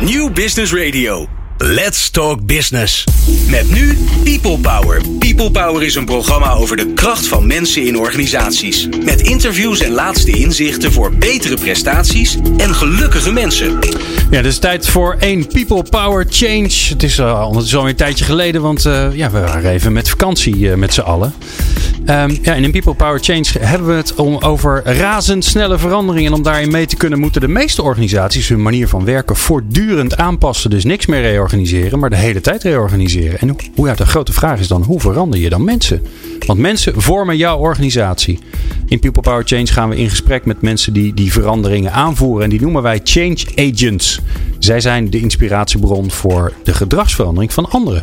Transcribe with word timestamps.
New 0.00 0.32
Business 0.32 0.72
Radio. 0.72 1.26
Let's 1.56 2.10
Talk 2.10 2.46
Business. 2.46 3.04
Met 3.50 3.70
nu 3.70 3.98
People 4.24 4.58
Power. 4.58 5.00
People 5.18 5.50
Power 5.50 5.82
is 5.82 5.94
een 5.94 6.04
programma 6.04 6.52
over 6.52 6.76
de 6.76 6.92
kracht 6.92 7.26
van 7.26 7.46
mensen 7.46 7.86
in 7.86 7.98
organisaties. 7.98 8.88
Met 9.04 9.20
interviews 9.20 9.80
en 9.80 9.90
laatste 9.90 10.30
inzichten 10.30 10.92
voor 10.92 11.12
betere 11.14 11.56
prestaties 11.56 12.36
en 12.56 12.74
gelukkige 12.74 13.32
mensen. 13.32 13.78
Ja, 14.30 14.42
dus 14.42 14.58
tijd 14.58 14.88
voor 14.88 15.16
één 15.18 15.46
People 15.46 15.82
Power 15.82 16.26
Change. 16.30 16.72
Het 16.88 17.02
is 17.02 17.18
ondertussen 17.18 17.78
alweer 17.78 17.92
een 17.92 17.96
tijdje 17.96 18.24
geleden, 18.24 18.62
want 18.62 18.84
uh, 18.84 19.06
ja, 19.12 19.30
we 19.30 19.40
waren 19.40 19.70
even 19.70 19.92
met 19.92 20.08
vakantie 20.08 20.56
uh, 20.56 20.74
met 20.74 20.94
z'n 20.94 21.00
allen. 21.00 21.34
Um, 22.10 22.38
ja, 22.42 22.54
in 22.54 22.70
People 22.70 22.94
Power 22.94 23.18
Change 23.20 23.46
hebben 23.58 23.88
we 23.88 23.94
het 23.94 24.14
om, 24.14 24.36
over 24.36 24.82
razendsnelle 24.84 25.78
veranderingen. 25.78 26.30
En 26.30 26.36
om 26.36 26.42
daarin 26.42 26.70
mee 26.70 26.86
te 26.86 26.96
kunnen, 26.96 27.18
moeten 27.18 27.40
de 27.40 27.48
meeste 27.48 27.82
organisaties 27.82 28.48
hun 28.48 28.62
manier 28.62 28.88
van 28.88 29.04
werken 29.04 29.36
voortdurend 29.36 30.16
aanpassen. 30.16 30.70
Dus 30.70 30.84
niks 30.84 31.06
meer 31.06 31.20
reorganiseren, 31.20 31.98
maar 31.98 32.10
de 32.10 32.16
hele 32.16 32.40
tijd 32.40 32.62
reorganiseren. 32.62 33.38
En 33.38 33.56
hoe, 33.74 33.86
ja, 33.86 33.94
de 33.94 34.06
grote 34.06 34.32
vraag 34.32 34.60
is 34.60 34.68
dan, 34.68 34.82
hoe 34.82 35.00
verander 35.00 35.40
je 35.40 35.48
dan 35.48 35.64
mensen? 35.64 36.02
Want 36.46 36.58
mensen 36.58 37.00
vormen 37.00 37.36
jouw 37.36 37.58
organisatie. 37.58 38.38
In 38.86 38.98
People 38.98 39.22
Power 39.22 39.42
Change 39.44 39.66
gaan 39.66 39.88
we 39.88 39.96
in 39.96 40.10
gesprek 40.10 40.44
met 40.44 40.62
mensen 40.62 40.92
die 40.92 41.14
die 41.14 41.32
veranderingen 41.32 41.92
aanvoeren. 41.92 42.44
En 42.44 42.50
die 42.50 42.60
noemen 42.60 42.82
wij 42.82 43.00
change 43.04 43.38
agents. 43.56 44.20
Zij 44.58 44.80
zijn 44.80 45.10
de 45.10 45.20
inspiratiebron 45.20 46.10
voor 46.10 46.52
de 46.64 46.74
gedragsverandering 46.74 47.52
van 47.52 47.70
anderen. 47.70 48.02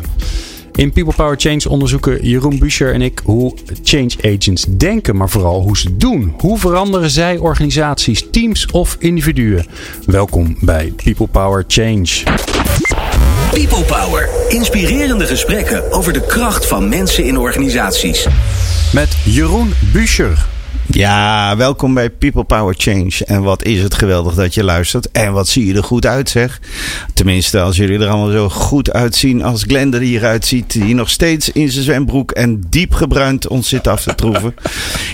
In 0.76 0.92
People 0.92 1.12
Power 1.14 1.36
Change 1.38 1.68
onderzoeken 1.68 2.26
Jeroen 2.26 2.58
Buescher 2.58 2.94
en 2.94 3.02
ik 3.02 3.20
hoe 3.24 3.54
change 3.82 4.10
agents 4.22 4.64
denken, 4.68 5.16
maar 5.16 5.28
vooral 5.28 5.62
hoe 5.62 5.76
ze 5.76 5.96
doen. 5.96 6.34
Hoe 6.38 6.58
veranderen 6.58 7.10
zij 7.10 7.38
organisaties, 7.38 8.26
teams 8.30 8.66
of 8.66 8.96
individuen? 8.98 9.66
Welkom 10.06 10.56
bij 10.60 10.92
People 11.04 11.26
Power 11.26 11.64
Change. 11.68 12.22
People 13.50 13.84
Power. 13.84 14.28
Inspirerende 14.48 15.26
gesprekken 15.26 15.92
over 15.92 16.12
de 16.12 16.26
kracht 16.26 16.66
van 16.66 16.88
mensen 16.88 17.24
in 17.24 17.38
organisaties. 17.38 18.26
Met 18.92 19.16
Jeroen 19.24 19.72
Buescher. 19.92 20.55
Ja, 20.90 21.56
welkom 21.56 21.94
bij 21.94 22.10
People 22.10 22.44
Power 22.44 22.74
Change. 22.78 23.24
En 23.24 23.42
wat 23.42 23.64
is 23.64 23.82
het 23.82 23.94
geweldig 23.94 24.34
dat 24.34 24.54
je 24.54 24.64
luistert. 24.64 25.10
En 25.10 25.32
wat 25.32 25.48
zie 25.48 25.66
je 25.66 25.74
er 25.74 25.84
goed 25.84 26.06
uit, 26.06 26.28
zeg. 26.28 26.60
Tenminste, 27.14 27.60
als 27.60 27.76
jullie 27.76 27.98
er 27.98 28.08
allemaal 28.08 28.30
zo 28.30 28.48
goed 28.48 28.92
uitzien 28.92 29.42
als 29.42 29.62
Glenn 29.62 29.94
er 29.94 30.00
hieruit 30.00 30.46
ziet. 30.46 30.72
Die 30.72 30.94
nog 30.94 31.10
steeds 31.10 31.50
in 31.52 31.70
zijn 31.70 31.84
zwembroek 31.84 32.30
en 32.30 32.60
diep 32.68 32.94
gebruind 32.94 33.48
ons 33.48 33.68
zit 33.68 33.86
af 33.86 34.02
te 34.02 34.14
troeven. 34.14 34.54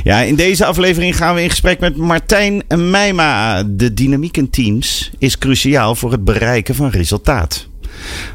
Ja, 0.05 0.21
in 0.21 0.35
deze 0.35 0.65
aflevering 0.65 1.17
gaan 1.17 1.35
we 1.35 1.43
in 1.43 1.51
gesprek 1.51 1.81
met 1.81 1.97
Martijn 1.97 2.63
Meijma. 2.77 3.63
De 3.63 3.95
dynamiek 3.95 4.37
in 4.37 4.51
teams 4.51 5.11
is 5.19 5.39
cruciaal 5.39 5.95
voor 5.95 6.13
het 6.13 6.25
bereiken 6.25 6.75
van 6.75 6.89
resultaat. 6.89 7.71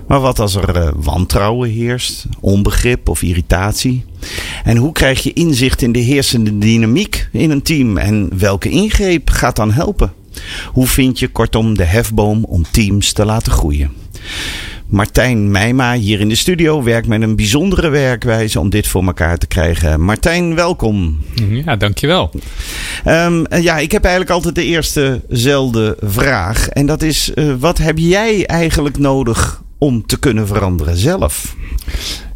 Maar 0.08 0.20
wat 0.20 0.40
als 0.40 0.56
er 0.56 0.78
uh, 0.78 0.90
wantrouwen 0.96 1.70
heerst, 1.70 2.26
onbegrip 2.40 3.10
of 3.10 3.22
irritatie? 3.22 4.06
En 4.64 4.78
hoe 4.78 4.92
krijg 4.92 5.24
je 5.24 5.34
inzicht 5.34 5.82
in 5.82 5.92
de 5.92 6.00
heersende 6.00 6.58
dynamiek 6.58 7.30
in 7.32 7.50
een 7.50 7.62
team? 7.62 7.98
En 7.98 8.30
welke 8.38 8.70
ingreep 8.70 9.30
gaat 9.30 9.56
dan 9.56 9.72
helpen? 9.72 10.14
Hoe 10.72 10.88
vind 10.88 11.20
je 11.20 11.28
kortom 11.28 11.78
de 11.78 11.84
hefboom 11.84 12.44
om 12.44 12.66
teams 12.72 13.14
te 13.14 13.26
laten 13.26 13.52
groeien? 13.52 13.92
Martijn 14.88 15.52
Meijma 15.52 15.94
hier 15.94 16.20
in 16.20 16.30
de 16.30 16.36
studio 16.36 16.84
werkt 16.84 17.08
met 17.08 17.22
een 17.22 17.36
bijzondere 17.36 17.90
werkwijze 17.90 18.60
om 18.60 18.70
dit 18.70 18.88
voor 18.88 19.04
elkaar 19.04 19.38
te 19.38 19.48
krijgen. 19.48 20.02
Martijn, 20.02 20.56
welkom. 20.56 21.20
Ja, 21.66 21.76
dankjewel. 21.76 22.32
Um, 23.06 23.46
ja, 23.62 23.78
ik 23.78 23.92
heb 23.92 24.04
eigenlijk 24.04 24.34
altijd 24.34 24.56
de 24.56 24.64
eerstezelfde 24.64 25.98
vraag. 26.02 26.70
En 26.70 26.86
dat 26.86 27.02
is, 27.02 27.32
uh, 27.36 27.54
wat 27.60 27.78
heb 27.78 27.98
jij 27.98 28.46
eigenlijk 28.46 28.98
nodig 28.98 29.62
om 29.78 30.06
te 30.06 30.20
kunnen 30.20 30.48
veranderen 30.48 30.98
zelf? 30.98 31.56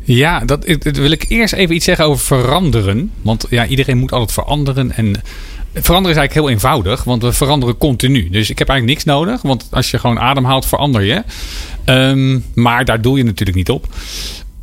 Ja, 0.04 0.40
dat, 0.40 0.66
dat, 0.66 0.98
wil 0.98 1.12
ik 1.12 1.26
eerst 1.28 1.54
even 1.54 1.76
iets 1.76 1.86
zeggen 1.86 2.06
over 2.06 2.26
veranderen. 2.26 3.12
Want 3.22 3.46
ja, 3.50 3.68
iedereen 3.68 3.98
moet 3.98 4.12
altijd 4.12 4.32
veranderen. 4.32 4.92
En 4.92 5.22
veranderen 5.74 6.12
is 6.12 6.18
eigenlijk 6.18 6.34
heel 6.34 6.50
eenvoudig, 6.50 7.04
want 7.04 7.22
we 7.22 7.32
veranderen 7.32 7.78
continu. 7.78 8.30
Dus 8.30 8.50
ik 8.50 8.60
heb 8.60 8.70
eigenlijk 8.70 9.00
niks 9.00 9.16
nodig, 9.16 9.42
want 9.42 9.68
als 9.72 9.92
je 9.92 10.00
gewoon 10.00 10.20
ademhaalt, 10.20 10.66
verander 10.66 11.02
je. 11.02 11.24
Um, 11.86 12.46
maar 12.54 12.86
daar 12.86 13.02
doe 13.02 13.18
je 13.18 13.24
natuurlijk 13.24 13.58
niet 13.58 13.70
op. 13.70 13.88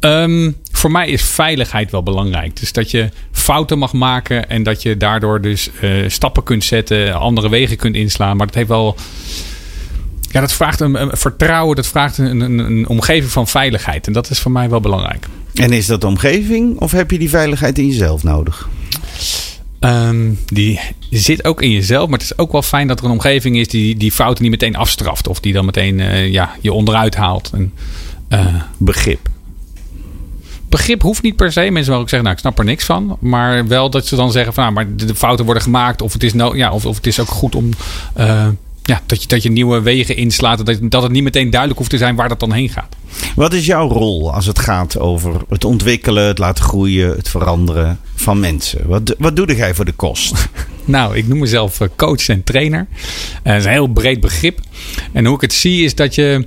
Um, 0.01 0.57
voor 0.73 0.91
mij 0.91 1.09
is 1.09 1.23
veiligheid 1.23 1.91
wel 1.91 2.03
belangrijk. 2.03 2.57
Dus 2.61 2.73
dat 2.73 2.91
je 2.91 3.11
fouten 3.33 3.79
mag 3.79 3.93
maken 3.93 4.49
en 4.49 4.63
dat 4.63 4.83
je 4.83 4.97
daardoor 4.97 5.41
dus 5.41 5.71
uh, 5.81 6.09
stappen 6.09 6.43
kunt 6.43 6.65
zetten, 6.65 7.15
andere 7.15 7.49
wegen 7.49 7.77
kunt 7.77 7.95
inslaan. 7.95 8.37
Maar 8.37 8.47
dat 8.47 8.55
heeft 8.55 8.69
wel. 8.69 8.97
Ja, 10.31 10.41
dat 10.41 10.53
vraagt 10.53 10.81
een, 10.81 11.03
een 11.03 11.17
vertrouwen, 11.17 11.77
dat 11.77 11.87
vraagt 11.87 12.19
een, 12.19 12.41
een, 12.41 12.59
een, 12.59 12.89
omgeving 12.89 13.31
van 13.31 13.49
veiligheid. 13.49 14.07
En 14.07 14.13
dat 14.13 14.31
is 14.31 14.39
voor 14.39 14.51
mij 14.51 14.69
wel 14.69 14.81
belangrijk. 14.81 15.27
En 15.55 15.73
is 15.73 15.87
dat 15.87 16.01
de 16.01 16.07
omgeving 16.07 16.79
of 16.79 16.93
heb 16.93 17.11
je 17.11 17.19
die 17.19 17.29
veiligheid 17.29 17.79
in 17.79 17.87
jezelf 17.87 18.23
nodig? 18.23 18.69
Um, 19.81 20.39
die 20.47 20.81
zit 21.11 21.45
ook 21.45 21.63
in 21.63 21.71
jezelf. 21.71 22.09
Maar 22.09 22.19
het 22.19 22.31
is 22.31 22.39
ook 22.39 22.53
wel 22.53 22.63
fijn 22.63 22.89
dat 22.89 22.99
er 22.99 23.05
een 23.05 23.11
omgeving 23.11 23.57
is 23.57 23.69
die 23.69 23.97
die 23.97 24.13
fouten 24.13 24.43
niet 24.43 24.53
meteen 24.53 24.77
afstraft. 24.77 25.29
Of 25.29 25.41
die 25.41 25.53
dan 25.53 25.65
meteen 25.65 25.99
uh, 25.99 26.33
ja, 26.33 26.51
je 26.61 26.73
onderuit 26.73 27.15
haalt. 27.15 27.51
En, 27.55 27.73
uh, 28.29 28.63
begrip. 28.77 29.29
Begrip 30.69 31.03
hoeft 31.03 31.23
niet 31.23 31.37
per 31.37 31.53
se. 31.53 31.61
Mensen 31.61 31.79
mogen 31.79 32.01
ook 32.01 32.09
zeggen, 32.09 32.23
nou 32.23 32.33
ik 32.35 32.39
snap 32.39 32.59
er 32.59 32.65
niks 32.65 32.85
van. 32.85 33.17
Maar 33.21 33.67
wel 33.67 33.91
dat 33.91 34.07
ze 34.07 34.17
dan 34.17 34.33
zeggen 34.33 34.53
van 34.53 34.63
nou, 34.63 34.75
maar 34.75 34.97
de, 34.97 35.15
fouten 35.15 35.45
worden 35.45 35.63
gemaakt. 35.63 36.03
Of 36.03 36.13
het 36.13 36.23
is, 36.23 36.33
no 36.33 36.55
ja, 36.55 36.73
of, 36.73 36.87
of 36.87 36.97
het 36.97 37.07
is 37.07 37.21
ook 37.21 37.29
goed 37.29 37.55
om... 37.55 37.71
Uh, 38.19 38.49
ja, 38.89 39.01
dat, 39.07 39.23
je, 39.23 39.29
dat 39.29 39.43
je 39.43 39.51
nieuwe 39.51 39.81
wegen 39.81 40.17
inslaat. 40.17 40.67
Dat, 40.67 40.79
dat 40.83 41.03
het 41.03 41.13
niet 41.13 41.23
meteen 41.23 41.51
duidelijk 41.51 41.79
hoeft 41.79 41.91
te 41.91 41.99
zijn 41.99 42.17
waar 42.17 42.29
dat 42.29 42.41
dan 42.41 42.53
heen 42.53 42.69
gaat. 42.69 42.97
Wat 43.35 43.53
is 43.53 43.67
jouw 43.67 43.89
rol 43.89 44.35
als 44.35 44.47
het 44.47 44.59
gaat 44.59 44.99
over 44.99 45.41
het 45.49 45.65
ontwikkelen, 45.65 46.27
het 46.27 46.39
laten 46.39 46.65
groeien, 46.65 47.17
het 47.17 47.29
veranderen 47.29 48.01
van 48.15 48.41
mensen? 48.41 48.87
Wat, 48.87 49.15
wat 49.19 49.37
doe 49.37 49.57
jij 49.57 49.75
voor 49.75 49.85
de 49.85 49.93
kost? 49.93 50.35
Nou, 50.85 51.17
ik 51.17 51.29
noem 51.29 51.39
mezelf 51.39 51.79
coach 51.97 52.29
en 52.29 52.45
trainer. 52.45 52.87
Uh, 52.91 53.43
dat 53.43 53.57
is 53.57 53.65
een 53.65 53.71
heel 53.71 53.87
breed 53.87 54.21
begrip. 54.21 54.61
En 55.13 55.25
hoe 55.25 55.35
ik 55.35 55.41
het 55.41 55.53
zie 55.53 55.85
is 55.85 55.95
dat 55.95 56.15
je 56.15 56.47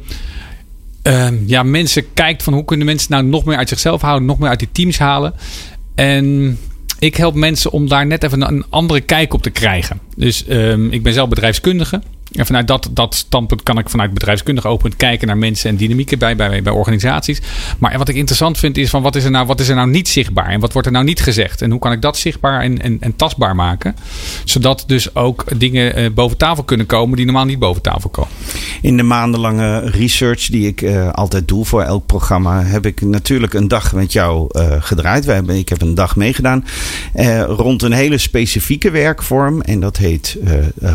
uh, 1.04 1.28
ja, 1.46 1.64
mensen 1.64 2.14
kijkt 2.14 2.44
van 2.44 2.54
hoe 2.54 2.66
kunnen 2.66 2.86
mensen 2.86 3.12
nou 3.12 3.24
nog 3.24 3.46
meer 3.46 3.58
uit 3.58 3.70
zichzelf 3.70 4.02
houden, 4.02 4.28
nog 4.28 4.40
meer 4.40 4.50
uit 4.50 4.60
die 4.60 4.70
teams 4.72 5.00
halen. 5.00 5.34
En 5.96 6.58
ik 7.00 7.16
help 7.16 7.36
mensen 7.36 7.72
om 7.72 7.88
daar 7.88 8.06
net 8.06 8.24
even 8.24 8.48
een 8.48 8.66
andere 8.70 9.02
kijk 9.02 9.34
op 9.34 9.42
te 9.42 9.50
krijgen. 9.50 10.00
Dus 10.16 10.46
um, 10.50 10.92
ik 10.92 11.04
ben 11.04 11.14
zelf 11.14 11.30
bedrijfskundige. 11.30 12.02
En 12.32 12.46
vanuit 12.46 12.68
dat, 12.68 12.90
dat 12.92 13.16
standpunt 13.16 13.64
kan 13.64 13.78
ik 13.78 13.90
vanuit 13.90 14.14
bedrijfskundig 14.14 14.66
oogpunt 14.66 14.96
kijken 14.96 15.28
naar 15.28 15.38
mensen 15.38 15.70
en 15.70 15.76
dynamieken 15.76 16.20
bij, 16.20 16.36
bij, 16.36 16.62
bij 16.62 16.74
organisaties. 16.74 17.42
Maar 17.78 17.98
wat 17.98 18.10
ik 18.10 18.16
interessant 18.16 18.58
vind 18.58 18.78
is 18.78 18.90
van 18.90 19.02
wat 19.02 19.16
is, 19.16 19.24
er 19.24 19.32
nou, 19.32 19.46
wat 19.46 19.60
is 19.60 19.68
er 19.68 19.76
nou 19.76 19.90
niet 19.90 20.08
zichtbaar 20.08 20.48
en 20.48 20.60
wat 20.60 20.74
wordt 20.74 20.88
er 20.88 20.94
nou 20.94 21.06
niet 21.06 21.22
gezegd? 21.22 21.62
En 21.62 21.72
hoe 21.72 21.80
kan 21.80 21.92
ik 21.92 22.02
dat 22.02 22.18
zichtbaar 22.18 22.62
en, 22.62 22.82
en, 22.82 22.98
en 23.00 23.16
tastbaar 23.16 23.56
maken? 23.56 23.96
Zodat 24.46 24.84
dus 24.88 25.16
ook 25.16 25.44
dingen 25.58 26.00
uh, 26.00 26.10
boven 26.12 26.38
tafel 26.38 26.64
kunnen 26.64 26.86
komen 26.86 27.16
die 27.16 27.26
normaal 27.26 27.46
niet 27.46 27.60
boven 27.60 27.82
tafel 27.82 28.10
komen. 28.10 28.32
In 28.82 28.98
de 28.98 29.04
maandenlange 29.04 29.80
research 29.80 30.48
die 30.48 30.68
ik 30.68 30.82
uh, 30.82 31.10
altijd 31.12 31.48
doe 31.48 31.66
voor 31.66 31.82
elk 31.82 32.06
programma, 32.06 32.64
heb 32.64 32.86
ik 32.86 33.02
natuurlijk 33.02 33.54
een 33.54 33.68
dag 33.68 33.94
met 33.94 34.12
jou 34.14 34.50
uh, 34.52 34.76
gedraaid. 34.80 35.26
We 35.26 35.32
hebben, 35.32 35.56
ik 35.56 35.70
heb 35.70 35.82
een 35.82 35.96
dag 35.96 36.16
meegedaan 36.16 36.66
rond 37.48 37.82
een 37.82 37.92
hele 37.92 38.18
specifieke 38.18 38.92
werkvorm 38.92 39.62
en 39.62 39.80
dat 39.80 39.98
heet 39.98 40.38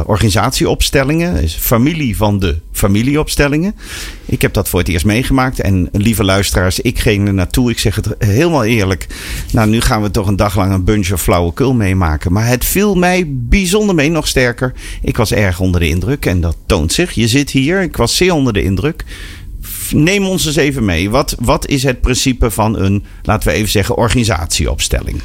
organisatieopstellingen 0.04 1.25
is 1.34 1.54
familie 1.54 2.16
van 2.16 2.38
de 2.38 2.58
familieopstellingen. 2.72 3.74
Ik 4.24 4.42
heb 4.42 4.52
dat 4.52 4.68
voor 4.68 4.78
het 4.78 4.88
eerst 4.88 5.04
meegemaakt. 5.04 5.60
En 5.60 5.88
lieve 5.92 6.24
luisteraars, 6.24 6.80
ik 6.80 6.98
ging 6.98 7.26
er 7.26 7.34
naartoe. 7.34 7.70
Ik 7.70 7.78
zeg 7.78 7.94
het 7.94 8.14
helemaal 8.18 8.64
eerlijk. 8.64 9.06
Nou, 9.52 9.68
nu 9.68 9.80
gaan 9.80 10.02
we 10.02 10.10
toch 10.10 10.26
een 10.26 10.36
dag 10.36 10.56
lang 10.56 10.72
een 10.72 10.84
bunch 10.84 11.12
of 11.12 11.22
flauwekul 11.22 11.74
meemaken. 11.74 12.32
Maar 12.32 12.46
het 12.46 12.64
viel 12.64 12.94
mij 12.94 13.24
bijzonder 13.28 13.94
mee, 13.94 14.10
nog 14.10 14.28
sterker. 14.28 14.72
Ik 15.02 15.16
was 15.16 15.32
erg 15.32 15.60
onder 15.60 15.80
de 15.80 15.88
indruk 15.88 16.26
en 16.26 16.40
dat 16.40 16.56
toont 16.66 16.92
zich. 16.92 17.12
Je 17.12 17.28
zit 17.28 17.50
hier, 17.50 17.82
ik 17.82 17.96
was 17.96 18.16
zeer 18.16 18.32
onder 18.32 18.52
de 18.52 18.62
indruk. 18.62 19.04
Neem 19.90 20.26
ons 20.26 20.46
eens 20.46 20.56
even 20.56 20.84
mee. 20.84 21.10
Wat, 21.10 21.36
wat 21.40 21.66
is 21.66 21.82
het 21.82 22.00
principe 22.00 22.50
van 22.50 22.78
een, 22.78 23.04
laten 23.22 23.48
we 23.48 23.54
even 23.54 23.70
zeggen, 23.70 23.96
organisatieopstelling? 23.96 25.20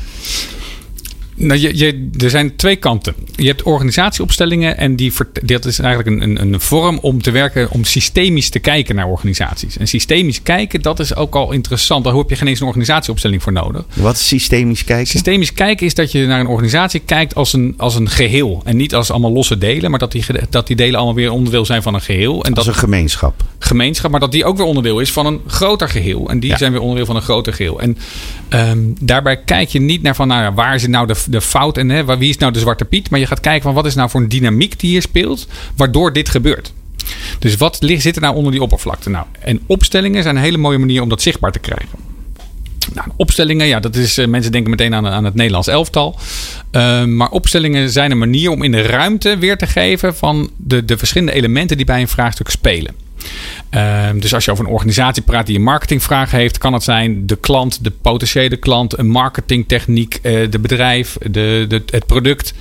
Nou, 1.42 1.60
je, 1.60 1.78
je, 1.78 2.10
er 2.18 2.30
zijn 2.30 2.56
twee 2.56 2.76
kanten. 2.76 3.16
Je 3.36 3.48
hebt 3.48 3.64
organisatieopstellingen 3.64 4.78
en 4.78 4.96
die, 4.96 5.14
dat 5.44 5.66
is 5.66 5.80
eigenlijk 5.80 6.22
een, 6.22 6.42
een, 6.42 6.54
een 6.54 6.60
vorm 6.60 7.00
om 7.02 7.22
te 7.22 7.32
werken, 7.32 7.72
om 7.72 7.84
systemisch 7.84 8.50
te 8.50 8.60
kijken 8.60 8.96
naar 8.96 9.08
organisaties. 9.08 9.78
En 9.78 9.88
systemisch 9.88 10.44
kijken, 10.44 10.82
dat 10.82 11.00
is 11.00 11.16
ook 11.16 11.36
al 11.36 11.52
interessant. 11.52 12.04
Daar 12.04 12.16
heb 12.16 12.30
je 12.30 12.36
geen 12.36 12.48
eens 12.48 12.60
een 12.60 12.66
organisatieopstelling 12.66 13.44
voor 13.44 13.52
nodig. 13.52 13.86
Wat 13.94 14.16
is 14.16 14.28
systemisch 14.28 14.84
kijken? 14.84 15.08
Systemisch 15.08 15.54
kijken 15.54 15.86
is 15.86 15.94
dat 15.94 16.12
je 16.12 16.26
naar 16.26 16.40
een 16.40 16.48
organisatie 16.48 17.02
kijkt 17.06 17.36
als 17.36 17.54
een, 17.54 17.74
als 17.78 17.96
een 17.96 18.10
geheel. 18.10 18.62
En 18.66 18.78
niet 18.78 18.96
als 18.96 19.12
allemaal 19.12 19.32
losse 19.32 19.58
delen, 19.58 19.90
maar 19.90 20.00
dat 20.00 20.12
die, 20.12 20.26
dat 20.50 20.68
die 20.68 20.76
delen 20.76 20.96
allemaal 20.96 21.16
weer 21.16 21.32
onderdeel 21.32 21.66
zijn 21.66 21.82
van 21.82 21.94
een 21.94 22.02
geheel. 22.02 22.44
En 22.44 22.54
als 22.54 22.66
dat, 22.66 22.74
een 22.74 22.80
gemeenschap. 22.80 23.44
Gemeenschap, 23.60 24.12
maar 24.12 24.20
dat 24.20 24.32
die 24.32 24.46
ook 24.46 24.58
weer 24.58 24.66
onderdeel 24.66 25.00
is 25.00 25.12
van 25.12 25.26
een 25.26 25.42
groter 25.48 25.90
geheel. 25.90 26.30
En 26.30 26.40
die 26.40 26.50
ja. 26.50 26.58
zijn 26.58 26.72
weer 26.72 26.82
onderdeel 26.82 27.06
van 27.06 27.16
een 27.16 27.22
groter 27.22 27.54
geheel. 27.54 27.80
En 27.82 27.98
um, 28.50 28.96
daarbij 29.00 29.38
kijk 29.38 29.70
je 29.70 29.80
niet 29.80 30.02
naar 30.02 30.16
van, 30.16 30.28
nou 30.28 30.42
ja, 30.42 30.54
waar 30.54 30.76
is 30.76 30.88
nou 30.88 31.08
de 31.08 31.31
de 31.32 31.42
fout 31.42 31.78
en 31.78 31.90
hè, 31.90 32.18
wie 32.18 32.30
is 32.30 32.38
nou 32.38 32.52
de 32.52 32.60
zwarte 32.60 32.86
piet. 32.86 33.10
Maar 33.10 33.20
je 33.20 33.26
gaat 33.26 33.40
kijken 33.40 33.64
van 33.64 33.74
wat 33.74 33.86
is 33.86 33.96
nou 33.96 34.10
voor 34.10 34.22
een 34.22 34.30
dynamiek 34.30 34.80
die 34.80 34.90
hier 34.90 35.02
speelt, 35.02 35.48
waardoor 35.76 36.14
dit 36.14 36.30
gebeurt. 36.30 36.74
Dus 37.40 37.58
wat 37.58 37.78
ligt, 37.82 38.02
zit 38.02 38.16
er 38.16 38.22
nou 38.22 38.36
onder 38.36 38.52
die 38.52 38.62
oppervlakte? 38.62 39.10
Nou, 39.10 39.26
en 39.40 39.60
opstellingen 39.66 40.24
zijn 40.24 40.36
een 40.36 40.42
hele 40.42 40.58
mooie 40.58 40.78
manier 40.78 41.02
om 41.02 41.10
dat 41.10 41.22
zichtbaar 41.22 41.52
te 41.52 41.60
krijgen. 41.60 42.10
Nou, 42.94 43.08
opstellingen, 43.16 43.68
ja, 43.68 43.80
dat 43.80 43.96
is, 43.96 44.18
uh, 44.18 44.28
mensen 44.28 44.52
denken 44.52 44.70
meteen 44.70 44.96
aan, 44.96 45.08
aan 45.08 45.26
het 45.26 45.36
Nederlands 45.36 45.68
elftal. 45.68 46.20
Uh, 46.72 47.04
maar 47.04 47.30
opstellingen 47.30 47.90
zijn 47.90 48.12
een 48.12 48.18
manier 48.18 48.50
om 48.50 48.64
in 48.64 48.72
de 48.72 48.82
ruimte 48.82 49.38
weer 49.38 49.58
te 49.58 49.68
geven 49.68 50.16
van 50.16 50.50
de, 50.58 50.86
de 50.86 50.98
verschillende 50.98 51.34
elementen 51.34 51.78
die 51.78 51.86
bij 51.86 52.02
een 52.02 52.08
vraagstuk 52.08 52.50
spelen. 52.50 52.96
Uh, 53.72 54.10
dus 54.16 54.34
als 54.34 54.46
je 54.46 54.52
over 54.52 54.66
een 54.66 54.72
organisatie 54.72 55.24
praat 55.24 55.46
die 55.46 55.56
een 55.56 55.64
marketingvraag 55.64 56.32
heeft, 56.32 56.58
kan 56.58 56.74
het 56.74 56.84
zijn 56.84 57.28
de 57.28 57.36
klant, 57.36 57.84
de 57.84 57.92
potentiële 57.92 58.58
klant, 58.58 58.98
een 58.98 59.10
marketingtechniek, 59.10 60.20
uh, 60.22 60.52
de 60.52 60.60
bedrijf, 60.60 61.18
de, 61.30 61.82
het 61.86 62.06
product. 62.06 62.54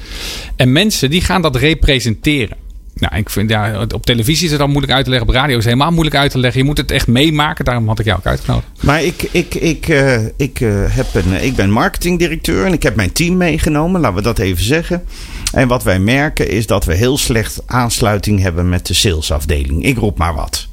En 0.57 0.73
mensen 0.73 1.11
die 1.11 1.21
gaan 1.21 1.43
dat 1.43 1.57
representeren. 1.57 2.57
Nou, 3.01 3.17
ik 3.17 3.31
vind 3.31 3.51
ja, 3.51 3.87
op 3.95 4.07
televisie 4.07 4.47
is 4.47 4.53
het 4.53 4.61
al 4.61 4.67
moeilijk 4.67 4.93
uit 4.93 5.05
te 5.05 5.11
leggen. 5.11 5.29
Op 5.29 5.35
radio 5.35 5.51
is 5.51 5.65
het 5.65 5.73
helemaal 5.73 5.93
moeilijk 5.93 6.17
uit 6.17 6.31
te 6.31 6.39
leggen. 6.39 6.61
Je 6.61 6.67
moet 6.67 6.77
het 6.77 6.91
echt 6.91 7.07
meemaken. 7.07 7.65
Daarom 7.65 7.89
had 7.89 7.99
ik 7.99 8.05
jou 8.05 8.19
ook 8.19 8.27
uitgenodigd. 8.27 8.83
Maar 8.83 9.03
ik, 9.03 9.23
ik, 9.33 9.55
ik, 9.55 9.89
uh, 9.89 10.27
ik, 10.37 10.61
uh, 10.61 10.85
heb 10.89 11.15
een, 11.15 11.45
ik 11.45 11.55
ben 11.55 11.71
marketingdirecteur 11.71 12.67
en 12.67 12.73
ik 12.73 12.83
heb 12.83 12.95
mijn 12.95 13.13
team 13.13 13.37
meegenomen. 13.37 14.01
Laten 14.01 14.17
we 14.17 14.23
dat 14.23 14.39
even 14.39 14.65
zeggen. 14.65 15.05
En 15.53 15.69
wat 15.69 15.83
wij 15.83 15.99
merken 15.99 16.49
is 16.49 16.67
dat 16.67 16.85
we 16.85 16.95
heel 16.95 17.19
slecht 17.19 17.63
aansluiting 17.67 18.41
hebben 18.41 18.69
met 18.69 18.87
de 18.87 18.95
salesafdeling. 18.95 19.85
Ik 19.85 19.99
roep 19.99 20.19
maar 20.19 20.35
wat. 20.35 20.69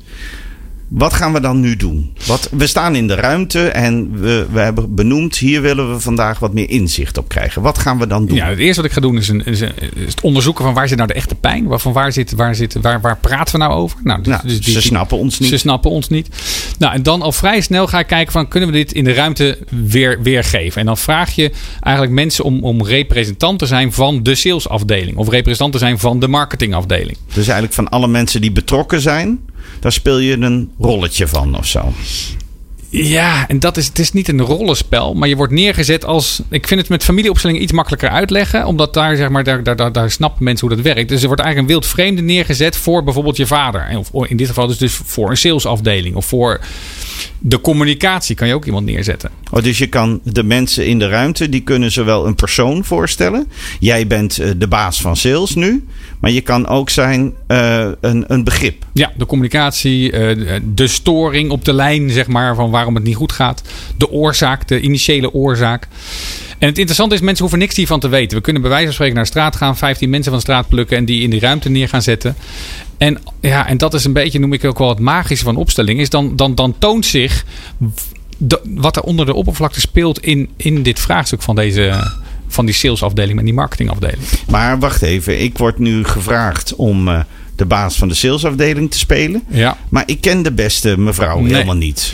Wat 0.87 1.13
gaan 1.13 1.33
we 1.33 1.39
dan 1.39 1.59
nu 1.59 1.75
doen? 1.75 2.13
Wat, 2.27 2.49
we 2.51 2.67
staan 2.67 2.95
in 2.95 3.07
de 3.07 3.15
ruimte 3.15 3.67
en 3.67 4.19
we, 4.19 4.45
we 4.51 4.59
hebben 4.59 4.95
benoemd, 4.95 5.37
hier 5.37 5.61
willen 5.61 5.93
we 5.93 5.99
vandaag 5.99 6.39
wat 6.39 6.53
meer 6.53 6.69
inzicht 6.69 7.17
op 7.17 7.27
krijgen. 7.27 7.61
Wat 7.61 7.77
gaan 7.77 7.99
we 7.99 8.07
dan 8.07 8.25
doen? 8.25 8.37
Ja, 8.37 8.47
het 8.47 8.57
eerste 8.57 8.81
wat 8.81 8.89
ik 8.89 8.95
ga 8.95 9.01
doen 9.01 9.17
is, 9.17 9.27
een, 9.27 9.45
is, 9.45 9.61
een, 9.61 9.71
is 9.79 10.05
het 10.05 10.21
onderzoeken 10.21 10.63
van 10.63 10.73
waar 10.73 10.87
zit 10.87 10.97
nou 10.97 11.09
de 11.09 11.15
echte 11.15 11.35
pijn? 11.35 11.79
Van 11.79 11.93
waar, 11.93 12.11
zit, 12.11 12.31
waar, 12.31 12.55
zit, 12.55 12.73
waar, 12.81 13.01
waar 13.01 13.17
praten 13.17 13.53
we 13.53 13.59
nou 13.59 13.73
over? 13.73 13.99
Nou, 14.03 14.21
dus, 14.21 14.27
nou 14.27 14.47
dus 14.47 14.61
die, 14.61 14.73
ze 14.73 14.81
snappen 14.81 15.17
ons 15.17 15.39
niet. 15.39 15.49
Ze 15.49 15.57
snappen 15.57 15.91
ons 15.91 16.09
niet. 16.09 16.29
Nou, 16.79 16.93
en 16.93 17.03
dan 17.03 17.21
al 17.21 17.31
vrij 17.31 17.61
snel 17.61 17.87
ga 17.87 17.99
ik 17.99 18.07
kijken 18.07 18.31
van 18.31 18.47
kunnen 18.47 18.69
we 18.69 18.75
dit 18.75 18.93
in 18.93 19.03
de 19.03 19.13
ruimte 19.13 19.57
weer, 19.69 20.21
weergeven? 20.21 20.79
En 20.79 20.85
dan 20.85 20.97
vraag 20.97 21.31
je 21.31 21.51
eigenlijk 21.79 22.15
mensen 22.15 22.43
om, 22.43 22.63
om 22.63 22.83
representant 22.83 23.59
te 23.59 23.65
zijn 23.65 23.93
van 23.93 24.23
de 24.23 24.35
salesafdeling. 24.35 25.17
Of 25.17 25.29
representant 25.29 25.73
te 25.73 25.79
zijn 25.79 25.99
van 25.99 26.19
de 26.19 26.27
marketingafdeling. 26.27 27.17
Dus 27.27 27.45
eigenlijk 27.45 27.73
van 27.73 27.89
alle 27.89 28.07
mensen 28.07 28.41
die 28.41 28.51
betrokken 28.51 29.01
zijn 29.01 29.39
daar 29.79 29.91
speel 29.91 30.17
je 30.17 30.37
een 30.37 30.71
rolletje 30.79 31.27
van 31.27 31.57
of 31.57 31.65
zo. 31.65 31.93
Ja, 32.89 33.47
en 33.47 33.59
dat 33.59 33.77
is, 33.77 33.87
het 33.87 33.99
is 33.99 34.11
niet 34.11 34.27
een 34.27 34.41
rollenspel, 34.41 35.13
maar 35.13 35.27
je 35.27 35.35
wordt 35.35 35.53
neergezet 35.53 36.05
als. 36.05 36.41
Ik 36.49 36.67
vind 36.67 36.79
het 36.79 36.89
met 36.89 37.03
familieopstellingen 37.03 37.61
iets 37.61 37.71
makkelijker 37.71 38.09
uitleggen, 38.09 38.65
omdat 38.65 38.93
daar, 38.93 39.15
zeg 39.15 39.29
maar, 39.29 39.43
daar, 39.43 39.63
daar, 39.63 39.91
daar, 39.91 40.11
snappen 40.11 40.43
mensen 40.43 40.67
hoe 40.67 40.75
dat 40.75 40.85
werkt. 40.85 41.09
Dus 41.09 41.21
er 41.21 41.27
wordt 41.27 41.41
eigenlijk 41.41 41.71
een 41.71 41.79
wild 41.79 41.91
vreemde 41.93 42.21
neergezet 42.21 42.77
voor 42.77 43.03
bijvoorbeeld 43.03 43.37
je 43.37 43.47
vader. 43.47 44.01
Of 44.11 44.29
in 44.29 44.37
dit 44.37 44.47
geval 44.47 44.67
dus, 44.67 44.77
dus 44.77 44.93
voor 45.05 45.29
een 45.29 45.37
salesafdeling 45.37 46.15
of 46.15 46.25
voor 46.25 46.59
de 47.39 47.61
communicatie 47.61 48.35
kan 48.35 48.47
je 48.47 48.53
ook 48.53 48.65
iemand 48.65 48.85
neerzetten. 48.85 49.29
Oh, 49.51 49.63
dus 49.63 49.77
je 49.77 49.87
kan 49.87 50.19
de 50.23 50.43
mensen 50.43 50.87
in 50.87 50.99
de 50.99 51.07
ruimte, 51.07 51.49
die 51.49 51.61
kunnen 51.61 51.91
zowel 51.91 52.27
een 52.27 52.35
persoon 52.35 52.83
voorstellen. 52.83 53.47
Jij 53.79 54.07
bent 54.07 54.39
uh, 54.39 54.49
de 54.57 54.67
baas 54.67 55.01
van 55.01 55.17
sales 55.17 55.55
nu. 55.55 55.85
Maar 56.19 56.31
je 56.31 56.41
kan 56.41 56.67
ook 56.67 56.89
zijn 56.89 57.33
uh, 57.47 57.87
een, 58.01 58.23
een 58.27 58.43
begrip. 58.43 58.85
Ja, 58.93 59.11
de 59.17 59.25
communicatie, 59.25 60.11
uh, 60.11 60.59
de 60.73 60.87
storing 60.87 61.51
op 61.51 61.65
de 61.65 61.73
lijn, 61.73 62.09
zeg 62.09 62.27
maar, 62.27 62.55
van 62.55 62.69
waarom 62.69 62.95
het 62.95 63.03
niet 63.03 63.15
goed 63.15 63.31
gaat. 63.31 63.61
De 63.97 64.11
oorzaak, 64.11 64.67
de 64.67 64.81
initiële 64.81 65.33
oorzaak. 65.33 65.87
En 66.59 66.67
het 66.67 66.77
interessante 66.77 67.15
is, 67.15 67.21
mensen 67.21 67.41
hoeven 67.41 67.59
niks 67.59 67.75
hiervan 67.75 67.99
te 67.99 68.07
weten. 68.07 68.37
We 68.37 68.43
kunnen 68.43 68.61
bij 68.61 68.71
wijze 68.71 68.85
van 68.85 68.93
spreken 68.93 69.15
naar 69.15 69.23
de 69.23 69.29
straat 69.29 69.55
gaan, 69.55 69.77
15 69.77 70.09
mensen 70.09 70.31
van 70.31 70.39
de 70.39 70.45
straat 70.45 70.67
plukken 70.67 70.97
en 70.97 71.05
die 71.05 71.21
in 71.21 71.29
die 71.29 71.39
ruimte 71.39 71.69
neer 71.69 71.89
gaan 71.89 72.01
zetten. 72.01 72.35
En, 72.97 73.17
ja, 73.41 73.67
en 73.67 73.77
dat 73.77 73.93
is 73.93 74.05
een 74.05 74.13
beetje, 74.13 74.39
noem 74.39 74.53
ik 74.53 74.65
ook 74.65 74.77
wel 74.77 74.89
het 74.89 74.99
magische 74.99 75.45
van 75.45 75.55
opstelling, 75.55 75.99
is 75.99 76.09
dan, 76.09 76.35
dan, 76.35 76.55
dan 76.55 76.75
toont 76.79 77.05
zich 77.05 77.45
de, 78.37 78.61
wat 78.63 78.95
er 78.95 79.01
onder 79.01 79.25
de 79.25 79.33
oppervlakte 79.33 79.79
speelt 79.79 80.19
in, 80.19 80.49
in 80.55 80.83
dit 80.83 80.99
vraagstuk 80.99 81.41
van 81.41 81.55
deze 81.55 82.11
van 82.47 82.65
die 82.65 82.75
salesafdeling 82.75 83.39
en 83.39 83.45
die 83.45 83.53
marketingafdeling. 83.53 84.21
Maar 84.49 84.79
wacht 84.79 85.01
even, 85.01 85.41
ik 85.41 85.57
word 85.57 85.79
nu 85.79 86.03
gevraagd 86.03 86.75
om 86.75 87.07
uh, 87.07 87.19
de 87.55 87.65
baas 87.65 87.95
van 87.95 88.07
de 88.07 88.13
salesafdeling 88.13 88.91
te 88.91 88.97
spelen. 88.97 89.43
Ja. 89.47 89.77
Maar 89.89 90.03
ik 90.05 90.21
ken 90.21 90.43
de 90.43 90.51
beste 90.51 90.97
mevrouw 90.97 91.39
Nee. 91.39 91.53
helemaal 91.53 91.75
niet. 91.75 92.13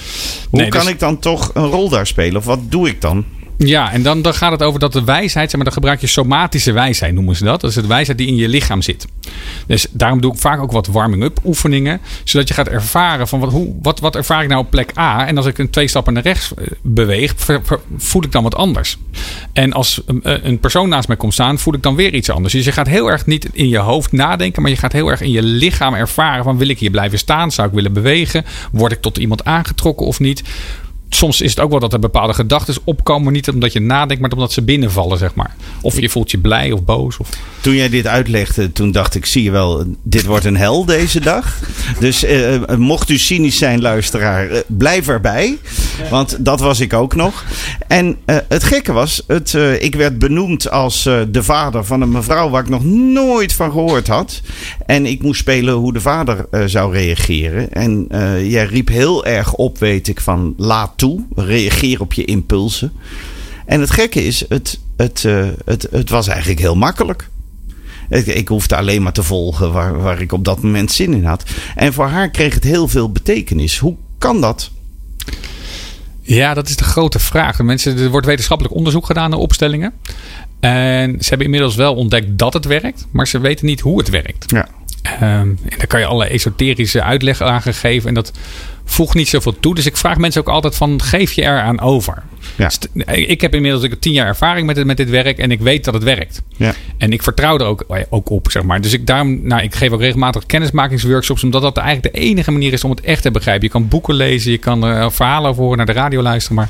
Hoe 0.49 0.59
Nee, 0.59 0.69
kan 0.69 0.81
dus- 0.81 0.89
ik 0.89 0.99
dan 0.99 1.19
toch 1.19 1.51
een 1.53 1.65
rol 1.65 1.89
daar 1.89 2.07
spelen? 2.07 2.37
Of 2.37 2.45
wat 2.45 2.59
doe 2.71 2.87
ik 2.87 3.01
dan? 3.01 3.25
Ja, 3.57 3.91
en 3.91 4.03
dan, 4.03 4.21
dan 4.21 4.33
gaat 4.33 4.51
het 4.51 4.63
over 4.63 4.79
dat 4.79 4.93
de 4.93 5.03
wijsheid, 5.03 5.49
zeg 5.49 5.55
maar, 5.55 5.63
dan 5.63 5.73
gebruik 5.73 6.01
je 6.01 6.07
somatische 6.07 6.71
wijsheid, 6.71 7.13
noemen 7.13 7.35
ze 7.35 7.43
dat. 7.43 7.61
Dat 7.61 7.69
is 7.69 7.75
de 7.75 7.87
wijsheid 7.87 8.17
die 8.17 8.27
in 8.27 8.35
je 8.35 8.47
lichaam 8.47 8.81
zit. 8.81 9.07
Dus 9.67 9.87
daarom 9.91 10.21
doe 10.21 10.33
ik 10.33 10.39
vaak 10.39 10.61
ook 10.61 10.71
wat 10.71 10.87
warming-up 10.87 11.39
oefeningen, 11.45 12.01
zodat 12.23 12.47
je 12.47 12.53
gaat 12.53 12.67
ervaren 12.67 13.27
van 13.27 13.39
wat, 13.39 13.51
hoe, 13.51 13.75
wat, 13.81 13.99
wat 13.99 14.15
ervaar 14.15 14.43
ik 14.43 14.49
nou 14.49 14.61
op 14.61 14.69
plek 14.69 14.97
A. 14.97 15.27
En 15.27 15.37
als 15.37 15.45
ik 15.45 15.57
een 15.57 15.69
twee 15.69 15.87
stappen 15.87 16.13
naar 16.13 16.23
rechts 16.23 16.53
eh, 16.53 16.67
beweeg, 16.81 17.35
voel 17.97 18.23
ik 18.23 18.31
dan 18.31 18.43
wat 18.43 18.55
anders. 18.55 18.97
En 19.53 19.73
als 19.73 20.01
een, 20.05 20.47
een 20.47 20.59
persoon 20.59 20.89
naast 20.89 21.07
mij 21.07 21.17
komt 21.17 21.33
staan, 21.33 21.59
voel 21.59 21.73
ik 21.73 21.83
dan 21.83 21.95
weer 21.95 22.13
iets 22.13 22.29
anders. 22.29 22.53
Dus 22.53 22.65
je 22.65 22.71
gaat 22.71 22.87
heel 22.87 23.11
erg 23.11 23.25
niet 23.25 23.49
in 23.53 23.69
je 23.69 23.77
hoofd 23.77 24.11
nadenken, 24.11 24.61
maar 24.61 24.71
je 24.71 24.77
gaat 24.77 24.91
heel 24.91 25.07
erg 25.07 25.21
in 25.21 25.31
je 25.31 25.43
lichaam 25.43 25.93
ervaren 25.93 26.43
van 26.43 26.57
wil 26.57 26.69
ik 26.69 26.79
hier 26.79 26.91
blijven 26.91 27.17
staan? 27.17 27.51
Zou 27.51 27.67
ik 27.67 27.73
willen 27.73 27.93
bewegen? 27.93 28.45
Word 28.71 28.91
ik 28.91 29.01
tot 29.01 29.17
iemand 29.17 29.45
aangetrokken 29.45 30.05
of 30.05 30.19
niet? 30.19 30.43
Soms 31.15 31.41
is 31.41 31.49
het 31.49 31.59
ook 31.59 31.69
wel 31.69 31.79
dat 31.79 31.93
er 31.93 31.99
bepaalde 31.99 32.33
gedachten 32.33 32.75
opkomen. 32.83 33.33
Niet 33.33 33.49
omdat 33.49 33.73
je 33.73 33.79
nadenkt, 33.79 34.21
maar 34.21 34.31
omdat 34.31 34.51
ze 34.51 34.61
binnenvallen, 34.61 35.17
zeg 35.17 35.35
maar. 35.35 35.55
Of 35.81 35.99
je 35.99 36.09
voelt 36.09 36.31
je 36.31 36.37
blij 36.37 36.71
of 36.71 36.83
boos. 36.83 37.17
Of... 37.17 37.29
Toen 37.61 37.75
jij 37.75 37.89
dit 37.89 38.07
uitlegde, 38.07 38.71
toen 38.71 38.91
dacht 38.91 39.15
ik, 39.15 39.25
zie 39.25 39.43
je 39.43 39.51
wel, 39.51 39.83
dit 40.03 40.25
wordt 40.25 40.45
een 40.45 40.57
hel 40.57 40.85
deze 40.85 41.19
dag. 41.19 41.59
Dus 41.99 42.23
eh, 42.23 42.55
eh, 42.55 42.77
mocht 42.77 43.09
u 43.09 43.17
cynisch 43.17 43.57
zijn, 43.57 43.81
luisteraar, 43.81 44.49
eh, 44.49 44.59
blijf 44.67 45.07
erbij. 45.07 45.57
Want 46.09 46.45
dat 46.45 46.59
was 46.59 46.79
ik 46.79 46.93
ook 46.93 47.15
nog. 47.15 47.43
En 47.87 48.17
het 48.25 48.63
gekke 48.63 48.91
was, 48.91 49.23
het, 49.27 49.53
ik 49.79 49.95
werd 49.95 50.19
benoemd 50.19 50.69
als 50.69 51.03
de 51.03 51.43
vader 51.43 51.85
van 51.85 52.01
een 52.01 52.11
mevrouw 52.11 52.49
waar 52.49 52.63
ik 52.63 52.69
nog 52.69 52.83
nooit 52.83 53.53
van 53.53 53.71
gehoord 53.71 54.07
had. 54.07 54.41
En 54.85 55.05
ik 55.05 55.21
moest 55.21 55.39
spelen 55.39 55.73
hoe 55.73 55.93
de 55.93 56.01
vader 56.01 56.47
zou 56.69 56.93
reageren. 56.93 57.71
En 57.71 58.07
jij 58.47 58.65
riep 58.65 58.87
heel 58.87 59.25
erg 59.25 59.53
op, 59.53 59.77
weet 59.77 60.07
ik, 60.07 60.21
van 60.21 60.53
laat 60.57 60.97
toe. 61.03 61.25
Reageer 61.35 62.01
op 62.01 62.13
je 62.13 62.25
impulsen. 62.25 62.93
En 63.65 63.79
het 63.79 63.91
gekke 63.91 64.25
is, 64.25 64.45
het, 64.49 64.79
het, 64.97 65.25
eh, 65.25 65.47
het, 65.65 65.87
het 65.91 66.09
was 66.09 66.27
eigenlijk 66.27 66.59
heel 66.59 66.75
makkelijk. 66.75 67.29
Ik, 68.09 68.25
ik 68.25 68.47
hoefde 68.47 68.75
alleen 68.75 69.01
maar 69.01 69.13
te 69.13 69.23
volgen 69.23 69.71
waar, 69.71 70.01
waar 70.01 70.21
ik 70.21 70.31
op 70.31 70.45
dat 70.45 70.61
moment 70.61 70.91
zin 70.91 71.13
in 71.13 71.25
had. 71.25 71.43
En 71.75 71.93
voor 71.93 72.07
haar 72.07 72.29
kreeg 72.29 72.53
het 72.53 72.63
heel 72.63 72.87
veel 72.87 73.11
betekenis. 73.11 73.77
Hoe 73.77 73.95
kan 74.17 74.41
dat? 74.41 74.71
Ja, 76.21 76.53
dat 76.53 76.69
is 76.69 76.75
de 76.75 76.83
grote 76.83 77.19
vraag. 77.19 77.57
De 77.57 77.63
mensen, 77.63 77.97
er 77.97 78.09
wordt 78.09 78.25
wetenschappelijk 78.25 78.75
onderzoek 78.75 79.05
gedaan 79.05 79.29
naar 79.29 79.39
opstellingen. 79.39 79.93
En 80.59 81.15
ze 81.19 81.29
hebben 81.29 81.45
inmiddels 81.45 81.75
wel 81.75 81.95
ontdekt 81.95 82.37
dat 82.37 82.53
het 82.53 82.65
werkt, 82.65 83.07
maar 83.11 83.27
ze 83.27 83.39
weten 83.39 83.65
niet 83.65 83.79
hoe 83.79 83.97
het 83.97 84.09
werkt. 84.09 84.51
Ja. 84.51 84.67
Ehm, 85.03 85.21
en 85.21 85.57
daar 85.77 85.87
kan 85.87 85.99
je 85.99 86.05
allerlei 86.05 86.31
esoterische 86.31 87.03
uitleg 87.03 87.41
aan 87.41 87.61
geven. 87.61 88.07
En 88.07 88.13
dat 88.13 88.31
voegt 88.85 89.15
niet 89.15 89.27
zoveel 89.27 89.59
toe. 89.59 89.75
Dus 89.75 89.85
ik 89.85 89.97
vraag 89.97 90.17
mensen 90.17 90.41
ook 90.41 90.47
altijd 90.49 90.75
van, 90.75 91.01
geef 91.01 91.31
je 91.33 91.41
eraan 91.41 91.79
over? 91.81 92.23
Ja. 92.55 92.69
St- 92.69 92.89
Ik 93.05 93.41
heb 93.41 93.55
inmiddels 93.55 93.83
ik 93.83 93.99
tien 93.99 94.13
jaar 94.13 94.27
ervaring 94.27 94.65
met 94.67 94.75
dit, 94.75 94.85
met 94.85 94.97
dit 94.97 95.09
werk. 95.09 95.37
En 95.37 95.51
ik 95.51 95.59
weet 95.59 95.83
dat 95.83 95.93
het 95.93 96.03
werkt. 96.03 96.41
Ja. 96.55 96.73
En 96.97 97.11
ik 97.11 97.23
vertrouw 97.23 97.57
er 97.57 97.65
ook, 97.65 97.85
ook 98.09 98.29
op, 98.29 98.51
zeg 98.51 98.63
maar. 98.63 98.81
Dus 98.81 98.93
ik, 98.93 99.07
daarom, 99.07 99.47
nou, 99.47 99.61
ik 99.63 99.75
geef 99.75 99.91
ook 99.91 99.99
regelmatig 99.99 100.45
kennismakingsworkshops. 100.45 101.43
Omdat 101.43 101.61
dat 101.61 101.77
eigenlijk 101.77 102.15
de 102.15 102.21
enige 102.21 102.51
manier 102.51 102.73
is 102.73 102.83
om 102.83 102.89
het 102.89 103.01
echt 103.01 103.21
te 103.21 103.31
begrijpen. 103.31 103.63
Je 103.65 103.71
kan 103.71 103.87
boeken 103.87 104.15
lezen, 104.15 104.51
je 104.51 104.57
kan 104.57 104.83
er 104.83 105.11
verhalen 105.11 105.49
over 105.49 105.61
horen, 105.61 105.77
naar 105.77 105.85
de 105.85 105.91
radio 105.93 106.21
luisteren. 106.21 106.55
Maar 106.57 106.69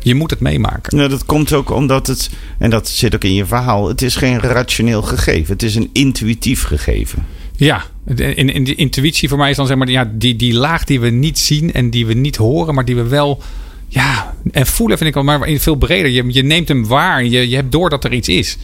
je 0.00 0.14
moet 0.14 0.30
het 0.30 0.40
meemaken. 0.40 0.96
Nou, 0.96 1.08
dat 1.08 1.24
komt 1.24 1.52
ook 1.52 1.70
omdat 1.70 2.06
het, 2.06 2.30
en 2.58 2.70
dat 2.70 2.88
zit 2.88 3.14
ook 3.14 3.24
in 3.24 3.34
je 3.34 3.46
verhaal, 3.46 3.88
het 3.88 4.02
is 4.02 4.16
geen 4.16 4.40
rationeel 4.40 5.02
gegeven. 5.02 5.52
Het 5.52 5.62
is 5.62 5.74
een 5.74 5.90
intuïtief 5.92 6.62
gegeven. 6.62 7.26
Ja, 7.64 7.84
in, 8.16 8.52
in 8.54 8.64
de 8.64 8.74
intuïtie 8.74 9.28
voor 9.28 9.38
mij 9.38 9.50
is 9.50 9.56
dan 9.56 9.66
zeg 9.66 9.76
maar 9.76 9.88
ja, 9.90 10.10
die, 10.12 10.36
die 10.36 10.54
laag 10.54 10.84
die 10.84 11.00
we 11.00 11.08
niet 11.08 11.38
zien 11.38 11.72
en 11.72 11.90
die 11.90 12.06
we 12.06 12.14
niet 12.14 12.36
horen, 12.36 12.74
maar 12.74 12.84
die 12.84 12.96
we 12.96 13.08
wel. 13.08 13.42
Ja, 13.88 14.34
en 14.50 14.66
voelen 14.66 14.96
vind 14.96 15.08
ik 15.08 15.14
wel, 15.14 15.24
maar 15.24 15.48
veel 15.58 15.74
breder. 15.74 16.10
Je, 16.10 16.24
je 16.32 16.42
neemt 16.42 16.68
hem 16.68 16.86
waar. 16.86 17.24
Je, 17.24 17.48
je 17.48 17.56
hebt 17.56 17.72
door 17.72 17.90
dat 17.90 18.04
er 18.04 18.12
iets 18.12 18.28
is. 18.28 18.56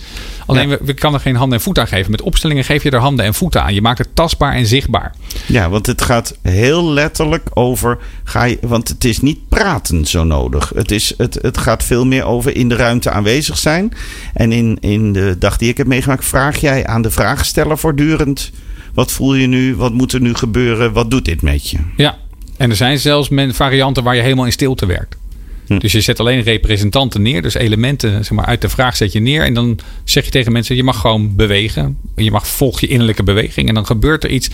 Alleen 0.47 0.69
Ja. 0.69 0.79
we, 0.79 0.85
we 0.85 0.95
kan 0.95 1.15
er 1.15 1.21
geen 1.21 1.37
handen 1.37 1.59
en 1.59 1.65
voeten 1.65 1.83
aan 1.83 1.89
geven. 1.89 2.11
Met 2.11 2.23
opstellingen 2.23 2.65
geef 2.65 2.83
je 2.83 2.91
er 2.91 2.99
handen 2.99 3.25
en 3.25 3.35
voeten 3.35 3.63
aan. 3.63 3.75
Je 3.75 3.83
maakt 3.83 3.99
het 3.99 4.09
tastbaar 4.15 4.55
en 4.55 4.67
zichtbaar. 4.67 5.15
Ja, 5.47 5.69
want 5.71 5.87
het 5.87 6.03
gaat 6.03 6.37
heel 6.43 6.91
letterlijk 6.93 7.49
over. 7.55 7.99
Ga 8.25 8.45
je, 8.45 8.59
want 8.61 8.89
het 8.89 9.05
is 9.05 9.21
niet 9.21 9.49
praten 9.49 10.05
zo 10.05 10.25
nodig. 10.25 10.73
Het, 10.75 10.91
is, 10.91 11.15
het, 11.17 11.39
het 11.43 11.59
gaat 11.59 11.85
veel 11.85 12.07
meer 12.07 12.25
over 12.25 12.57
in 12.57 12.69
de 12.69 12.77
ruimte 12.77 13.11
aanwezig 13.11 13.59
zijn. 13.59 13.93
En 14.35 14.53
in, 14.53 14.77
in 14.81 15.13
de 15.13 15.37
dag 15.39 15.57
die 15.57 15.69
ik 15.69 15.77
heb 15.77 15.87
meegemaakt, 15.87 16.25
vraag 16.25 16.57
jij 16.61 16.87
aan 16.87 17.03
de 17.03 17.11
vraagsteller 17.11 17.79
voortdurend: 17.79 18.51
wat 18.99 19.13
voel 19.13 19.35
je 19.35 19.47
nu? 19.47 19.77
Wat 19.77 19.93
moet 19.93 20.13
er 20.13 20.21
nu 20.21 20.35
gebeuren? 20.35 20.93
Wat 20.93 21.11
doet 21.11 21.25
dit 21.25 21.43
met 21.43 21.71
je? 21.71 21.79
Ja, 21.97 22.19
en 22.57 22.71
er 22.71 22.77
zijn 22.77 22.99
zelfs 22.99 23.29
varianten 23.49 24.03
waar 24.03 24.17
je 24.17 24.23
helemaal 24.23 24.45
in 24.45 24.53
stilte 24.53 24.87
werkt. 24.87 25.17
Hm. 25.67 25.79
Dus 25.79 25.93
je 25.93 26.01
zet 26.01 26.21
alleen 26.21 26.43
representanten 26.43 27.23
neer, 27.23 27.43
dus 27.43 27.55
elementen 27.55 28.25
zeg 28.25 28.31
maar, 28.31 28.45
uit 28.45 28.61
de 28.61 28.69
vraag 28.69 28.97
zet 28.97 29.13
je 29.13 29.21
neer. 29.21 29.43
En 29.43 29.55
dan 29.55 29.79
zeg 30.05 30.25
je 30.25 30.31
tegen 30.31 30.53
mensen: 30.53 30.77
je 30.77 30.83
mag 30.83 31.01
gewoon 31.01 31.37
bewegen. 31.37 31.99
Je 32.17 32.31
mag 32.31 32.47
volg 32.47 32.81
je 32.81 32.87
innerlijke 32.87 33.23
beweging. 33.23 33.69
En 33.69 33.75
dan 33.75 33.87
gebeurt 33.87 34.25
er 34.25 34.31
iets. 34.31 34.51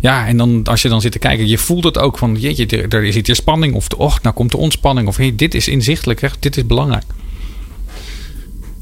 Ja, 0.00 0.26
en 0.26 0.36
dan 0.36 0.64
als 0.64 0.82
je 0.82 0.88
dan 0.88 1.00
zit 1.00 1.12
te 1.12 1.18
kijken, 1.18 1.48
je 1.48 1.58
voelt 1.58 1.84
het 1.84 1.98
ook 1.98 2.18
van: 2.18 2.36
jeetje, 2.38 2.66
er, 2.66 2.94
er 2.94 3.12
zit 3.12 3.26
hier 3.26 3.36
spanning. 3.36 3.74
Of 3.74 3.88
och, 3.88 4.22
nou 4.22 4.34
komt 4.34 4.50
de 4.50 4.56
ontspanning. 4.56 5.08
Of 5.08 5.16
hey, 5.16 5.32
dit 5.36 5.54
is 5.54 5.68
inzichtelijk, 5.68 6.22
echt, 6.22 6.42
dit 6.42 6.56
is 6.56 6.66
belangrijk. 6.66 7.04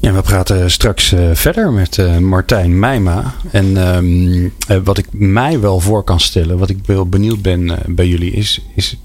Ja, 0.05 0.13
we 0.13 0.21
praten 0.21 0.71
straks 0.71 1.11
uh, 1.11 1.29
verder 1.33 1.71
met 1.71 1.97
uh, 1.97 2.17
Martijn 2.17 2.79
Meijma. 2.79 3.33
En 3.51 3.95
um, 3.95 4.43
uh, 4.43 4.77
wat 4.83 4.97
ik 4.97 5.05
mij 5.11 5.59
wel 5.59 5.79
voor 5.79 6.03
kan 6.03 6.19
stellen, 6.19 6.57
wat 6.57 6.69
ik 6.69 6.77
wel 6.85 7.09
benieuwd 7.09 7.41
ben 7.41 7.79
bij 7.85 8.07
jullie, 8.07 8.31
is, 8.31 8.61
is 8.75 8.97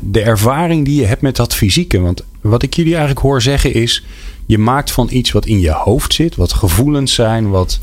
de 0.00 0.20
ervaring 0.20 0.84
die 0.84 1.00
je 1.00 1.06
hebt 1.06 1.22
met 1.22 1.36
dat 1.36 1.54
fysieke. 1.54 2.00
Want 2.00 2.24
wat 2.40 2.62
ik 2.62 2.74
jullie 2.74 2.92
eigenlijk 2.92 3.20
hoor 3.20 3.42
zeggen 3.42 3.74
is, 3.74 4.04
je 4.46 4.58
maakt 4.58 4.90
van 4.90 5.08
iets 5.10 5.32
wat 5.32 5.46
in 5.46 5.60
je 5.60 5.72
hoofd 5.72 6.14
zit, 6.14 6.36
wat 6.36 6.52
gevoelens 6.52 7.14
zijn, 7.14 7.50
wat, 7.50 7.80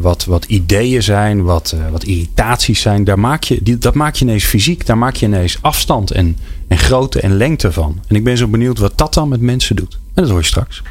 wat, 0.00 0.24
wat 0.24 0.44
ideeën 0.44 1.02
zijn, 1.02 1.42
wat, 1.42 1.76
wat 1.90 2.04
irritaties 2.04 2.80
zijn, 2.80 3.04
daar 3.04 3.18
maak 3.18 3.42
je, 3.42 3.78
dat 3.78 3.94
maak 3.94 4.14
je 4.14 4.24
ineens 4.24 4.44
fysiek. 4.44 4.86
Daar 4.86 4.98
maak 4.98 5.16
je 5.16 5.26
ineens 5.26 5.58
afstand 5.60 6.10
en, 6.10 6.36
en 6.68 6.78
grootte 6.78 7.20
en 7.20 7.36
lengte 7.36 7.72
van. 7.72 8.00
En 8.06 8.16
ik 8.16 8.24
ben 8.24 8.36
zo 8.36 8.46
benieuwd 8.46 8.78
wat 8.78 8.98
dat 8.98 9.14
dan 9.14 9.28
met 9.28 9.40
mensen 9.40 9.76
doet. 9.76 9.98
En 10.18 10.24
dat 10.24 10.32
hoor 10.32 10.40
je 10.40 10.46
straks. 10.46 10.82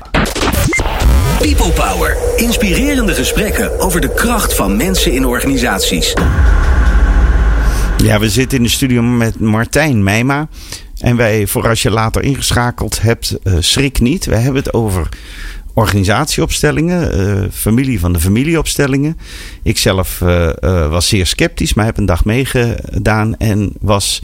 People 1.40 1.72
Power. 1.72 2.18
Inspirerende 2.36 3.14
gesprekken 3.14 3.80
over 3.80 4.02
de 4.02 4.14
kracht 4.14 4.56
van 4.56 4.78
mensen 4.78 5.12
in 5.12 5.26
organisaties. 5.26 6.14
Ja, 7.98 8.20
we 8.20 8.30
zitten 8.30 8.58
in 8.58 8.64
de 8.64 8.70
studio 8.70 9.02
met 9.02 9.40
Martijn 9.40 10.04
Meijma. 10.04 10.48
En 11.00 11.16
wij, 11.16 11.48
voor 11.48 11.68
als 11.68 11.82
je 11.82 11.92
later 11.92 12.24
ingeschakeld 12.24 13.02
hebt, 13.02 13.38
uh, 13.44 13.54
schrik 13.60 14.00
niet. 14.00 14.26
We 14.26 14.36
hebben 14.36 14.64
het 14.64 14.74
over 14.74 15.10
organisatieopstellingen, 15.78 17.20
uh, 17.20 17.46
familie 17.52 18.00
van 18.00 18.14
de 18.14 18.20
familieopstellingen. 18.20 19.18
Ik 19.64 19.78
zelf 19.78 20.22
uh, 20.22 20.50
uh, 20.62 20.90
was 20.90 21.08
zeer 21.08 21.26
sceptisch, 21.26 21.74
maar 21.74 21.86
heb 21.86 21.98
een 21.98 22.06
dag 22.06 22.26
meegedaan 22.26 23.38
en 23.38 23.74
was 23.80 24.22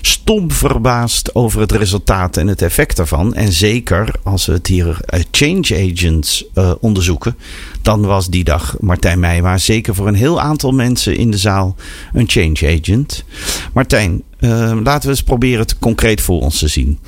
stom 0.00 0.50
verbaasd 0.50 1.34
over 1.34 1.60
het 1.60 1.72
resultaat 1.72 2.36
en 2.36 2.46
het 2.46 2.62
effect 2.62 2.96
daarvan. 2.96 3.34
En 3.34 3.52
zeker 3.52 4.14
als 4.22 4.46
we 4.46 4.52
het 4.52 4.66
hier 4.66 5.00
change 5.30 5.90
agents 5.92 6.44
onderzoeken, 6.80 7.36
dan 7.82 8.00
was 8.00 8.28
die 8.28 8.44
dag 8.44 8.76
Martijn 8.80 9.20
Meijma 9.20 9.58
zeker 9.58 9.94
voor 9.94 10.08
een 10.08 10.14
heel 10.14 10.40
aantal 10.40 10.72
mensen 10.72 11.16
in 11.16 11.30
de 11.30 11.38
zaal 11.38 11.76
een 12.12 12.28
change 12.28 12.78
agent. 12.80 13.24
Martijn, 13.72 14.22
laten 14.82 15.02
we 15.02 15.08
eens 15.08 15.22
proberen 15.22 15.60
het 15.60 15.78
concreet 15.78 16.20
voor 16.20 16.40
ons 16.40 16.58
te 16.58 16.68
zien. 16.68 16.98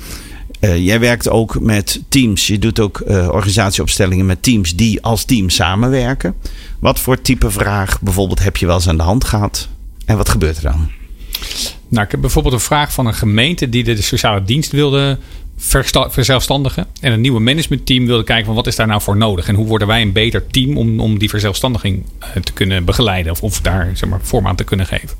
Uh, 0.63 0.85
jij 0.85 0.99
werkt 0.99 1.29
ook 1.29 1.59
met 1.59 2.01
teams. 2.09 2.47
Je 2.47 2.59
doet 2.59 2.79
ook 2.79 3.03
uh, 3.07 3.29
organisatieopstellingen 3.31 4.25
met 4.25 4.43
teams 4.43 4.75
die 4.75 5.01
als 5.01 5.25
team 5.25 5.49
samenwerken. 5.49 6.35
Wat 6.79 6.99
voor 6.99 7.21
type 7.21 7.51
vraag 7.51 8.01
bijvoorbeeld 8.01 8.43
heb 8.43 8.57
je 8.57 8.65
wel 8.65 8.75
eens 8.75 8.87
aan 8.87 8.97
de 8.97 9.03
hand 9.03 9.23
gehad? 9.23 9.67
En 10.05 10.17
wat 10.17 10.29
gebeurt 10.29 10.57
er 10.57 10.63
dan? 10.63 10.91
Nou, 11.87 12.05
ik 12.05 12.11
heb 12.11 12.21
bijvoorbeeld 12.21 12.53
een 12.53 12.59
vraag 12.59 12.93
van 12.93 13.05
een 13.05 13.13
gemeente 13.13 13.69
die 13.69 13.83
de 13.83 14.01
sociale 14.01 14.43
dienst 14.43 14.71
wilde 14.71 15.17
verzelfstandigen. 16.09 16.87
En 16.99 17.11
een 17.11 17.21
nieuwe 17.21 17.39
managementteam 17.39 18.05
wilde 18.05 18.23
kijken 18.23 18.45
van 18.45 18.55
wat 18.55 18.67
is 18.67 18.75
daar 18.75 18.87
nou 18.87 19.01
voor 19.01 19.17
nodig. 19.17 19.47
En 19.47 19.55
hoe 19.55 19.65
worden 19.65 19.87
wij 19.87 20.01
een 20.01 20.11
beter 20.11 20.47
team 20.47 20.77
om, 20.77 20.99
om 20.99 21.17
die 21.17 21.29
verzelfstandiging 21.29 22.05
te 22.43 22.53
kunnen 22.53 22.85
begeleiden. 22.85 23.31
Of, 23.31 23.41
of 23.41 23.61
daar 23.61 23.91
zeg 23.93 24.09
maar, 24.09 24.19
vorm 24.21 24.47
aan 24.47 24.55
te 24.55 24.63
kunnen 24.63 24.85
geven. 24.85 25.17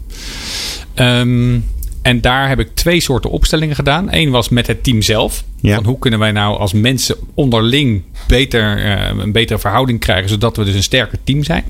Um, 0.95 1.65
en 2.03 2.21
daar 2.21 2.47
heb 2.47 2.59
ik 2.59 2.75
twee 2.75 2.99
soorten 2.99 3.29
opstellingen 3.29 3.75
gedaan. 3.75 4.07
Eén 4.09 4.29
was 4.29 4.49
met 4.49 4.67
het 4.67 4.83
team 4.83 5.01
zelf. 5.01 5.43
Ja. 5.61 5.75
Van 5.75 5.85
hoe 5.85 5.99
kunnen 5.99 6.19
wij 6.19 6.31
nou 6.31 6.57
als 6.57 6.73
mensen 6.73 7.15
onderling 7.33 8.03
beter, 8.27 8.85
uh, 8.85 9.23
een 9.23 9.31
betere 9.31 9.59
verhouding 9.59 9.99
krijgen, 9.99 10.29
zodat 10.29 10.57
we 10.57 10.63
dus 10.63 10.75
een 10.75 10.83
sterker 10.83 11.17
team 11.23 11.43
zijn. 11.43 11.63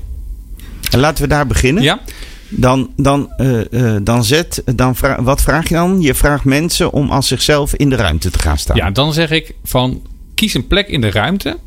En 0.90 0.98
laten 0.98 1.22
we 1.22 1.28
daar 1.28 1.46
beginnen. 1.46 1.82
Ja. 1.82 2.00
Dan, 2.48 2.90
dan, 2.96 3.32
uh, 3.38 3.60
uh, 3.70 3.96
dan 4.02 4.24
zet, 4.24 4.62
dan 4.74 4.96
vra 4.96 5.22
wat 5.22 5.42
vraag 5.42 5.68
je 5.68 5.74
dan? 5.74 6.00
Je 6.00 6.14
vraagt 6.14 6.44
mensen 6.44 6.92
om 6.92 7.10
als 7.10 7.28
zichzelf 7.28 7.74
in 7.74 7.88
de 7.90 7.96
ruimte 7.96 8.30
te 8.30 8.38
gaan 8.38 8.58
staan. 8.58 8.76
Ja, 8.76 8.90
dan 8.90 9.12
zeg 9.12 9.30
ik 9.30 9.54
van 9.64 10.02
kies 10.34 10.54
een 10.54 10.66
plek 10.66 10.88
in 10.88 11.00
de 11.00 11.10
ruimte 11.10 11.58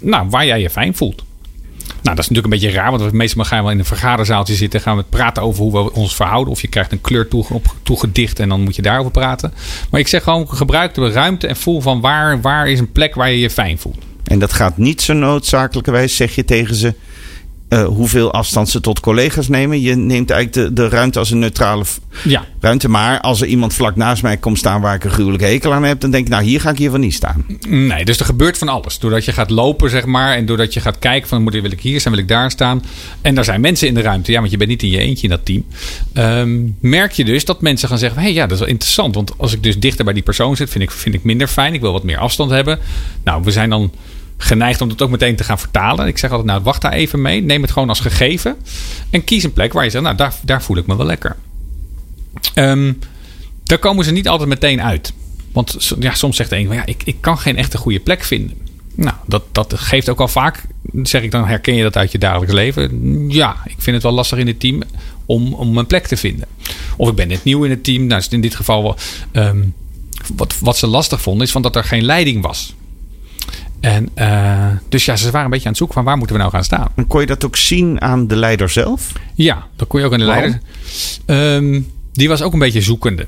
nou, 0.00 0.28
waar 0.28 0.46
jij 0.46 0.60
je 0.60 0.70
fijn 0.70 0.94
voelt. 0.96 1.24
Nou, 1.88 2.16
dat 2.16 2.18
is 2.18 2.28
natuurlijk 2.28 2.44
een 2.44 2.60
beetje 2.60 2.80
raar, 2.80 2.98
want 2.98 3.12
meestal 3.12 3.44
gaan 3.44 3.64
we 3.64 3.70
in 3.70 3.78
een 3.78 3.84
vergaderzaaltje 3.84 4.54
zitten. 4.54 4.80
Gaan 4.80 4.96
we 4.96 5.02
praten 5.02 5.42
over 5.42 5.62
hoe 5.62 5.72
we 5.72 5.92
ons 5.92 6.16
verhouden. 6.16 6.52
Of 6.52 6.60
je 6.60 6.68
krijgt 6.68 6.92
een 6.92 7.00
kleur 7.00 7.28
toegedicht 7.82 8.40
en 8.40 8.48
dan 8.48 8.60
moet 8.60 8.76
je 8.76 8.82
daarover 8.82 9.10
praten. 9.10 9.52
Maar 9.90 10.00
ik 10.00 10.08
zeg 10.08 10.22
gewoon, 10.22 10.48
gebruik 10.48 10.94
de 10.94 11.10
ruimte 11.10 11.46
en 11.46 11.56
voel 11.56 11.80
van 11.80 12.00
waar, 12.00 12.40
waar 12.40 12.68
is 12.68 12.78
een 12.78 12.92
plek 12.92 13.14
waar 13.14 13.30
je 13.30 13.38
je 13.38 13.50
fijn 13.50 13.78
voelt. 13.78 13.98
En 14.24 14.38
dat 14.38 14.52
gaat 14.52 14.76
niet 14.76 15.02
zo 15.02 15.12
noodzakelijkerwijs, 15.12 16.16
zeg 16.16 16.34
je 16.34 16.44
tegen 16.44 16.74
ze. 16.74 16.94
Uh, 17.68 17.84
hoeveel 17.84 18.32
afstand 18.32 18.68
ze 18.68 18.80
tot 18.80 19.00
collega's 19.00 19.48
nemen. 19.48 19.80
Je 19.80 19.94
neemt 19.94 20.30
eigenlijk 20.30 20.66
de, 20.66 20.82
de 20.82 20.88
ruimte 20.88 21.18
als 21.18 21.30
een 21.30 21.38
neutrale 21.38 21.84
ja. 22.24 22.44
ruimte. 22.60 22.88
Maar 22.88 23.20
als 23.20 23.40
er 23.40 23.46
iemand 23.46 23.74
vlak 23.74 23.96
naast 23.96 24.22
mij 24.22 24.36
komt 24.36 24.58
staan 24.58 24.80
waar 24.80 24.94
ik 24.94 25.04
een 25.04 25.10
gruwelijke 25.10 25.44
hekel 25.44 25.72
aan 25.72 25.82
heb, 25.82 26.00
dan 26.00 26.10
denk 26.10 26.24
ik, 26.24 26.30
nou 26.30 26.44
hier 26.44 26.60
ga 26.60 26.70
ik 26.70 26.78
hiervan 26.78 27.00
niet 27.00 27.14
staan. 27.14 27.44
Nee, 27.68 28.04
dus 28.04 28.18
er 28.18 28.24
gebeurt 28.24 28.58
van 28.58 28.68
alles. 28.68 28.98
Doordat 28.98 29.24
je 29.24 29.32
gaat 29.32 29.50
lopen, 29.50 29.90
zeg 29.90 30.04
maar, 30.04 30.36
en 30.36 30.46
doordat 30.46 30.74
je 30.74 30.80
gaat 30.80 30.98
kijken 30.98 31.28
van 31.28 31.42
moet, 31.42 31.52
wil 31.52 31.70
ik 31.70 31.80
hier 31.80 32.00
staan, 32.00 32.12
wil 32.12 32.20
ik 32.20 32.28
daar 32.28 32.50
staan. 32.50 32.82
En 33.20 33.34
daar 33.34 33.44
zijn 33.44 33.60
mensen 33.60 33.88
in 33.88 33.94
de 33.94 34.00
ruimte, 34.00 34.32
ja, 34.32 34.38
want 34.38 34.50
je 34.50 34.56
bent 34.56 34.70
niet 34.70 34.82
in 34.82 34.90
je 34.90 34.98
eentje 34.98 35.22
in 35.22 35.30
dat 35.30 35.44
team. 35.44 35.64
Um, 36.14 36.76
merk 36.80 37.12
je 37.12 37.24
dus 37.24 37.44
dat 37.44 37.60
mensen 37.60 37.88
gaan 37.88 37.98
zeggen, 37.98 38.18
hé 38.18 38.24
hey, 38.24 38.34
ja, 38.34 38.42
dat 38.42 38.52
is 38.52 38.58
wel 38.58 38.68
interessant. 38.68 39.14
Want 39.14 39.32
als 39.36 39.52
ik 39.52 39.62
dus 39.62 39.78
dichter 39.78 40.04
bij 40.04 40.14
die 40.14 40.22
persoon 40.22 40.56
zit, 40.56 40.70
vind 40.70 40.84
ik, 40.84 40.90
vind 40.90 41.14
ik 41.14 41.24
minder 41.24 41.46
fijn. 41.46 41.74
Ik 41.74 41.80
wil 41.80 41.92
wat 41.92 42.04
meer 42.04 42.18
afstand 42.18 42.50
hebben. 42.50 42.78
Nou, 43.24 43.42
we 43.44 43.50
zijn 43.50 43.70
dan 43.70 43.92
geneigd 44.38 44.80
om 44.80 44.88
het 44.88 45.02
ook 45.02 45.10
meteen 45.10 45.36
te 45.36 45.44
gaan 45.44 45.58
vertalen. 45.58 46.06
Ik 46.06 46.18
zeg 46.18 46.30
altijd, 46.30 46.48
nou 46.48 46.62
wacht 46.62 46.82
daar 46.82 46.92
even 46.92 47.22
mee. 47.22 47.42
Neem 47.42 47.62
het 47.62 47.70
gewoon 47.70 47.88
als 47.88 48.00
gegeven. 48.00 48.56
En 49.10 49.24
kies 49.24 49.44
een 49.44 49.52
plek 49.52 49.72
waar 49.72 49.84
je 49.84 49.90
zegt, 49.90 50.04
nou 50.04 50.16
daar, 50.16 50.34
daar 50.42 50.62
voel 50.62 50.76
ik 50.76 50.86
me 50.86 50.96
wel 50.96 51.06
lekker. 51.06 51.36
Um, 52.54 52.98
daar 53.64 53.78
komen 53.78 54.04
ze 54.04 54.12
niet 54.12 54.28
altijd 54.28 54.48
meteen 54.48 54.82
uit. 54.82 55.12
Want 55.52 55.94
ja, 55.98 56.14
soms 56.14 56.36
zegt 56.36 56.50
de 56.50 56.56
een, 56.56 56.72
ja, 56.72 56.86
ik, 56.86 57.02
ik 57.04 57.16
kan 57.20 57.38
geen 57.38 57.56
echte 57.56 57.78
goede 57.78 58.00
plek 58.00 58.24
vinden. 58.24 58.56
Nou, 58.94 59.16
dat, 59.26 59.42
dat 59.52 59.74
geeft 59.76 60.08
ook 60.08 60.20
al 60.20 60.28
vaak, 60.28 60.62
zeg 61.02 61.22
ik 61.22 61.30
dan, 61.30 61.46
herken 61.46 61.74
je 61.74 61.82
dat 61.82 61.96
uit 61.96 62.12
je 62.12 62.18
dagelijks 62.18 62.54
leven? 62.54 63.30
Ja, 63.30 63.56
ik 63.64 63.76
vind 63.78 63.94
het 63.94 64.02
wel 64.02 64.12
lastig 64.12 64.38
in 64.38 64.46
het 64.46 64.60
team 64.60 64.82
om, 65.26 65.54
om 65.54 65.78
een 65.78 65.86
plek 65.86 66.06
te 66.06 66.16
vinden. 66.16 66.46
Of 66.96 67.08
ik 67.08 67.14
ben 67.14 67.28
net 67.28 67.44
nieuw 67.44 67.64
in 67.64 67.70
het 67.70 67.84
team. 67.84 68.06
Nou, 68.06 68.22
in 68.30 68.40
dit 68.40 68.54
geval 68.54 68.96
um, 69.32 69.74
wat, 70.36 70.58
wat 70.58 70.76
ze 70.76 70.86
lastig 70.86 71.20
vonden, 71.20 71.46
is 71.46 71.52
van 71.52 71.62
dat 71.62 71.76
er 71.76 71.84
geen 71.84 72.04
leiding 72.04 72.42
was. 72.42 72.74
En 73.80 74.08
uh, 74.16 74.66
dus 74.88 75.04
ja, 75.04 75.16
ze 75.16 75.30
waren 75.30 75.44
een 75.44 75.50
beetje 75.50 75.64
aan 75.64 75.70
het 75.70 75.78
zoeken 75.78 75.96
van 75.96 76.04
waar 76.04 76.16
moeten 76.16 76.36
we 76.36 76.42
nou 76.42 76.54
gaan 76.54 76.64
staan. 76.64 76.88
En 76.94 77.06
kon 77.06 77.20
je 77.20 77.26
dat 77.26 77.44
ook 77.44 77.56
zien 77.56 78.00
aan 78.00 78.26
de 78.26 78.36
leider 78.36 78.68
zelf? 78.68 79.12
Ja, 79.34 79.66
dat 79.76 79.88
kon 79.88 80.00
je 80.00 80.06
ook 80.06 80.12
aan 80.12 80.18
de 80.18 80.24
Waarom? 80.24 80.58
leider. 81.26 81.54
Um, 81.54 81.92
die 82.12 82.28
was 82.28 82.42
ook 82.42 82.52
een 82.52 82.58
beetje 82.58 82.80
zoekende. 82.80 83.26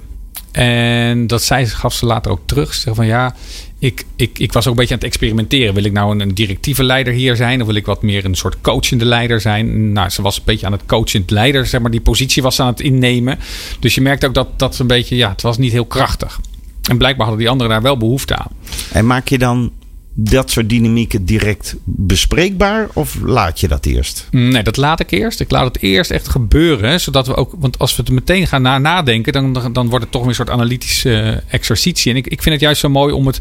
En 0.53 1.27
dat 1.27 1.43
zei, 1.43 1.67
gaf 1.67 1.95
ze 1.95 2.07
later 2.07 2.33
ook 2.33 2.41
terug. 2.45 2.75
Ze 2.75 2.95
van 2.95 3.07
ja, 3.07 3.35
ik, 3.79 4.05
ik, 4.17 4.39
ik 4.39 4.53
was 4.53 4.65
ook 4.65 4.71
een 4.73 4.79
beetje 4.79 4.95
aan 4.95 5.01
het 5.01 5.09
experimenteren. 5.09 5.75
Wil 5.75 5.85
ik 5.85 5.93
nou 5.93 6.13
een, 6.13 6.21
een 6.21 6.35
directieve 6.35 6.85
leider 6.85 7.13
hier 7.13 7.37
zijn? 7.37 7.61
Of 7.61 7.67
wil 7.67 7.77
ik 7.77 7.87
wat 7.87 8.03
meer 8.03 8.25
een 8.25 8.35
soort 8.35 8.61
coachende 8.61 9.05
leider 9.05 9.41
zijn? 9.41 9.93
Nou, 9.93 10.09
ze 10.09 10.23
was 10.23 10.37
een 10.37 10.43
beetje 10.45 10.67
aan 10.67 10.73
het 10.73 10.87
coachend 10.87 11.31
leider, 11.31 11.67
zeg 11.67 11.81
maar. 11.81 11.91
Die 11.91 12.01
positie 12.01 12.43
was 12.43 12.57
ze 12.57 12.63
aan 12.63 12.69
het 12.69 12.81
innemen. 12.81 13.39
Dus 13.81 13.95
je 13.95 14.01
merkt 14.01 14.25
ook 14.25 14.35
dat 14.35 14.59
dat 14.59 14.79
een 14.79 14.87
beetje, 14.87 15.17
ja, 15.17 15.31
het 15.31 15.43
was 15.43 15.59
niet 15.59 15.73
heel 15.73 15.87
krachtig. 15.87 16.41
En 16.89 16.99
blijkbaar 16.99 17.27
hadden 17.27 17.45
die 17.45 17.51
anderen 17.51 17.73
daar 17.73 17.83
wel 17.83 17.97
behoefte 17.97 18.37
aan. 18.37 18.51
En 18.93 19.07
maak 19.07 19.29
je 19.29 19.39
dan 19.39 19.73
dat 20.15 20.51
soort 20.51 20.69
dynamieken 20.69 21.25
direct 21.25 21.77
bespreekbaar? 21.85 22.89
Of 22.93 23.19
laat 23.23 23.61
je 23.61 23.69
dat 23.69 23.87
eerst? 23.87 24.29
Nee, 24.31 24.63
dat 24.63 24.77
laat 24.77 25.01
ik 25.01 25.11
eerst. 25.11 25.41
Ik 25.41 25.51
laat 25.51 25.75
het 25.75 25.83
eerst 25.83 26.11
echt 26.11 26.29
gebeuren. 26.29 27.01
Zodat 27.01 27.27
we 27.27 27.35
ook, 27.35 27.55
want 27.59 27.79
als 27.79 27.97
we 27.97 28.03
het 28.03 28.13
meteen 28.13 28.47
gaan 28.47 28.63
na 28.63 28.79
nadenken, 28.79 29.33
dan, 29.33 29.73
dan 29.73 29.89
wordt 29.89 30.05
het 30.05 30.13
toch 30.13 30.21
weer 30.21 30.31
een 30.31 30.37
soort 30.37 30.51
analytische 30.51 31.11
uh, 31.11 31.55
exercitie. 31.55 32.11
En 32.13 32.17
ik, 32.17 32.27
ik 32.27 32.43
vind 32.43 32.55
het 32.55 32.65
juist 32.65 32.81
zo 32.81 32.89
mooi 32.89 33.13
om 33.13 33.27
het 33.27 33.41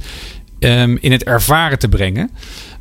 um, 0.60 0.98
in 1.02 1.12
het 1.12 1.24
ervaren 1.24 1.80
te 1.80 1.90
brengen. 1.90 2.30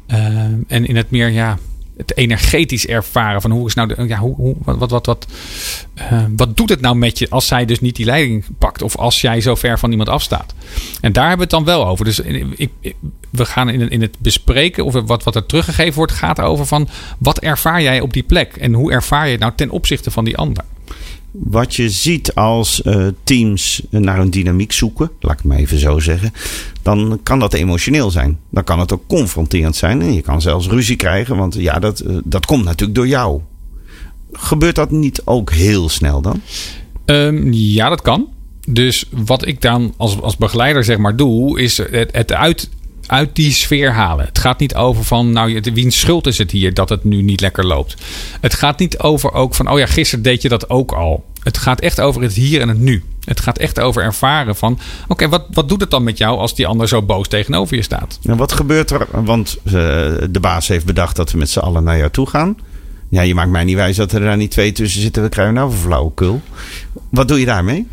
Um, 0.06 0.64
en 0.68 0.86
in 0.86 0.96
het 0.96 1.10
meer, 1.10 1.28
ja, 1.28 1.58
het 1.98 2.16
energetisch 2.16 2.86
ervaren 2.86 3.40
van 3.40 3.50
hoe 3.50 3.66
is 3.66 3.74
nou 3.74 3.88
de, 3.88 4.04
ja, 4.06 4.18
hoe, 4.18 4.34
hoe, 4.34 4.54
wat, 4.58 4.78
wat, 4.78 4.90
wat, 4.90 5.06
wat, 5.06 5.26
uh, 5.98 6.24
wat 6.36 6.56
doet 6.56 6.68
het 6.68 6.80
nou 6.80 6.96
met 6.96 7.18
je 7.18 7.30
als 7.30 7.46
zij 7.46 7.64
dus 7.64 7.80
niet 7.80 7.96
die 7.96 8.04
leiding 8.04 8.44
pakt 8.58 8.82
of 8.82 8.96
als 8.96 9.20
jij 9.20 9.40
zo 9.40 9.54
ver 9.54 9.78
van 9.78 9.90
iemand 9.90 10.08
afstaat. 10.08 10.54
En 11.00 11.12
daar 11.12 11.28
hebben 11.28 11.48
we 11.48 11.56
het 11.56 11.64
dan 11.64 11.74
wel 11.74 11.86
over. 11.86 12.04
Dus 12.04 12.18
ik, 12.18 12.70
ik, 12.80 12.94
we 13.30 13.44
gaan 13.44 13.68
in, 13.68 13.90
in 13.90 14.00
het 14.00 14.16
bespreken 14.18 14.84
of 14.84 14.92
wat, 14.92 15.24
wat 15.24 15.34
er 15.34 15.46
teruggegeven 15.46 15.94
wordt 15.94 16.12
gaat 16.12 16.40
over 16.40 16.66
van 16.66 16.88
wat 17.18 17.38
ervaar 17.38 17.82
jij 17.82 18.00
op 18.00 18.12
die 18.12 18.22
plek 18.22 18.56
en 18.56 18.72
hoe 18.72 18.92
ervaar 18.92 19.24
je 19.24 19.30
het 19.30 19.40
nou 19.40 19.52
ten 19.56 19.70
opzichte 19.70 20.10
van 20.10 20.24
die 20.24 20.36
ander 20.36 20.64
wat 21.38 21.74
je 21.74 21.90
ziet 21.90 22.34
als 22.34 22.82
uh, 22.84 23.06
teams 23.24 23.82
naar 23.90 24.18
een 24.18 24.30
dynamiek 24.30 24.72
zoeken, 24.72 25.10
laat 25.20 25.38
ik 25.38 25.44
maar 25.44 25.58
even 25.58 25.78
zo 25.78 25.98
zeggen, 25.98 26.32
dan 26.82 27.20
kan 27.22 27.38
dat 27.38 27.52
emotioneel 27.52 28.10
zijn. 28.10 28.38
Dan 28.50 28.64
kan 28.64 28.78
het 28.78 28.92
ook 28.92 29.06
confronterend 29.06 29.76
zijn 29.76 30.02
en 30.02 30.14
je 30.14 30.22
kan 30.22 30.40
zelfs 30.40 30.68
ruzie 30.68 30.96
krijgen, 30.96 31.36
want 31.36 31.54
ja, 31.54 31.78
dat, 31.78 32.02
uh, 32.06 32.16
dat 32.24 32.46
komt 32.46 32.64
natuurlijk 32.64 32.98
door 32.98 33.08
jou. 33.08 33.40
Gebeurt 34.32 34.74
dat 34.74 34.90
niet 34.90 35.22
ook 35.24 35.52
heel 35.52 35.88
snel 35.88 36.20
dan? 36.20 36.40
Um, 37.04 37.52
ja, 37.52 37.88
dat 37.88 38.02
kan. 38.02 38.28
Dus 38.68 39.04
wat 39.10 39.46
ik 39.46 39.60
dan 39.60 39.94
als, 39.96 40.20
als 40.20 40.36
begeleider 40.36 40.84
zeg 40.84 40.98
maar 40.98 41.16
doe, 41.16 41.60
is 41.60 41.76
het, 41.76 42.08
het 42.12 42.32
uit, 42.32 42.70
uit 43.08 43.34
die 43.36 43.52
sfeer 43.52 43.92
halen. 43.92 44.26
Het 44.26 44.38
gaat 44.38 44.58
niet 44.58 44.74
over 44.74 45.04
van, 45.04 45.32
nou, 45.32 45.60
wiens 45.74 46.00
schuld 46.00 46.26
is 46.26 46.38
het 46.38 46.50
hier 46.50 46.74
dat 46.74 46.88
het 46.88 47.04
nu 47.04 47.22
niet 47.22 47.40
lekker 47.40 47.66
loopt. 47.66 47.94
Het 48.40 48.54
gaat 48.54 48.78
niet 48.78 48.98
over 48.98 49.32
ook 49.32 49.54
van, 49.54 49.70
oh 49.70 49.78
ja, 49.78 49.86
gisteren 49.86 50.24
deed 50.24 50.42
je 50.42 50.48
dat 50.48 50.70
ook 50.70 50.92
al. 50.92 51.24
Het 51.42 51.58
gaat 51.58 51.80
echt 51.80 52.00
over 52.00 52.22
het 52.22 52.32
hier 52.32 52.60
en 52.60 52.68
het 52.68 52.78
nu. 52.78 53.04
Het 53.24 53.40
gaat 53.40 53.58
echt 53.58 53.80
over 53.80 54.02
ervaren 54.02 54.56
van, 54.56 54.78
oké, 55.08 55.28
wat, 55.28 55.44
wat 55.50 55.68
doet 55.68 55.80
het 55.80 55.90
dan 55.90 56.02
met 56.02 56.18
jou 56.18 56.38
als 56.38 56.54
die 56.54 56.66
ander 56.66 56.88
zo 56.88 57.02
boos 57.02 57.28
tegenover 57.28 57.76
je 57.76 57.82
staat? 57.82 58.18
En 58.22 58.36
wat 58.36 58.52
gebeurt 58.52 58.90
er? 58.90 59.06
Want 59.10 59.56
uh, 59.64 59.72
de 60.30 60.40
baas 60.40 60.68
heeft 60.68 60.84
bedacht 60.84 61.16
dat 61.16 61.30
we 61.30 61.38
met 61.38 61.50
z'n 61.50 61.58
allen 61.58 61.84
naar 61.84 61.98
jou 61.98 62.10
toe 62.10 62.26
gaan. 62.26 62.56
Ja, 63.10 63.22
je 63.22 63.34
maakt 63.34 63.50
mij 63.50 63.64
niet 63.64 63.76
wijs 63.76 63.96
dat 63.96 64.12
er 64.12 64.20
daar 64.20 64.36
niet 64.36 64.50
twee 64.50 64.72
tussen 64.72 65.00
zitten. 65.00 65.22
We 65.22 65.28
krijgen 65.28 65.54
nou 65.54 65.70
een 65.70 65.76
flauwekul. 65.76 66.40
Wat 67.10 67.28
doe 67.28 67.40
je 67.40 67.46
daarmee? 67.46 67.86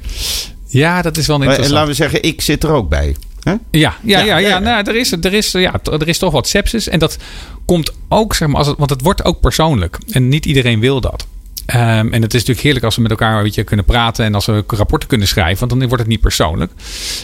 Ja, 0.68 1.02
dat 1.02 1.18
is 1.18 1.28
wel 1.28 1.36
interessant. 1.36 1.68
En 1.68 1.74
laten 1.74 1.90
we 1.90 1.96
zeggen, 1.96 2.24
ik 2.24 2.42
zit 2.42 2.64
er 2.64 2.70
ook 2.70 2.90
bij. 2.90 3.16
Ja, 3.46 3.60
ja, 3.72 3.96
ja, 4.04 4.20
ja, 4.20 4.38
ja, 4.38 4.60
Nou, 4.60 4.84
er, 4.88 4.96
is, 4.96 5.12
er, 5.12 5.34
is, 5.34 5.52
ja, 5.52 5.80
er 5.84 6.08
is 6.08 6.18
toch 6.18 6.32
wat 6.32 6.48
sepsis. 6.48 6.88
En 6.88 7.00
dat 7.00 7.18
komt 7.66 7.94
ook, 8.10 8.36
zeg 8.36 8.48
maar, 8.48 8.58
als 8.58 8.68
het, 8.68 8.78
want 8.78 8.90
het 8.90 9.02
wordt 9.02 9.26
ook 9.26 9.40
persoonlijk. 9.40 9.98
En 10.12 10.30
niet 10.30 10.46
iedereen 10.46 10.80
wil 10.80 11.02
dat. 11.02 11.28
Um, 11.76 11.78
en 12.14 12.22
het 12.22 12.34
is 12.34 12.40
natuurlijk 12.40 12.60
heerlijk 12.60 12.86
als 12.86 12.96
we 12.96 13.02
met 13.02 13.12
elkaar 13.12 13.44
weet 13.44 13.56
je, 13.56 13.64
kunnen 13.64 13.86
praten 13.86 14.26
en 14.26 14.36
als 14.36 14.46
we 14.46 14.64
rapporten 14.68 15.10
kunnen 15.10 15.28
schrijven, 15.28 15.60
want 15.60 15.72
dan 15.72 15.90
wordt 15.90 16.04
het 16.04 16.12
niet 16.12 16.22
persoonlijk. 16.22 16.72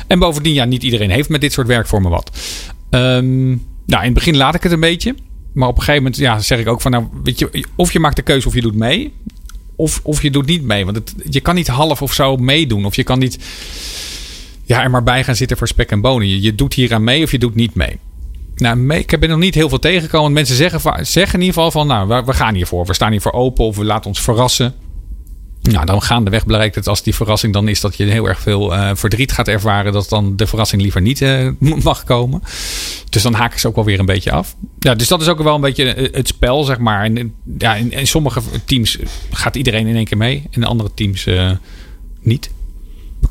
En 0.07 0.19
bovendien, 0.19 0.53
ja, 0.53 0.65
niet 0.65 0.83
iedereen 0.83 1.09
heeft 1.09 1.29
met 1.29 1.41
dit 1.41 1.53
soort 1.53 1.67
werkvormen 1.67 2.11
wat. 2.11 2.31
Um, 2.89 3.47
nou, 3.85 4.01
in 4.01 4.05
het 4.05 4.13
begin 4.13 4.37
laat 4.37 4.55
ik 4.55 4.63
het 4.63 4.71
een 4.71 4.79
beetje. 4.79 5.15
Maar 5.53 5.67
op 5.67 5.77
een 5.77 5.83
gegeven 5.83 6.03
moment 6.03 6.21
ja, 6.21 6.39
zeg 6.39 6.59
ik 6.59 6.67
ook 6.67 6.81
van, 6.81 6.91
nou, 6.91 7.05
weet 7.23 7.39
je, 7.39 7.65
of 7.75 7.93
je 7.93 7.99
maakt 7.99 8.15
de 8.15 8.21
keuze 8.21 8.47
of 8.47 8.53
je 8.53 8.61
doet 8.61 8.75
mee, 8.75 9.13
of, 9.75 9.99
of 10.03 10.21
je 10.21 10.31
doet 10.31 10.45
niet 10.45 10.63
mee. 10.63 10.85
Want 10.85 10.97
het, 10.97 11.13
je 11.29 11.39
kan 11.39 11.55
niet 11.55 11.67
half 11.67 12.01
of 12.01 12.13
zo 12.13 12.35
meedoen, 12.35 12.85
of 12.85 12.95
je 12.95 13.03
kan 13.03 13.19
niet 13.19 13.37
ja, 14.63 14.83
er 14.83 14.89
maar 14.89 15.03
bij 15.03 15.23
gaan 15.23 15.35
zitten 15.35 15.57
voor 15.57 15.67
spek 15.67 15.91
en 15.91 16.01
bonen. 16.01 16.41
Je, 16.41 16.55
doet 16.55 16.73
hier 16.73 16.93
aan 16.93 17.03
mee 17.03 17.23
of 17.23 17.31
je 17.31 17.39
doet 17.39 17.55
niet 17.55 17.75
mee. 17.75 17.99
Nou, 18.55 18.93
ik 18.93 19.09
heb 19.09 19.23
er 19.23 19.29
nog 19.29 19.39
niet 19.39 19.55
heel 19.55 19.69
veel 19.69 19.79
tegengekomen. 19.79 20.33
Mensen 20.33 20.55
zeggen, 20.55 21.05
zeggen 21.05 21.39
in 21.39 21.45
ieder 21.45 21.53
geval 21.53 21.71
van, 21.71 21.87
nou, 21.87 22.07
we, 22.07 22.23
we 22.25 22.33
gaan 22.33 22.55
hiervoor. 22.55 22.85
We 22.85 22.93
staan 22.93 23.11
hier 23.11 23.21
voor 23.21 23.31
open 23.31 23.65
of 23.65 23.77
we 23.77 23.85
laten 23.85 24.07
ons 24.07 24.21
verrassen. 24.21 24.73
Nou, 25.61 25.85
dan 25.85 26.01
gaandeweg 26.01 26.45
blijkt 26.45 26.75
het 26.75 26.87
als 26.87 27.03
die 27.03 27.15
verrassing 27.15 27.53
dan 27.53 27.67
is 27.67 27.81
dat 27.81 27.95
je 27.95 28.03
heel 28.03 28.27
erg 28.27 28.39
veel 28.39 28.73
uh, 28.73 28.91
verdriet 28.93 29.31
gaat 29.31 29.47
ervaren, 29.47 29.93
dat 29.93 30.09
dan 30.09 30.35
de 30.35 30.47
verrassing 30.47 30.81
liever 30.81 31.01
niet 31.01 31.21
uh, 31.21 31.51
mag 31.59 32.03
komen. 32.03 32.43
Dus 33.09 33.23
dan 33.23 33.33
haken 33.33 33.59
ze 33.59 33.67
ook 33.67 33.75
wel 33.75 33.85
weer 33.85 33.99
een 33.99 34.05
beetje 34.05 34.31
af. 34.31 34.55
Ja, 34.79 34.95
dus 34.95 35.07
dat 35.07 35.21
is 35.21 35.27
ook 35.27 35.43
wel 35.43 35.55
een 35.55 35.61
beetje 35.61 35.93
eh, 35.93 36.13
het 36.13 36.27
spel, 36.27 36.63
zeg 36.63 36.77
maar. 36.77 37.03
En 37.03 37.33
ja, 37.57 37.75
in, 37.75 38.07
sommige 38.07 38.41
teams 38.65 38.97
gaat 39.31 39.55
iedereen 39.55 39.87
in 39.87 39.95
één 39.95 40.05
keer 40.05 40.17
mee, 40.17 40.47
in 40.49 40.63
andere 40.63 40.91
teams 40.93 41.27
niet. 42.21 42.51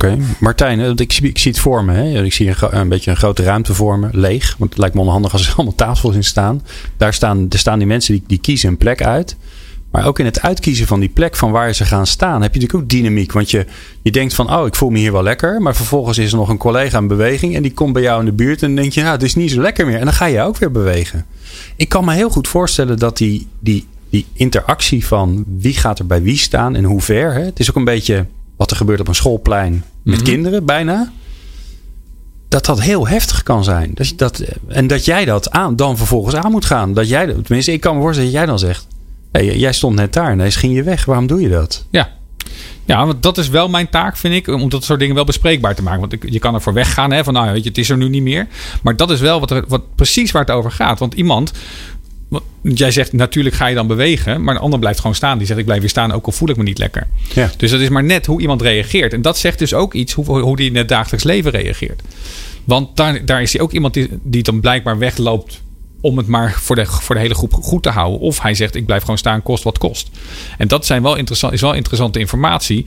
Oké, 0.04 0.12
okay. 0.12 0.26
Martijn, 0.40 0.98
ik, 0.98 1.12
zie, 1.12 1.28
ik 1.28 1.38
zie 1.38 1.50
het 1.50 1.60
voor 1.60 1.84
me. 1.84 1.92
Hè? 1.92 2.24
Ik 2.24 2.32
zie 2.32 2.48
een, 2.48 2.78
een, 2.78 2.88
beetje 2.88 3.10
een 3.10 3.16
grote 3.16 3.42
ruimte 3.42 3.74
voor 3.74 3.98
me, 3.98 4.08
leeg. 4.12 4.54
Want 4.58 4.70
het 4.70 4.78
lijkt 4.78 4.94
me 4.94 5.00
onhandig 5.00 5.32
als 5.32 5.46
er 5.46 5.54
allemaal 5.56 5.74
tafels 5.74 6.14
in 6.14 6.24
staan. 6.24 6.62
Daar 6.96 7.14
staan, 7.14 7.46
er 7.48 7.58
staan 7.58 7.78
die 7.78 7.86
mensen 7.86 8.12
die, 8.14 8.22
die 8.26 8.38
kiezen 8.38 8.68
een 8.68 8.76
plek 8.76 9.02
uit. 9.02 9.36
Maar 9.90 10.06
ook 10.06 10.18
in 10.18 10.24
het 10.24 10.42
uitkiezen 10.42 10.86
van 10.86 11.00
die 11.00 11.08
plek 11.08 11.36
van 11.36 11.50
waar 11.50 11.74
ze 11.74 11.84
gaan 11.84 12.06
staan, 12.06 12.42
heb 12.42 12.54
je 12.54 12.60
natuurlijk 12.60 12.84
ook 12.84 12.90
dynamiek. 12.90 13.32
Want 13.32 13.50
je, 13.50 13.66
je 14.02 14.10
denkt 14.10 14.34
van, 14.34 14.54
oh, 14.54 14.66
ik 14.66 14.74
voel 14.74 14.90
me 14.90 14.98
hier 14.98 15.12
wel 15.12 15.22
lekker. 15.22 15.62
Maar 15.62 15.76
vervolgens 15.76 16.18
is 16.18 16.32
er 16.32 16.38
nog 16.38 16.48
een 16.48 16.56
collega 16.56 16.98
in 16.98 17.06
beweging 17.06 17.56
en 17.56 17.62
die 17.62 17.72
komt 17.72 17.92
bij 17.92 18.02
jou 18.02 18.20
in 18.20 18.26
de 18.26 18.32
buurt. 18.32 18.62
En 18.62 18.74
dan 18.74 18.82
denk 18.82 18.92
je, 18.92 19.00
nou, 19.00 19.12
het 19.12 19.22
is 19.22 19.34
niet 19.34 19.50
zo 19.50 19.60
lekker 19.60 19.86
meer. 19.86 19.98
En 19.98 20.04
dan 20.04 20.14
ga 20.14 20.24
je 20.24 20.42
ook 20.42 20.56
weer 20.56 20.70
bewegen. 20.70 21.26
Ik 21.76 21.88
kan 21.88 22.04
me 22.04 22.14
heel 22.14 22.30
goed 22.30 22.48
voorstellen 22.48 22.98
dat 22.98 23.16
die, 23.16 23.46
die, 23.58 23.86
die 24.10 24.26
interactie 24.32 25.06
van 25.06 25.44
wie 25.46 25.74
gaat 25.74 25.98
er 25.98 26.06
bij 26.06 26.22
wie 26.22 26.38
staan 26.38 26.74
en 26.76 26.84
hoe 26.84 27.00
ver. 27.00 27.32
Hè? 27.32 27.44
Het 27.44 27.58
is 27.58 27.70
ook 27.70 27.76
een 27.76 27.84
beetje 27.84 28.26
wat 28.56 28.70
er 28.70 28.76
gebeurt 28.76 29.00
op 29.00 29.08
een 29.08 29.14
schoolplein 29.14 29.84
met 30.02 30.14
Mhm. 30.16 30.24
kinderen 30.24 30.64
bijna. 30.64 31.12
Dat 32.48 32.64
dat 32.64 32.80
heel 32.80 33.08
heftig 33.08 33.42
kan 33.42 33.64
zijn. 33.64 33.90
Dat, 33.94 34.12
dat, 34.16 34.42
en 34.68 34.86
dat 34.86 35.04
jij 35.04 35.24
dat 35.24 35.50
aan, 35.50 35.76
dan 35.76 35.96
vervolgens 35.96 36.34
aan 36.34 36.50
moet 36.50 36.64
gaan. 36.64 36.94
Dat 36.94 37.08
jij, 37.08 37.26
tenminste, 37.26 37.72
ik 37.72 37.80
kan 37.80 37.94
me 37.96 38.00
voorstellen 38.02 38.30
dat 38.30 38.38
jij 38.40 38.48
dan 38.48 38.58
zegt: 38.58 38.86
hey, 39.32 39.56
jij 39.58 39.72
stond 39.72 39.96
net 39.96 40.12
daar, 40.12 40.32
ineens 40.32 40.56
ging 40.56 40.74
je 40.74 40.82
weg. 40.82 41.04
Waarom 41.04 41.26
doe 41.26 41.40
je 41.40 41.48
dat? 41.48 41.86
Ja. 41.90 42.08
Ja, 42.84 43.06
want 43.06 43.22
dat 43.22 43.38
is 43.38 43.48
wel 43.48 43.68
mijn 43.68 43.88
taak, 43.90 44.16
vind 44.16 44.34
ik, 44.34 44.48
om 44.48 44.68
dat 44.68 44.84
soort 44.84 44.98
dingen 44.98 45.14
wel 45.14 45.24
bespreekbaar 45.24 45.74
te 45.74 45.82
maken. 45.82 46.00
Want 46.00 46.12
ik, 46.12 46.30
je 46.30 46.38
kan 46.38 46.54
ervoor 46.54 46.72
weggaan, 46.72 47.12
hè, 47.12 47.24
van 47.24 47.32
nou, 47.34 47.52
weet 47.52 47.62
je, 47.62 47.68
het 47.68 47.78
is 47.78 47.90
er 47.90 47.96
nu 47.96 48.08
niet 48.08 48.22
meer. 48.22 48.46
Maar 48.82 48.96
dat 48.96 49.10
is 49.10 49.20
wel 49.20 49.40
wat, 49.40 49.50
er, 49.50 49.64
wat 49.68 49.94
precies 49.94 50.30
waar 50.30 50.42
het 50.42 50.50
over 50.50 50.70
gaat. 50.70 50.98
Want 50.98 51.14
iemand, 51.14 51.52
jij 52.62 52.90
zegt 52.90 53.12
natuurlijk 53.12 53.54
ga 53.54 53.66
je 53.66 53.74
dan 53.74 53.86
bewegen, 53.86 54.42
maar 54.42 54.54
een 54.54 54.60
ander 54.60 54.78
blijft 54.78 55.00
gewoon 55.00 55.16
staan. 55.16 55.38
Die 55.38 55.46
zegt 55.46 55.58
ik 55.58 55.64
blijf 55.64 55.80
weer 55.80 55.88
staan, 55.88 56.12
ook 56.12 56.26
al 56.26 56.32
voel 56.32 56.48
ik 56.48 56.56
me 56.56 56.62
niet 56.62 56.78
lekker. 56.78 57.06
Ja. 57.34 57.50
Dus 57.56 57.70
dat 57.70 57.80
is 57.80 57.88
maar 57.88 58.04
net 58.04 58.26
hoe 58.26 58.40
iemand 58.40 58.62
reageert. 58.62 59.12
En 59.12 59.22
dat 59.22 59.38
zegt 59.38 59.58
dus 59.58 59.74
ook 59.74 59.94
iets 59.94 60.12
hoe, 60.12 60.40
hoe 60.40 60.56
die 60.56 60.70
in 60.70 60.76
het 60.76 60.88
dagelijks 60.88 61.24
leven 61.24 61.50
reageert. 61.50 62.02
Want 62.64 62.96
daar, 62.96 63.24
daar 63.24 63.42
is 63.42 63.52
hij 63.52 63.62
ook 63.62 63.72
iemand 63.72 63.94
die, 63.94 64.08
die 64.22 64.42
dan 64.42 64.60
blijkbaar 64.60 64.98
wegloopt 64.98 65.60
om 66.00 66.16
het 66.16 66.26
maar 66.26 66.52
voor 66.52 66.76
de, 66.76 66.86
voor 66.86 67.14
de 67.14 67.20
hele 67.20 67.34
groep 67.34 67.52
goed 67.52 67.82
te 67.82 67.90
houden. 67.90 68.20
Of 68.20 68.40
hij 68.40 68.54
zegt, 68.54 68.74
ik 68.74 68.86
blijf 68.86 69.00
gewoon 69.00 69.18
staan, 69.18 69.42
kost 69.42 69.64
wat 69.64 69.78
kost. 69.78 70.10
En 70.58 70.68
dat 70.68 70.86
zijn 70.86 71.02
wel 71.02 71.16
interessant, 71.16 71.52
is 71.52 71.60
wel 71.60 71.74
interessante 71.74 72.18
informatie. 72.18 72.86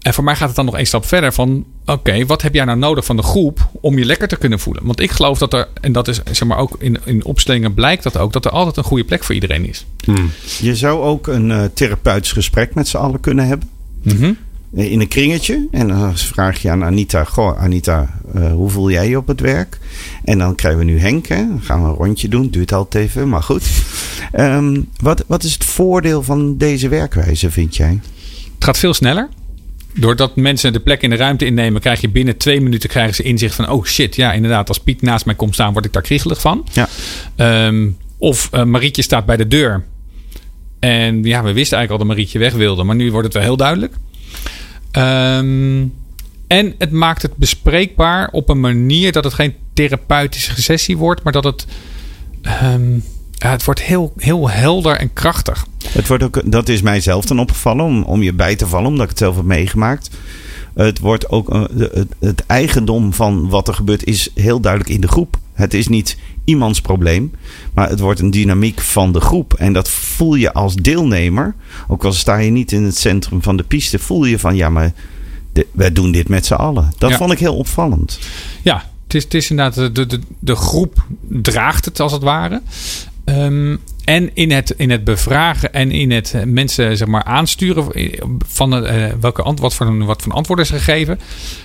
En 0.00 0.14
voor 0.14 0.24
mij 0.24 0.36
gaat 0.36 0.46
het 0.46 0.56
dan 0.56 0.64
nog 0.64 0.76
één 0.76 0.86
stap 0.86 1.06
verder 1.06 1.32
van... 1.32 1.64
oké, 1.84 2.26
wat 2.26 2.42
heb 2.42 2.54
jij 2.54 2.64
nou 2.64 2.78
nodig 2.78 3.04
van 3.04 3.16
de 3.16 3.22
groep 3.22 3.70
om 3.80 3.98
je 3.98 4.04
lekker 4.04 4.28
te 4.28 4.36
kunnen 4.36 4.58
voelen? 4.58 4.86
Want 4.86 5.00
ik 5.00 5.10
geloof 5.10 5.38
dat 5.38 5.52
er, 5.52 5.68
en 5.80 5.92
dat 5.92 6.08
is 6.08 6.20
zeg 6.24 6.48
maar 6.48 6.58
ook 6.58 6.76
in, 6.78 6.98
in 7.04 7.24
opstellingen 7.24 7.74
blijkt 7.74 8.02
dat 8.02 8.16
ook... 8.16 8.32
dat 8.32 8.44
er 8.44 8.50
altijd 8.50 8.76
een 8.76 8.84
goede 8.84 9.04
plek 9.04 9.24
voor 9.24 9.34
iedereen 9.34 9.68
is. 9.68 9.86
Je 10.60 10.76
zou 10.76 11.02
ook 11.02 11.26
een 11.26 11.50
uh, 11.50 11.64
therapeutisch 11.74 12.32
gesprek 12.32 12.74
met 12.74 12.88
z'n 12.88 12.96
allen 12.96 13.20
kunnen 13.20 13.46
hebben. 13.46 13.68
Mm-hmm. 14.02 14.36
In 14.74 15.00
een 15.00 15.08
kringetje. 15.08 15.66
En 15.70 15.88
dan 15.88 16.16
vraag 16.16 16.62
je 16.62 16.70
aan 16.70 16.84
Anita: 16.84 17.24
Goh, 17.24 17.58
Anita, 17.58 18.20
uh, 18.34 18.52
hoe 18.52 18.70
voel 18.70 18.90
jij 18.90 19.08
je 19.08 19.16
op 19.16 19.26
het 19.26 19.40
werk? 19.40 19.78
En 20.24 20.38
dan 20.38 20.54
krijgen 20.54 20.80
we 20.80 20.86
nu 20.86 20.98
Henk. 21.00 21.26
Hè? 21.26 21.36
Dan 21.36 21.62
gaan 21.62 21.82
we 21.82 21.88
een 21.88 21.94
rondje 21.94 22.28
doen. 22.28 22.48
Duurt 22.48 22.72
altijd 22.72 23.04
even, 23.04 23.28
maar 23.28 23.42
goed. 23.42 23.62
Um, 24.38 24.88
wat, 25.00 25.24
wat 25.26 25.42
is 25.42 25.52
het 25.52 25.64
voordeel 25.64 26.22
van 26.22 26.56
deze 26.56 26.88
werkwijze, 26.88 27.50
vind 27.50 27.76
jij? 27.76 28.00
Het 28.54 28.64
gaat 28.64 28.78
veel 28.78 28.94
sneller. 28.94 29.28
Doordat 29.94 30.36
mensen 30.36 30.72
de 30.72 30.80
plek 30.80 31.02
in 31.02 31.10
de 31.10 31.16
ruimte 31.16 31.44
innemen, 31.44 31.80
krijg 31.80 32.00
je 32.00 32.08
binnen 32.08 32.36
twee 32.36 32.60
minuten 32.60 32.88
krijgen 32.88 33.14
ze 33.14 33.22
inzicht 33.22 33.54
van: 33.54 33.68
oh 33.68 33.84
shit, 33.84 34.16
ja, 34.16 34.32
inderdaad, 34.32 34.68
als 34.68 34.78
Piet 34.78 35.02
naast 35.02 35.26
mij 35.26 35.34
komt 35.34 35.54
staan, 35.54 35.72
word 35.72 35.84
ik 35.84 35.92
daar 35.92 36.02
kriegelig 36.02 36.40
van. 36.40 36.66
Ja. 36.72 36.88
Um, 37.66 37.96
of 38.18 38.48
uh, 38.54 38.64
Marietje 38.64 39.02
staat 39.02 39.26
bij 39.26 39.36
de 39.36 39.48
deur. 39.48 39.84
En 40.78 41.24
ja, 41.24 41.42
we 41.42 41.52
wisten 41.52 41.78
eigenlijk 41.78 41.90
al 41.90 41.98
dat 41.98 42.06
Marietje 42.06 42.38
weg 42.38 42.52
wilde, 42.52 42.84
maar 42.84 42.96
nu 42.96 43.10
wordt 43.10 43.26
het 43.26 43.34
wel 43.34 43.42
heel 43.42 43.56
duidelijk. 43.56 43.94
Um, 44.92 45.94
en 46.46 46.74
het 46.78 46.90
maakt 46.90 47.22
het 47.22 47.36
bespreekbaar 47.36 48.28
op 48.32 48.48
een 48.48 48.60
manier 48.60 49.12
dat 49.12 49.24
het 49.24 49.34
geen 49.34 49.54
therapeutische 49.74 50.62
sessie 50.62 50.96
wordt, 50.96 51.22
maar 51.22 51.32
dat 51.32 51.44
het. 51.44 51.66
Um, 52.62 53.04
het 53.48 53.64
wordt 53.64 53.82
heel, 53.82 54.12
heel 54.16 54.50
helder 54.50 54.96
en 54.96 55.12
krachtig. 55.12 55.66
Het 55.88 56.08
wordt 56.08 56.22
ook, 56.22 56.52
dat 56.52 56.68
is 56.68 56.82
mijzelf 56.82 57.24
dan 57.24 57.38
opgevallen, 57.38 57.84
om, 57.84 58.02
om 58.02 58.22
je 58.22 58.32
bij 58.32 58.56
te 58.56 58.66
vallen, 58.66 58.88
omdat 58.88 59.02
ik 59.02 59.08
het 59.08 59.18
zelf 59.18 59.36
heb 59.36 59.44
meegemaakt. 59.44 60.10
Het 60.74 60.98
wordt 60.98 61.28
ook 61.28 61.54
uh, 61.54 61.62
het, 61.78 62.08
het 62.18 62.46
eigendom 62.46 63.12
van 63.12 63.48
wat 63.48 63.68
er 63.68 63.74
gebeurt, 63.74 64.04
is 64.04 64.28
heel 64.34 64.60
duidelijk 64.60 64.92
in 64.92 65.00
de 65.00 65.08
groep. 65.08 65.36
Het 65.52 65.74
is 65.74 65.88
niet 65.88 66.16
iemands 66.44 66.80
probleem, 66.80 67.32
maar 67.74 67.88
het 67.88 68.00
wordt 68.00 68.20
een 68.20 68.30
dynamiek 68.30 68.80
van 68.80 69.12
de 69.12 69.20
groep. 69.20 69.54
En 69.54 69.72
dat 69.72 69.88
voel 69.88 70.34
je 70.34 70.52
als 70.52 70.74
deelnemer, 70.74 71.54
ook 71.88 72.04
al 72.04 72.12
sta 72.12 72.36
je 72.36 72.50
niet 72.50 72.72
in 72.72 72.82
het 72.82 72.96
centrum 72.96 73.42
van 73.42 73.56
de 73.56 73.62
piste, 73.62 73.98
voel 73.98 74.24
je 74.24 74.38
van 74.38 74.56
ja, 74.56 74.68
maar 74.68 74.92
de, 75.52 75.66
wij 75.72 75.92
doen 75.92 76.12
dit 76.12 76.28
met 76.28 76.46
z'n 76.46 76.54
allen. 76.54 76.92
Dat 76.98 77.10
ja. 77.10 77.16
vond 77.16 77.32
ik 77.32 77.38
heel 77.38 77.56
opvallend. 77.56 78.18
Ja, 78.62 78.84
het 79.04 79.14
is, 79.14 79.24
het 79.24 79.34
is 79.34 79.50
inderdaad, 79.50 79.94
de, 79.94 80.06
de, 80.06 80.20
de 80.38 80.56
groep 80.56 81.04
draagt 81.28 81.84
het 81.84 82.00
als 82.00 82.12
het 82.12 82.22
ware. 82.22 82.62
Um, 83.30 83.80
en 84.04 84.30
in 84.34 84.50
het, 84.50 84.74
in 84.76 84.90
het 84.90 85.04
bevragen 85.04 85.72
en 85.72 85.90
in 85.90 86.10
het 86.10 86.34
mensen 86.44 86.96
zeg 86.96 87.08
maar, 87.08 87.24
aansturen 87.24 87.86
van 88.46 88.84
uh, 88.86 89.06
welke 89.20 89.42
ant, 89.42 89.60
wat, 89.60 89.74
voor, 89.74 90.04
wat 90.04 90.22
voor 90.22 90.32
antwoorden 90.32 90.64
is 90.64 90.70
gegeven, 90.70 91.20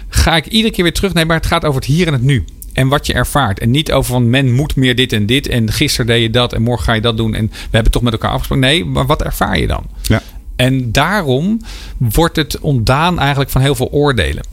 ga 0.07 0.35
ik 0.35 0.45
iedere 0.45 0.73
keer 0.73 0.83
weer 0.83 0.93
terug. 0.93 1.13
Nee, 1.13 1.25
maar 1.25 1.37
het 1.37 1.45
gaat 1.45 1.65
over 1.65 1.81
het 1.81 1.89
hier 1.89 2.07
en 2.07 2.13
het 2.13 2.21
nu. 2.21 2.45
En 2.73 2.87
wat 2.87 3.05
je 3.07 3.13
ervaart. 3.13 3.59
En 3.59 3.71
niet 3.71 3.91
over 3.91 4.11
van 4.11 4.29
men 4.29 4.53
moet 4.53 4.75
meer 4.75 4.95
dit 4.95 5.13
en 5.13 5.25
dit. 5.25 5.47
En 5.47 5.71
gisteren 5.71 6.05
deed 6.05 6.21
je 6.21 6.29
dat 6.29 6.53
en 6.53 6.61
morgen 6.61 6.85
ga 6.85 6.93
je 6.93 7.01
dat 7.01 7.17
doen. 7.17 7.35
En 7.35 7.47
we 7.47 7.69
hebben 7.71 7.91
toch 7.91 8.01
met 8.01 8.13
elkaar 8.13 8.31
afgesproken. 8.31 8.67
Nee, 8.67 8.85
maar 8.85 9.05
wat 9.05 9.23
ervaar 9.23 9.59
je 9.59 9.67
dan? 9.67 9.83
Ja. 10.01 10.21
En 10.55 10.91
daarom 10.91 11.61
wordt 11.97 12.35
het 12.35 12.59
ontdaan 12.59 13.19
eigenlijk 13.19 13.49
van 13.49 13.61
heel 13.61 13.75
veel 13.75 13.91
oordelen. 13.91 14.43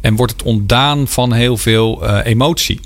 En 0.00 0.16
wordt 0.16 0.32
het 0.32 0.42
ontdaan 0.42 1.08
van 1.08 1.32
heel 1.32 1.56
veel 1.56 2.04
uh, 2.04 2.18
emotie. 2.24 2.80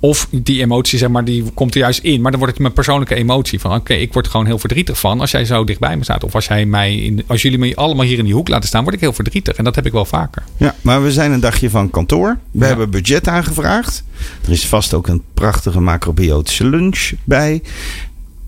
Of 0.00 0.28
die 0.30 0.60
emotie, 0.60 0.98
zeg 0.98 1.08
maar, 1.08 1.24
die 1.24 1.44
komt 1.54 1.74
er 1.74 1.80
juist 1.80 2.00
in. 2.00 2.20
Maar 2.20 2.30
dan 2.30 2.40
wordt 2.40 2.54
het 2.54 2.62
mijn 2.62 2.74
persoonlijke 2.74 3.14
emotie. 3.14 3.60
Van 3.60 3.70
oké, 3.70 3.80
okay, 3.80 3.98
ik 3.98 4.12
word 4.12 4.28
gewoon 4.28 4.46
heel 4.46 4.58
verdrietig 4.58 4.98
van 5.00 5.20
als 5.20 5.30
jij 5.30 5.44
zo 5.44 5.64
dichtbij 5.64 5.96
me 5.96 6.04
staat. 6.04 6.24
Of 6.24 6.34
als, 6.34 6.46
jij 6.46 6.66
mij 6.66 6.96
in, 6.96 7.24
als 7.26 7.42
jullie 7.42 7.58
me 7.58 7.76
allemaal 7.76 8.04
hier 8.04 8.18
in 8.18 8.24
die 8.24 8.34
hoek 8.34 8.48
laten 8.48 8.68
staan, 8.68 8.82
word 8.82 8.94
ik 8.94 9.00
heel 9.00 9.12
verdrietig. 9.12 9.56
En 9.56 9.64
dat 9.64 9.74
heb 9.74 9.86
ik 9.86 9.92
wel 9.92 10.04
vaker. 10.04 10.42
Ja, 10.56 10.74
maar 10.80 11.02
we 11.02 11.12
zijn 11.12 11.32
een 11.32 11.40
dagje 11.40 11.70
van 11.70 11.90
kantoor. 11.90 12.38
We 12.50 12.60
ja. 12.60 12.66
hebben 12.66 12.90
budget 12.90 13.28
aangevraagd. 13.28 14.04
Er 14.44 14.52
is 14.52 14.66
vast 14.66 14.94
ook 14.94 15.06
een 15.06 15.22
prachtige 15.34 15.80
macrobiotische 15.80 16.66
lunch 16.66 17.12
bij. 17.24 17.62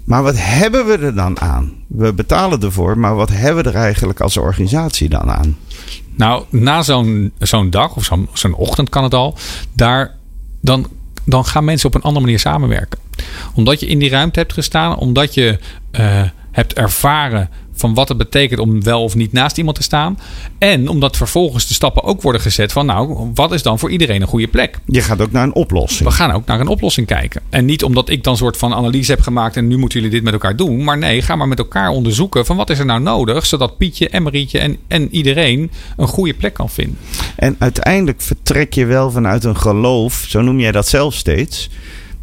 Maar 0.09 0.23
wat 0.23 0.35
hebben 0.37 0.87
we 0.87 0.99
er 0.99 1.15
dan 1.15 1.41
aan? 1.41 1.73
We 1.87 2.13
betalen 2.13 2.61
ervoor, 2.61 2.99
maar 2.99 3.15
wat 3.15 3.31
hebben 3.31 3.65
we 3.65 3.71
er 3.71 3.77
eigenlijk 3.77 4.21
als 4.21 4.37
organisatie 4.37 5.09
dan 5.09 5.31
aan? 5.31 5.57
Nou, 6.15 6.45
na 6.49 6.83
zo'n 6.83 7.33
zo'n 7.39 7.71
dag 7.71 7.97
of 7.97 8.05
zo'n 8.05 8.29
zo'n 8.33 8.55
ochtend 8.55 8.89
kan 8.89 9.03
het 9.03 9.15
al, 9.15 9.37
daar, 9.73 10.15
dan, 10.61 10.87
dan 11.29 11.45
gaan 11.45 11.64
mensen 11.64 11.88
op 11.88 11.95
een 11.95 12.03
andere 12.03 12.25
manier 12.25 12.38
samenwerken. 12.38 12.99
Omdat 13.55 13.81
je 13.81 13.87
in 13.87 13.99
die 13.99 14.11
ruimte 14.11 14.38
hebt 14.38 14.53
gestaan, 14.53 14.97
omdat 14.97 15.35
je 15.35 15.59
uh, 16.01 16.23
hebt 16.51 16.73
ervaren 16.73 17.51
van 17.79 17.95
wat 17.95 18.09
het 18.09 18.19
betekent 18.19 18.61
om 18.61 18.83
wel 18.83 19.03
of 19.03 19.14
niet 19.14 19.33
naast 19.33 19.59
iemand 19.59 19.77
te 19.77 19.83
staan. 19.83 20.19
En 20.59 20.88
omdat 20.88 21.17
vervolgens 21.17 21.67
de 21.67 21.75
stappen 21.75 22.05
ook 22.05 22.23
worden 22.23 22.41
gezet 22.41 22.73
van 22.73 22.87
nou, 22.87 23.31
wat 23.35 23.53
is 23.53 23.62
dan 23.62 23.79
voor 23.79 23.91
iedereen 23.91 24.23
een 24.23 24.29
goede 24.29 24.49
plek? 24.49 24.79
Je 24.87 25.03
gaat 25.03 25.21
ook 25.21 25.33
naar 25.33 25.43
een 25.43 25.55
oplossing. 25.55 26.09
We 26.09 26.14
gaan 26.14 26.31
ook 26.31 26.47
naar 26.47 26.61
een 26.61 26.69
oplossing 26.69 27.07
kijken. 27.07 27.41
En 27.51 27.64
niet 27.64 27.85
omdat 27.85 28.09
ik 28.09 28.25
dan 28.25 28.33
een 28.33 28.38
soort 28.38 28.57
van 28.57 28.75
analyse 28.75 29.11
heb 29.11 29.21
gemaakt 29.21 29.57
en 29.57 29.67
nu 29.67 29.77
moeten 29.77 29.99
jullie 29.99 30.14
dit 30.14 30.25
met 30.25 30.33
elkaar 30.33 30.57
doen. 30.57 30.85
Maar 30.85 30.99
nee, 30.99 31.23
ga 31.23 31.37
maar 31.37 31.49
met 31.49 31.59
elkaar 31.59 31.88
onderzoeken 31.88 32.47
van 32.47 32.57
wat 32.57 32.71
is 32.71 32.79
er 32.79 32.85
nou 32.85 33.01
nodig, 33.01 33.47
zodat 33.47 33.77
Pietje 33.77 34.09
en 34.09 34.23
Marietje 34.23 34.59
en, 34.59 34.77
en 34.88 35.14
iedereen 35.14 35.71
een 35.97 36.07
goede 36.07 36.35
plek 36.35 36.55
kan 36.55 36.71
vinden. 36.71 36.99
En 37.37 37.57
uiteindelijk 37.59 38.21
vertrek 38.21 38.73
je 38.73 38.85
wel 38.85 39.11
vanuit 39.11 39.45
een 39.45 39.57
geloof, 39.57 40.25
zo 40.29 40.41
noem 40.41 40.61
jij 40.61 40.73
dat 40.73 40.88
zelf 40.88 41.14
steeds 41.14 41.69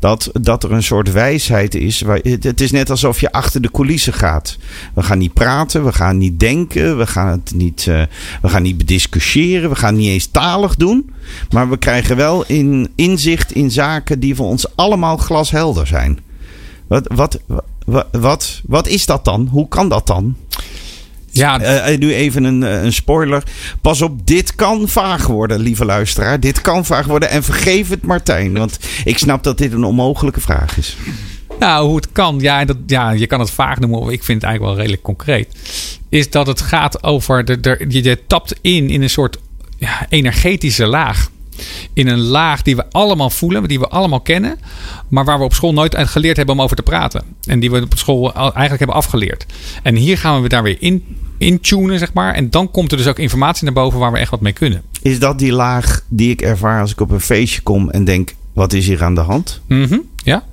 dat, 0.06 0.30
dat 0.34 0.64
er 0.64 0.72
een 0.72 0.84
soort 0.84 1.12
wijsheid 1.12 1.76
is. 1.76 2.04
Het 2.24 2.62
is 2.62 2.72
net 2.72 2.90
alsof 2.90 3.20
je 3.20 3.32
achter 3.32 3.62
de 3.62 3.72
coulissen 3.72 4.14
gaat. 4.14 4.58
We 4.94 5.04
gaan 5.04 5.18
niet 5.18 5.34
praten, 5.34 5.86
we 5.86 5.94
gaan 5.94 6.18
niet 6.18 6.40
denken, 6.40 6.98
we 6.98 7.08
gaan 7.08 7.28
het 7.28 7.54
niet, 7.56 7.86
uh, 7.90 8.02
we 8.42 8.50
gaan 8.50 8.62
niet 8.62 8.78
bediscussiëren, 8.78 9.70
we 9.70 9.76
gaan 9.76 9.96
niet 9.96 10.10
eens 10.10 10.26
talig 10.28 10.76
doen. 10.76 11.12
Maar 11.50 11.70
we 11.70 11.78
krijgen 11.78 12.16
wel 12.16 12.46
in, 12.46 12.90
inzicht 12.96 13.52
in 13.52 13.72
zaken 13.72 14.20
die 14.20 14.36
voor 14.36 14.48
ons 14.48 14.76
allemaal 14.76 15.18
glashelder 15.18 15.88
zijn. 15.88 16.20
Wat, 16.88 17.08
wat, 17.16 17.40
wat, 17.86 18.06
wat, 18.12 18.62
wat 18.66 18.88
is 18.88 19.06
dat 19.06 19.26
dan? 19.26 19.48
Hoe 19.52 19.68
kan 19.68 19.90
dat 19.90 20.08
dan? 20.08 20.36
Ja, 21.38 21.88
uh, 21.90 21.98
nu 21.98 22.14
even 22.14 22.44
een, 22.44 22.62
een 22.62 22.94
spoiler. 22.94 23.44
Pas 23.82 24.02
op, 24.02 24.28
dit 24.28 24.56
kan 24.56 24.88
vaag 24.88 25.28
worden, 25.28 25.60
lieve 25.60 25.86
luisteraar. 25.86 26.40
Dit 26.40 26.62
kan 26.62 26.86
vaag 26.86 27.06
worden. 27.06 27.30
En 27.30 27.44
vergeef 27.44 27.90
het 27.90 28.02
Martijn, 28.02 28.54
want 28.54 28.80
ik 29.06 29.18
snap 29.18 29.44
dat 29.44 29.58
dit 29.58 29.74
een 29.74 29.84
onmogelijke 29.84 30.42
vraag 30.42 30.78
is. 30.78 30.98
Nou, 31.60 31.88
hoe 31.88 31.96
het 31.96 32.12
kan, 32.12 32.40
ja, 32.40 32.66
dat, 32.66 32.78
ja, 32.86 33.12
je 33.12 33.28
kan 33.28 33.40
het 33.40 33.52
vaag 33.52 33.80
noemen, 33.80 34.02
ik 34.02 34.24
vind 34.24 34.42
het 34.42 34.44
eigenlijk 34.44 34.64
wel 34.64 34.76
redelijk 34.76 35.02
concreet. 35.02 35.56
Is 36.10 36.30
dat 36.30 36.48
het 36.48 36.62
gaat 36.62 37.04
over, 37.04 37.46
de, 37.46 37.60
de, 37.60 37.86
je, 37.88 38.04
je 38.04 38.26
tapt 38.28 38.56
in 38.62 38.90
in 38.90 39.02
een 39.02 39.10
soort 39.10 39.38
ja, 39.78 40.06
energetische 40.10 40.86
laag 40.86 41.30
in 41.94 42.08
een 42.08 42.20
laag 42.20 42.62
die 42.62 42.76
we 42.76 42.86
allemaal 42.92 43.30
voelen, 43.30 43.68
die 43.68 43.80
we 43.80 43.88
allemaal 43.88 44.22
kennen, 44.22 44.60
maar 45.08 45.26
waar 45.26 45.38
we 45.38 45.44
op 45.44 45.54
school 45.54 45.74
nooit 45.74 45.96
geleerd 45.98 46.38
hebben 46.38 46.56
om 46.56 46.62
over 46.62 46.76
te 46.76 46.84
praten. 46.84 47.24
En 47.46 47.60
die 47.60 47.72
we 47.72 47.82
op 47.82 47.98
school 47.98 48.34
eigenlijk 48.34 48.78
hebben 48.78 48.96
afgeleerd. 48.96 49.46
En 49.84 49.96
hier 49.96 50.18
gaan 50.18 50.42
we 50.42 50.50
daar 50.50 50.64
weer 50.64 50.78
in, 50.80 51.18
intunen, 51.38 52.00
zeg 52.00 52.14
maar. 52.14 52.34
En 52.34 52.50
dan 52.50 52.72
komt 52.72 52.92
er 52.92 52.98
dus 52.98 53.08
ook 53.08 53.20
informatie 53.20 53.64
naar 53.64 53.74
boven 53.74 54.00
waar 54.00 54.12
we 54.12 54.18
echt 54.18 54.32
wat 54.32 54.42
mee 54.42 54.54
kunnen. 54.54 54.82
Is 55.02 55.20
dat 55.20 55.40
die 55.40 55.52
laag 55.52 56.04
die 56.08 56.30
ik 56.30 56.42
ervaar 56.42 56.82
als 56.82 56.92
ik 56.92 57.02
op 57.02 57.12
een 57.12 57.22
feestje 57.22 57.62
kom 57.62 57.90
en 57.90 58.04
denk: 58.04 58.36
wat 58.54 58.74
is 58.74 58.88
hier 58.88 59.04
aan 59.04 59.16
de 59.16 59.22
hand? 59.22 59.62
Mm 59.68 60.04
Ja. 60.16 60.44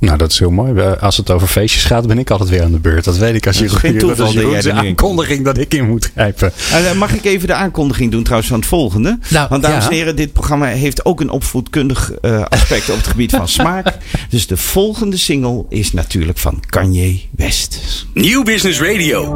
Nou, 0.00 0.18
dat 0.18 0.30
is 0.30 0.38
heel 0.38 0.50
mooi. 0.50 0.80
Als 1.00 1.16
het 1.16 1.30
over 1.30 1.48
feestjes 1.48 1.84
gaat, 1.84 2.06
ben 2.06 2.18
ik 2.18 2.30
altijd 2.30 2.48
weer 2.48 2.62
aan 2.62 2.72
de 2.72 2.78
beurt. 2.78 3.04
Dat 3.04 3.16
weet 3.16 3.34
ik 3.34 3.46
als 3.46 3.58
je 3.58 3.68
geen 3.68 3.98
toeval 3.98 4.32
dat 4.32 4.42
jij 4.50 4.60
de 4.60 4.72
aankondiging 4.72 5.44
dat 5.44 5.58
ik 5.58 5.74
in 5.74 5.88
moet 5.88 6.10
grijpen. 6.14 6.52
Uh, 6.72 6.92
mag 6.92 7.14
ik 7.14 7.24
even 7.24 7.46
de 7.46 7.54
aankondiging 7.54 8.10
doen 8.10 8.22
trouwens 8.22 8.50
van 8.50 8.58
het 8.58 8.68
volgende? 8.68 9.18
Nou, 9.28 9.46
Want 9.50 9.62
dames 9.62 9.84
en 9.84 9.92
heren, 9.92 10.16
dit 10.16 10.32
programma 10.32 10.66
heeft 10.66 11.04
ook 11.04 11.20
een 11.20 11.30
opvoedkundig 11.30 12.12
uh, 12.22 12.42
aspect 12.48 12.90
op 12.90 12.96
het 12.96 13.06
gebied 13.06 13.30
van 13.30 13.48
smaak. 13.48 13.86
Dus 14.30 14.46
de 14.46 14.56
volgende 14.56 15.16
single 15.16 15.64
is 15.68 15.92
natuurlijk 15.92 16.38
van 16.38 16.62
Kanye 16.66 17.20
West. 17.36 18.06
Nieuw 18.14 18.42
Business 18.42 18.80
Radio. 18.80 19.34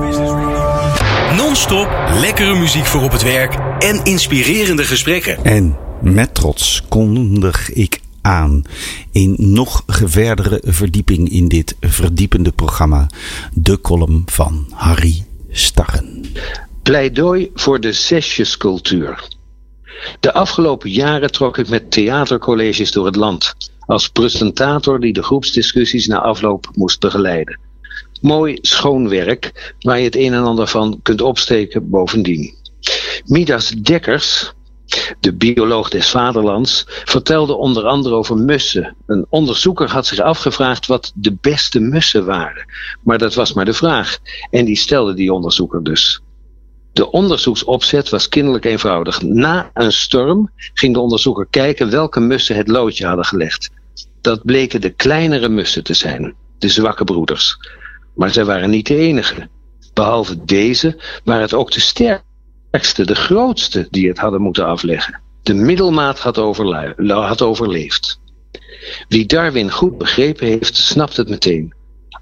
Non-stop 1.36 1.88
lekkere 2.20 2.54
muziek 2.58 2.86
voor 2.86 3.02
op 3.02 3.12
het 3.12 3.22
werk 3.22 3.58
en 3.78 4.00
inspirerende 4.04 4.84
gesprekken. 4.84 5.44
En 5.44 5.76
met 6.02 6.34
trots 6.34 6.82
kondig 6.88 7.72
ik 7.72 8.00
aan. 8.24 8.62
In 9.12 9.34
nog 9.38 9.82
verdere 9.86 10.62
verdieping 10.64 11.28
in 11.28 11.48
dit 11.48 11.76
verdiepende 11.80 12.52
programma. 12.52 13.06
De 13.52 13.80
column 13.80 14.22
van 14.26 14.66
Harry 14.70 15.24
Starren. 15.50 16.24
Pleidooi 16.82 17.50
voor 17.54 17.80
de 17.80 17.92
zesjescultuur. 17.92 19.28
De 20.20 20.32
afgelopen 20.32 20.90
jaren 20.90 21.32
trok 21.32 21.58
ik 21.58 21.68
met 21.68 21.90
theatercolleges 21.90 22.92
door 22.92 23.06
het 23.06 23.16
land. 23.16 23.54
Als 23.86 24.08
presentator 24.08 25.00
die 25.00 25.12
de 25.12 25.22
groepsdiscussies 25.22 26.06
na 26.06 26.20
afloop 26.20 26.70
moest 26.74 27.00
begeleiden. 27.00 27.58
Mooi 28.20 28.58
schoon 28.60 29.08
werk 29.08 29.74
waar 29.80 29.98
je 29.98 30.04
het 30.04 30.16
een 30.16 30.32
en 30.32 30.44
ander 30.44 30.66
van 30.66 31.00
kunt 31.02 31.20
opsteken 31.20 31.90
bovendien. 31.90 32.54
Midas 33.24 33.68
Dekkers, 33.68 34.52
de 35.20 35.34
bioloog 35.34 35.90
des 35.90 36.10
vaderlands, 36.10 36.84
vertelde 36.86 37.54
onder 37.54 37.86
andere 37.86 38.14
over 38.14 38.36
mussen. 38.36 38.96
Een 39.06 39.26
onderzoeker 39.28 39.90
had 39.90 40.06
zich 40.06 40.18
afgevraagd 40.18 40.86
wat 40.86 41.12
de 41.14 41.36
beste 41.40 41.80
mussen 41.80 42.24
waren. 42.24 42.64
Maar 43.02 43.18
dat 43.18 43.34
was 43.34 43.52
maar 43.52 43.64
de 43.64 43.72
vraag. 43.72 44.18
En 44.50 44.64
die 44.64 44.76
stelde 44.76 45.14
die 45.14 45.32
onderzoeker 45.32 45.82
dus. 45.82 46.20
De 46.92 47.10
onderzoeksopzet 47.10 48.08
was 48.08 48.28
kinderlijk 48.28 48.64
eenvoudig. 48.64 49.22
Na 49.22 49.70
een 49.74 49.92
storm 49.92 50.50
ging 50.74 50.94
de 50.94 51.00
onderzoeker 51.00 51.46
kijken 51.50 51.90
welke 51.90 52.20
mussen 52.20 52.56
het 52.56 52.68
loodje 52.68 53.06
hadden 53.06 53.24
gelegd. 53.24 53.70
Dat 54.20 54.44
bleken 54.44 54.80
de 54.80 54.90
kleinere 54.90 55.48
mussen 55.48 55.84
te 55.84 55.94
zijn, 55.94 56.34
de 56.58 56.68
zwakke 56.68 57.04
broeders. 57.04 57.56
Maar 58.14 58.30
zij 58.30 58.44
waren 58.44 58.70
niet 58.70 58.86
de 58.86 58.96
enige. 58.96 59.48
Behalve 59.94 60.44
deze 60.44 61.00
waren 61.24 61.42
het 61.42 61.54
ook 61.54 61.72
de 61.72 61.80
sterke 61.80 62.24
de 62.82 63.14
grootste 63.14 63.86
die 63.90 64.08
het 64.08 64.18
hadden 64.18 64.40
moeten 64.40 64.66
afleggen. 64.66 65.20
De 65.42 65.54
middelmaat 65.54 66.18
had, 66.18 66.36
had 67.06 67.42
overleefd. 67.42 68.20
Wie 69.08 69.26
Darwin 69.26 69.70
goed 69.70 69.98
begrepen 69.98 70.46
heeft, 70.46 70.76
snapt 70.76 71.16
het 71.16 71.28
meteen. 71.28 71.74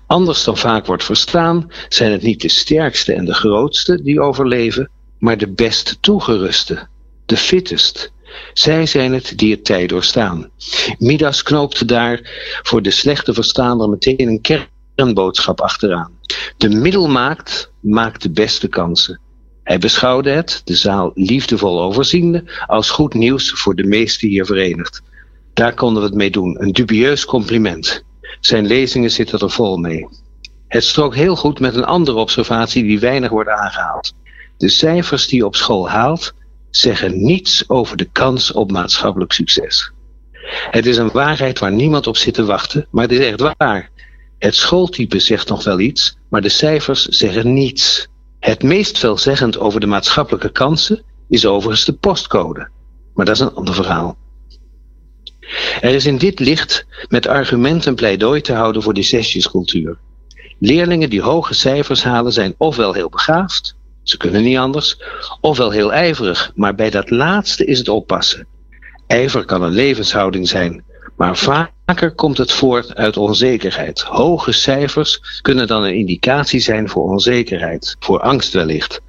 Anders 0.07 0.45
dan 0.45 0.57
vaak 0.57 0.87
wordt 0.87 1.05
verstaan, 1.05 1.71
zijn 1.89 2.13
het 2.13 2.23
niet 2.23 2.41
de 2.41 2.49
sterkste 2.49 3.13
en 3.13 3.25
de 3.25 3.35
grootste 3.35 4.03
die 4.03 4.21
overleven, 4.21 4.91
maar 5.19 5.39
de 5.39 5.49
best 5.49 5.99
toegeruste, 6.01 6.89
de 7.27 7.37
fittest. 7.37 8.13
Zij 8.53 8.87
zijn 8.87 9.13
het 9.13 9.39
die 9.39 9.51
het 9.51 9.65
tijd 9.65 9.89
doorstaan. 9.89 10.51
Midas 10.99 11.43
knoopte 11.43 11.85
daar 11.85 12.21
voor 12.63 12.83
de 12.83 12.91
slechte 12.91 13.35
verstaander 13.35 13.89
meteen 13.89 14.29
een 14.29 14.67
kernboodschap 14.95 15.61
achteraan. 15.61 16.13
De 16.57 16.69
middelmaat 16.69 17.71
maakt 17.81 18.23
de 18.23 18.31
beste 18.31 18.69
kansen. 18.69 19.21
Hij 19.63 19.79
beschouwde 19.79 20.31
het, 20.31 20.61
de 20.65 20.75
zaal 20.75 21.11
liefdevol 21.15 21.83
overziende, 21.83 22.45
als 22.67 22.91
goed 22.91 23.15
nieuws 23.15 23.51
voor 23.51 23.75
de 23.75 23.85
meesten 23.85 24.29
hier 24.29 24.47
verenigd. 24.47 25.03
Daar 25.53 25.75
konden 25.75 26.03
we 26.03 26.09
het 26.09 26.17
mee 26.17 26.31
doen, 26.31 26.63
een 26.63 26.73
dubieus 26.73 27.25
compliment. 27.25 28.05
Zijn 28.41 28.67
lezingen 28.67 29.11
zitten 29.11 29.39
er 29.39 29.51
vol 29.51 29.77
mee. 29.77 30.09
Het 30.69 30.85
strook 30.85 31.15
heel 31.15 31.37
goed 31.37 31.61
met 31.61 31.75
een 31.75 31.85
andere 31.85 32.19
observatie 32.19 32.83
die 32.83 33.01
weinig 33.01 33.31
wordt 33.31 33.51
aangehaald. 33.51 34.13
De 34.57 34.69
cijfers 34.69 35.27
die 35.27 35.39
je 35.39 35.47
op 35.47 35.57
school 35.57 35.89
haalt, 35.89 36.33
zeggen 36.71 37.25
niets 37.25 37.69
over 37.69 37.97
de 37.97 38.09
kans 38.13 38.53
op 38.53 38.71
maatschappelijk 38.71 39.33
succes. 39.33 39.93
Het 40.71 40.87
is 40.87 40.97
een 40.97 41.11
waarheid 41.11 41.59
waar 41.59 41.73
niemand 41.73 42.07
op 42.07 42.17
zit 42.17 42.35
te 42.35 42.45
wachten, 42.45 42.87
maar 42.91 43.03
het 43.03 43.13
is 43.13 43.27
echt 43.27 43.55
waar. 43.57 43.91
Het 44.39 44.55
schooltype 44.55 45.19
zegt 45.19 45.49
nog 45.49 45.65
wel 45.65 45.81
iets, 45.81 46.17
maar 46.29 46.41
de 46.41 46.49
cijfers 46.49 47.05
zeggen 47.05 47.53
niets. 47.53 48.09
Het 48.43 48.63
meest 48.63 48.99
veelzeggend 48.99 49.59
over 49.59 49.81
de 49.81 49.87
maatschappelijke 49.87 50.53
kansen 50.53 51.03
is 51.29 51.47
overigens 51.47 51.85
de 51.85 51.93
postcode. 51.93 52.69
Maar 53.15 53.25
dat 53.27 53.35
is 53.35 53.41
een 53.41 53.55
ander 53.55 53.75
verhaal. 53.75 54.17
Er 55.81 55.95
is 55.95 56.07
in 56.07 56.19
dit 56.19 56.41
licht 56.41 56.87
met 57.09 57.27
argumenten 57.27 57.95
pleidooi 57.95 58.41
te 58.41 58.53
houden 58.53 58.83
voor 58.83 58.95
de 58.95 59.03
zesjescultuur. 59.03 59.99
Leerlingen 60.59 61.11
die 61.11 61.23
hoge 61.23 61.55
cijfers 61.55 62.05
halen 62.05 62.33
zijn 62.33 62.55
ofwel 62.59 62.93
heel 62.93 63.09
begaafd, 63.09 63.77
ze 64.03 64.17
kunnen 64.17 64.43
niet 64.43 64.59
anders, 64.59 65.03
ofwel 65.41 65.71
heel 65.71 65.93
ijverig, 65.93 66.53
maar 66.55 66.75
bij 66.75 66.91
dat 66.91 67.11
laatste 67.11 67.65
is 67.65 67.79
het 67.79 67.89
oppassen. 67.89 68.47
Ijver 69.07 69.45
kan 69.45 69.63
een 69.63 69.73
levenshouding 69.73 70.49
zijn, 70.49 70.85
maar 71.17 71.37
vaker 71.93 72.15
komt 72.15 72.39
het 72.39 72.53
voort 72.53 72.95
uit 72.95 73.17
onzekerheid. 73.17 74.01
Hoge 74.01 74.53
cijfers 74.53 75.41
kunnen 75.43 75.67
dan 75.67 75.83
een 75.83 75.95
indicatie 75.95 76.61
zijn 76.61 76.89
voor 76.89 77.03
onzekerheid, 77.03 77.97
voor 77.99 78.21
angst 78.21 78.53
wellicht. 78.53 79.01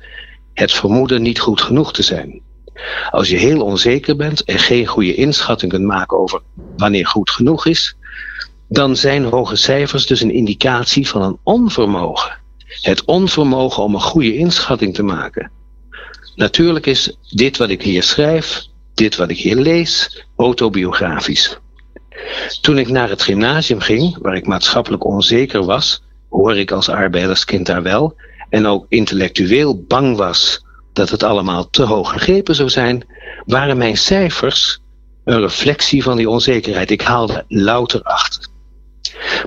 Het 0.54 0.72
vermoeden 0.72 1.22
niet 1.22 1.40
goed 1.40 1.62
genoeg 1.62 1.94
te 1.94 2.04
zijn. 2.04 2.42
Als 3.12 3.30
je 3.30 3.38
heel 3.38 3.62
onzeker 3.62 4.16
bent 4.16 4.44
en 4.44 4.60
geen 4.60 4.86
goede 4.86 5.16
inschatting 5.16 5.72
kunt 5.72 5.86
maken 5.86 6.18
over 6.18 6.42
wanneer 6.78 7.08
goed 7.08 7.30
genoeg 7.30 7.66
is, 7.66 7.96
dan 8.70 8.96
zijn 8.96 9.24
hoge 9.24 9.56
cijfers 9.56 10.06
dus 10.06 10.22
een 10.22 10.34
indicatie 10.34 11.08
van 11.08 11.22
een 11.22 11.38
onvermogen. 11.44 12.38
Het 12.82 13.06
onvermogen 13.06 13.84
om 13.84 13.94
een 13.94 14.02
goede 14.02 14.36
inschatting 14.36 14.94
te 14.94 15.04
maken. 15.04 15.52
Natuurlijk 16.36 16.86
is 16.86 17.18
dit 17.30 17.58
wat 17.58 17.70
ik 17.70 17.82
hier 17.82 18.04
schrijf, 18.04 18.66
dit 18.94 19.16
wat 19.16 19.30
ik 19.30 19.38
hier 19.38 19.56
lees, 19.56 20.26
autobiografisch. 20.36 21.62
Toen 22.62 22.78
ik 22.78 22.90
naar 22.90 23.10
het 23.10 23.22
gymnasium 23.22 23.80
ging, 23.80 24.18
waar 24.22 24.36
ik 24.36 24.48
maatschappelijk 24.48 25.06
onzeker 25.06 25.66
was, 25.66 26.04
hoor 26.30 26.58
ik 26.58 26.72
als 26.72 26.90
arbeiderskind 26.90 27.66
daar 27.66 27.84
wel, 27.84 28.16
en 28.50 28.66
ook 28.66 28.86
intellectueel 28.90 29.84
bang 29.88 30.18
was 30.18 30.66
dat 30.94 31.10
het 31.10 31.24
allemaal 31.24 31.70
te 31.70 31.84
hoog 31.84 32.12
gegrepen 32.12 32.56
zou 32.56 32.70
zijn, 32.70 33.08
waren 33.46 33.78
mijn 33.78 33.98
cijfers 33.98 34.82
een 35.24 35.40
reflectie 35.40 36.04
van 36.04 36.18
die 36.18 36.30
onzekerheid. 36.30 36.92
Ik 36.92 37.02
haalde 37.02 37.46
louter 37.48 38.02
achter. 38.02 38.48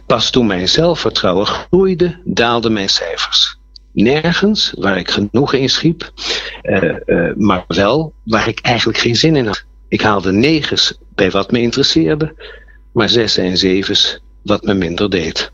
Pas 0.06 0.30
toen 0.30 0.46
mijn 0.46 0.68
zelfvertrouwen 0.68 1.46
groeide, 1.46 2.20
daalden 2.24 2.72
mijn 2.72 2.88
cijfers. 2.88 3.58
Nergens 3.92 4.72
waar 4.78 4.98
ik 4.98 5.10
genoeg 5.10 5.52
in 5.52 5.68
schiep, 5.68 6.12
uh, 6.62 6.82
uh, 7.06 7.34
maar 7.36 7.64
wel 7.68 8.12
waar 8.24 8.48
ik 8.48 8.60
eigenlijk 8.60 8.98
geen 8.98 9.16
zin 9.16 9.36
in 9.36 9.46
had. 9.46 9.64
Ik 9.88 10.00
haalde 10.00 10.32
negens 10.32 10.98
bij 11.16 11.30
wat 11.30 11.50
me 11.50 11.60
interesseerde, 11.60 12.34
maar 12.92 13.08
zes 13.08 13.36
en 13.36 13.56
zevens 13.56 14.20
wat 14.42 14.62
me 14.62 14.74
minder 14.74 15.10
deed. 15.10 15.52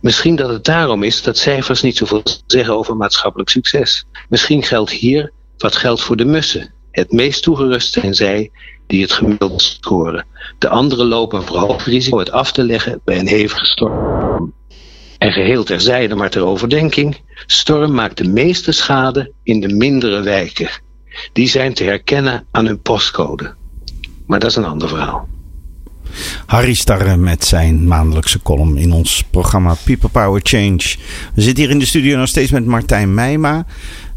Misschien 0.00 0.36
dat 0.36 0.50
het 0.50 0.64
daarom 0.64 1.02
is 1.02 1.22
dat 1.22 1.36
cijfers 1.36 1.82
niet 1.82 1.96
zoveel 1.96 2.22
zeggen 2.46 2.76
over 2.76 2.96
maatschappelijk 2.96 3.50
succes. 3.50 4.04
Misschien 4.28 4.62
geldt 4.62 4.90
hier 4.90 5.32
wat 5.58 5.76
geldt 5.76 6.00
voor 6.00 6.16
de 6.16 6.24
mussen. 6.24 6.72
Het 6.90 7.12
meest 7.12 7.42
toegerust 7.42 7.92
zijn 7.92 8.14
zij 8.14 8.50
die 8.86 9.02
het 9.02 9.12
gemiddeld 9.12 9.62
scoren. 9.62 10.26
De 10.58 10.68
anderen 10.68 11.06
lopen 11.06 11.38
een 11.38 11.46
verhoogd 11.46 11.86
risico 11.86 12.18
het 12.18 12.30
af 12.30 12.52
te 12.52 12.64
leggen 12.64 13.00
bij 13.04 13.18
een 13.18 13.28
hevige 13.28 13.64
storm. 13.64 14.54
En 15.18 15.32
geheel 15.32 15.64
terzijde, 15.64 16.14
maar 16.14 16.30
ter 16.30 16.44
overdenking, 16.44 17.20
storm 17.46 17.94
maakt 17.94 18.16
de 18.16 18.28
meeste 18.28 18.72
schade 18.72 19.32
in 19.42 19.60
de 19.60 19.68
mindere 19.68 20.22
wijken. 20.22 20.70
Die 21.32 21.48
zijn 21.48 21.74
te 21.74 21.84
herkennen 21.84 22.46
aan 22.50 22.66
hun 22.66 22.82
postcode. 22.82 23.58
Maar 24.30 24.38
dat 24.38 24.50
is 24.50 24.56
een 24.56 24.64
ander 24.64 24.88
verhaal. 24.88 25.28
Harry 26.46 26.74
Starre 26.74 27.16
met 27.16 27.44
zijn 27.44 27.86
maandelijkse 27.86 28.42
column 28.42 28.76
in 28.76 28.92
ons 28.92 29.24
programma 29.30 29.76
People 29.84 30.08
Power 30.08 30.40
Change. 30.42 30.96
We 31.34 31.42
zitten 31.42 31.64
hier 31.64 31.72
in 31.72 31.78
de 31.78 31.86
studio 31.86 32.18
nog 32.18 32.28
steeds 32.28 32.50
met 32.50 32.66
Martijn 32.66 33.14
Meijma. 33.14 33.66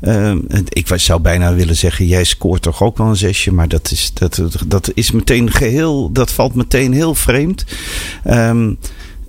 Uh, 0.02 0.36
ik 0.70 0.88
zou 0.96 1.22
bijna 1.22 1.54
willen 1.54 1.76
zeggen, 1.76 2.06
jij 2.06 2.24
scoort 2.24 2.62
toch 2.62 2.84
ook 2.84 2.98
wel 2.98 3.08
een 3.08 3.16
zesje, 3.16 3.54
maar 3.54 3.68
dat 3.68 3.92
is, 3.92 4.14
dat, 4.14 4.42
dat 4.68 4.92
is 4.94 5.12
meteen 5.12 5.52
geheel, 5.52 6.12
dat 6.12 6.32
valt 6.32 6.56
meteen 6.56 6.94
heel 6.94 7.16
vreemd. 7.16 7.66
Um, 8.28 8.78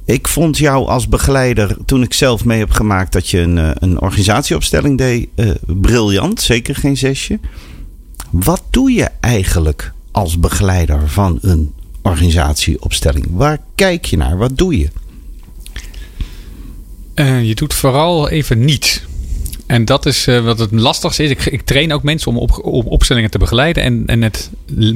ik 0.05 0.29
vond 0.29 0.59
jou 0.59 0.87
als 0.87 1.09
begeleider, 1.09 1.77
toen 1.87 2.03
ik 2.03 2.13
zelf 2.15 2.45
mee 2.45 2.59
heb 2.59 2.71
gemaakt 2.71 3.13
dat 3.13 3.29
je 3.29 3.39
een, 3.39 3.83
een 3.83 4.01
organisatieopstelling 4.01 4.99
deed, 4.99 5.29
uh, 5.37 5.51
briljant. 5.67 6.41
Zeker 6.41 6.75
geen 6.75 6.97
zesje. 6.97 7.39
Wat 8.31 8.63
doe 8.71 8.93
je 8.93 9.09
eigenlijk 9.21 9.93
als 10.15 10.39
begeleider 10.39 11.09
van 11.09 11.39
een 11.41 11.73
organisatieopstelling? 12.03 13.27
Waar 13.31 13.59
kijk 13.75 14.05
je 14.05 14.17
naar? 14.17 14.37
Wat 14.37 14.59
doe 14.59 14.79
je? 14.79 14.89
Uh, 17.15 17.45
je 17.45 17.55
doet 17.55 17.75
vooral 17.75 18.29
even 18.29 18.65
niets. 18.65 19.03
En 19.67 19.85
dat 19.85 20.07
is 20.07 20.27
uh, 20.27 20.45
wat 20.45 20.59
het 20.59 20.73
lastigste 20.73 21.23
is. 21.23 21.31
Ik, 21.31 21.47
ik, 21.47 21.63
train 21.63 21.93
ook 21.93 22.03
mensen 22.03 22.31
om 22.31 22.39
op, 22.39 22.65
op 22.65 22.87
opstellingen 22.87 23.31
te 23.31 23.39
begeleiden. 23.39 23.83
En, 23.83 24.07
en 24.07 24.23
het, 24.23 24.51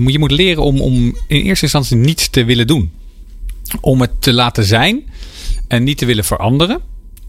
je 0.06 0.18
moet 0.18 0.30
leren 0.30 0.62
om, 0.62 0.80
om 0.80 0.94
in 1.26 1.42
eerste 1.42 1.64
instantie 1.64 1.96
niets 1.96 2.28
te 2.28 2.44
willen 2.44 2.66
doen. 2.66 2.90
Om 3.80 4.00
het 4.00 4.10
te 4.18 4.32
laten 4.32 4.64
zijn 4.64 5.02
en 5.68 5.84
niet 5.84 5.98
te 5.98 6.06
willen 6.06 6.24
veranderen. 6.24 6.80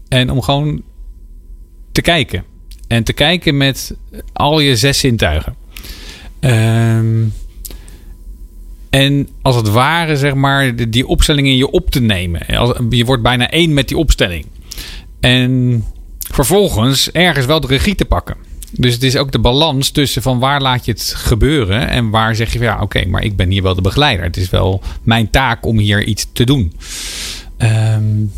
En 0.08 0.30
om 0.30 0.42
gewoon 0.42 0.82
te 1.92 2.00
kijken. 2.00 2.44
En 2.88 3.04
te 3.04 3.12
kijken 3.12 3.56
met 3.56 3.94
al 4.32 4.60
je 4.60 4.76
zes 4.76 4.98
zintuigen. 4.98 5.54
Ehm 6.40 7.24
en 8.90 9.28
als 9.42 9.56
het 9.56 9.70
ware, 9.70 10.16
zeg 10.16 10.34
maar, 10.34 10.90
die 10.90 11.06
opstelling 11.06 11.46
in 11.46 11.56
je 11.56 11.70
op 11.70 11.90
te 11.90 12.00
nemen. 12.00 12.40
Je 12.90 13.04
wordt 13.04 13.22
bijna 13.22 13.50
één 13.50 13.74
met 13.74 13.88
die 13.88 13.96
opstelling. 13.96 14.46
En 15.20 15.84
vervolgens 16.30 17.10
ergens 17.10 17.46
wel 17.46 17.60
de 17.60 17.66
regie 17.66 17.94
te 17.94 18.04
pakken. 18.04 18.36
Dus 18.72 18.94
het 18.94 19.02
is 19.02 19.16
ook 19.16 19.32
de 19.32 19.38
balans 19.38 19.90
tussen 19.90 20.22
van 20.22 20.38
waar 20.38 20.60
laat 20.60 20.84
je 20.84 20.92
het 20.92 21.12
gebeuren 21.16 21.88
en 21.88 22.10
waar 22.10 22.34
zeg 22.34 22.52
je 22.52 22.58
van 22.58 22.66
ja, 22.66 22.80
oké, 22.80 23.06
maar 23.06 23.24
ik 23.24 23.36
ben 23.36 23.50
hier 23.50 23.62
wel 23.62 23.74
de 23.74 23.82
begeleider. 23.82 24.24
Het 24.24 24.36
is 24.36 24.50
wel 24.50 24.82
mijn 25.02 25.30
taak 25.30 25.66
om 25.66 25.78
hier 25.78 26.04
iets 26.04 26.26
te 26.32 26.44
doen. 26.44 26.72
Um, 27.58 28.32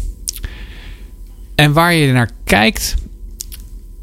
en 1.55 1.73
waar 1.73 1.95
je 1.95 2.13
naar 2.13 2.31
kijkt, 2.45 2.95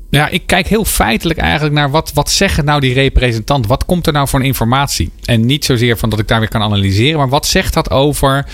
ja, 0.09 0.27
ik 0.27 0.45
kijk 0.45 0.67
heel 0.67 0.85
feitelijk 0.85 1.39
eigenlijk 1.39 1.75
naar 1.75 1.89
wat, 1.91 2.11
wat 2.13 2.31
zeggen 2.31 2.65
nou 2.65 2.79
die 2.79 2.93
representant? 2.93 3.67
Wat 3.67 3.85
komt 3.85 4.07
er 4.07 4.13
nou 4.13 4.27
voor 4.27 4.43
informatie? 4.43 5.11
En 5.25 5.45
niet 5.45 5.65
zozeer 5.65 5.97
van 5.97 6.09
dat 6.09 6.19
ik 6.19 6.27
daar 6.27 6.39
weer 6.39 6.49
kan 6.49 6.61
analyseren, 6.61 7.17
maar 7.17 7.29
wat 7.29 7.47
zegt 7.47 7.73
dat 7.73 7.91
over? 7.91 8.45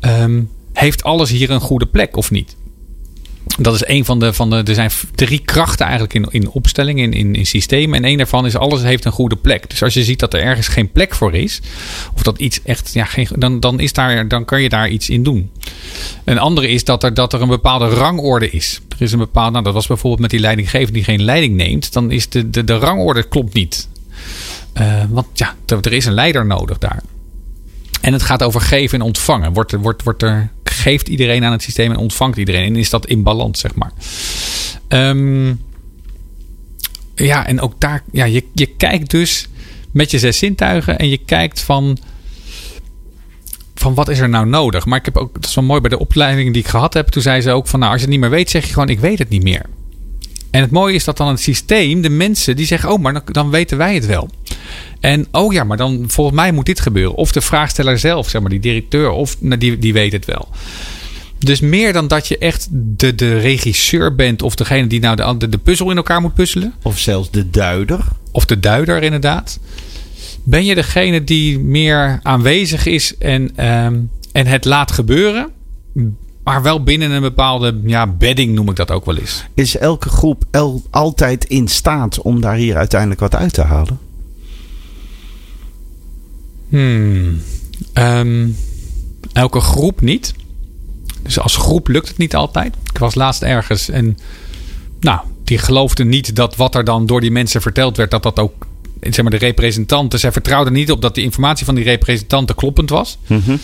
Um, 0.00 0.50
heeft 0.72 1.04
alles 1.04 1.30
hier 1.30 1.50
een 1.50 1.60
goede 1.60 1.86
plek 1.86 2.16
of 2.16 2.30
niet? 2.30 2.56
Dat 3.58 3.74
is 3.74 3.86
een 3.86 4.04
van 4.04 4.18
de, 4.18 4.32
van 4.32 4.50
de. 4.50 4.56
Er 4.56 4.74
zijn 4.74 4.90
drie 5.14 5.38
krachten 5.38 5.86
eigenlijk 5.86 6.14
in, 6.14 6.26
in 6.30 6.50
opstelling, 6.50 6.98
in, 6.98 7.12
in, 7.12 7.34
in 7.34 7.46
systemen. 7.46 7.96
En 7.96 8.04
één 8.04 8.16
daarvan 8.16 8.46
is 8.46 8.56
alles 8.56 8.82
heeft 8.82 9.04
een 9.04 9.12
goede 9.12 9.36
plek. 9.36 9.70
Dus 9.70 9.82
als 9.82 9.94
je 9.94 10.04
ziet 10.04 10.18
dat 10.18 10.34
er 10.34 10.42
ergens 10.42 10.68
geen 10.68 10.92
plek 10.92 11.14
voor 11.14 11.34
is, 11.34 11.60
of 12.14 12.22
dat 12.22 12.38
iets 12.38 12.62
echt. 12.62 12.92
Ja, 12.92 13.04
geen, 13.04 13.28
dan, 13.36 13.60
dan, 13.60 13.80
is 13.80 13.92
daar, 13.92 14.28
dan 14.28 14.44
kan 14.44 14.62
je 14.62 14.68
daar 14.68 14.88
iets 14.88 15.08
in 15.08 15.22
doen. 15.22 15.50
Een 16.24 16.38
andere 16.38 16.68
is 16.68 16.84
dat 16.84 17.02
er, 17.02 17.14
dat 17.14 17.32
er 17.32 17.42
een 17.42 17.48
bepaalde 17.48 17.88
rangorde 17.88 18.50
is. 18.50 18.80
Er 18.88 19.02
is 19.02 19.12
een 19.12 19.18
bepaalde. 19.18 19.50
Nou, 19.50 19.64
dat 19.64 19.74
was 19.74 19.86
bijvoorbeeld 19.86 20.20
met 20.20 20.30
die 20.30 20.40
leidinggever 20.40 20.92
die 20.92 21.04
geen 21.04 21.22
leiding 21.22 21.56
neemt. 21.56 21.92
Dan 21.92 22.10
is 22.10 22.28
de, 22.28 22.50
de, 22.50 22.64
de 22.64 22.76
rangorde 22.76 23.22
klopt 23.22 23.54
niet. 23.54 23.88
Uh, 24.80 25.02
want 25.08 25.26
ja, 25.34 25.54
er 25.66 25.92
is 25.92 26.04
een 26.04 26.12
leider 26.12 26.46
nodig 26.46 26.78
daar. 26.78 27.02
En 28.00 28.12
het 28.12 28.22
gaat 28.22 28.42
over 28.42 28.60
geven 28.60 29.00
en 29.00 29.04
ontvangen. 29.04 29.52
Wordt, 29.52 29.72
wordt, 29.72 30.02
wordt 30.02 30.22
er, 30.22 30.50
geeft 30.82 31.08
iedereen 31.08 31.44
aan 31.44 31.52
het 31.52 31.62
systeem 31.62 31.90
en 31.90 31.96
ontvangt 31.96 32.38
iedereen. 32.38 32.66
En 32.66 32.76
is 32.76 32.90
dat 32.90 33.06
in 33.06 33.22
balans, 33.22 33.60
zeg 33.60 33.74
maar. 33.74 33.92
Um, 34.88 35.60
ja, 37.14 37.46
en 37.46 37.60
ook 37.60 37.80
daar, 37.80 38.02
ja, 38.12 38.24
je, 38.24 38.44
je 38.54 38.66
kijkt 38.66 39.10
dus 39.10 39.48
met 39.90 40.10
je 40.10 40.18
zes 40.18 40.38
zintuigen 40.38 40.98
en 40.98 41.08
je 41.08 41.18
kijkt 41.18 41.60
van, 41.60 41.98
van 43.74 43.94
wat 43.94 44.08
is 44.08 44.18
er 44.18 44.28
nou 44.28 44.46
nodig. 44.46 44.86
Maar 44.86 44.98
ik 44.98 45.04
heb 45.04 45.16
ook, 45.16 45.34
dat 45.34 45.46
is 45.46 45.54
wel 45.54 45.64
mooi 45.64 45.80
bij 45.80 45.90
de 45.90 45.98
opleiding 45.98 46.52
die 46.52 46.62
ik 46.62 46.68
gehad 46.68 46.94
heb. 46.94 47.08
Toen 47.08 47.22
zei 47.22 47.40
ze 47.40 47.50
ook 47.50 47.66
van, 47.66 47.80
nou, 47.80 47.92
als 47.92 48.00
je 48.00 48.06
het 48.06 48.14
niet 48.14 48.24
meer 48.24 48.36
weet, 48.36 48.50
zeg 48.50 48.66
je 48.66 48.72
gewoon, 48.72 48.88
ik 48.88 49.00
weet 49.00 49.18
het 49.18 49.28
niet 49.28 49.42
meer. 49.42 49.66
En 50.52 50.60
het 50.60 50.70
mooie 50.70 50.94
is 50.94 51.04
dat 51.04 51.16
dan 51.16 51.28
het 51.28 51.40
systeem, 51.40 52.00
de 52.00 52.08
mensen, 52.08 52.56
die 52.56 52.66
zeggen: 52.66 52.90
Oh, 52.92 53.00
maar 53.00 53.12
dan, 53.12 53.22
dan, 53.24 53.50
weten 53.50 53.78
wij 53.78 53.94
het 53.94 54.06
wel. 54.06 54.30
En 55.00 55.26
oh 55.30 55.52
ja, 55.52 55.64
maar 55.64 55.76
dan 55.76 56.04
volgens 56.06 56.36
mij 56.36 56.52
moet 56.52 56.66
dit 56.66 56.80
gebeuren. 56.80 57.14
Of 57.14 57.32
de 57.32 57.40
vraagsteller 57.40 57.98
zelf, 57.98 58.28
zeg 58.28 58.40
maar, 58.40 58.50
die 58.50 58.60
directeur, 58.60 59.10
of 59.10 59.36
nou, 59.40 59.58
die, 59.58 59.78
die 59.78 59.92
weet 59.92 60.12
het 60.12 60.24
wel. 60.24 60.48
Dus 61.38 61.60
meer 61.60 61.92
dan 61.92 62.08
dat 62.08 62.28
je 62.28 62.38
echt 62.38 62.68
de, 62.70 63.14
de 63.14 63.38
regisseur 63.38 64.14
bent 64.14 64.42
of 64.42 64.54
degene 64.54 64.86
die 64.86 65.00
nou 65.00 65.38
de, 65.38 65.48
de 65.48 65.58
puzzel 65.58 65.90
in 65.90 65.96
elkaar 65.96 66.20
moet 66.20 66.34
puzzelen. 66.34 66.74
Of 66.82 66.98
zelfs 66.98 67.30
de 67.30 67.50
duider. 67.50 68.00
Of 68.30 68.44
de 68.44 68.60
duider, 68.60 69.02
inderdaad. 69.02 69.58
Ben 70.44 70.64
je 70.64 70.74
degene 70.74 71.24
die 71.24 71.58
meer 71.58 72.20
aanwezig 72.22 72.86
is 72.86 73.16
en, 73.18 73.66
um, 73.66 74.10
en 74.32 74.46
het 74.46 74.64
laat 74.64 74.92
gebeuren? 74.92 75.50
Maar 76.44 76.62
wel 76.62 76.82
binnen 76.82 77.10
een 77.10 77.20
bepaalde 77.20 77.80
ja, 77.84 78.06
bedding 78.06 78.54
noem 78.54 78.68
ik 78.68 78.76
dat 78.76 78.90
ook 78.90 79.04
wel 79.04 79.16
eens. 79.16 79.44
Is 79.54 79.76
elke 79.76 80.08
groep 80.08 80.44
el 80.50 80.82
altijd 80.90 81.44
in 81.44 81.68
staat 81.68 82.20
om 82.20 82.40
daar 82.40 82.56
hier 82.56 82.76
uiteindelijk 82.76 83.20
wat 83.20 83.34
uit 83.34 83.52
te 83.52 83.62
halen? 83.62 83.98
Hmm. 86.72 87.42
Um, 87.94 88.56
elke 89.32 89.60
groep 89.60 90.00
niet. 90.00 90.34
Dus 91.22 91.38
als 91.38 91.56
groep 91.56 91.88
lukt 91.88 92.08
het 92.08 92.18
niet 92.18 92.34
altijd. 92.34 92.74
Ik 92.92 92.98
was 92.98 93.14
laatst 93.14 93.42
ergens 93.42 93.88
en 93.88 94.18
nou, 95.00 95.20
die 95.44 95.58
geloofden 95.58 96.08
niet 96.08 96.36
dat 96.36 96.56
wat 96.56 96.74
er 96.74 96.84
dan 96.84 97.06
door 97.06 97.20
die 97.20 97.30
mensen 97.30 97.62
verteld 97.62 97.96
werd, 97.96 98.10
dat 98.10 98.22
dat 98.22 98.38
ook 98.38 98.66
zeg 99.00 99.22
maar, 99.22 99.30
de 99.30 99.36
representanten. 99.36 100.18
Zij 100.18 100.32
vertrouwden 100.32 100.72
niet 100.72 100.90
op 100.90 101.02
dat 101.02 101.14
de 101.14 101.22
informatie 101.22 101.64
van 101.64 101.74
die 101.74 101.84
representanten 101.84 102.54
kloppend 102.54 102.90
was. 102.90 103.18
Mm 103.26 103.42
-hmm. 103.44 103.58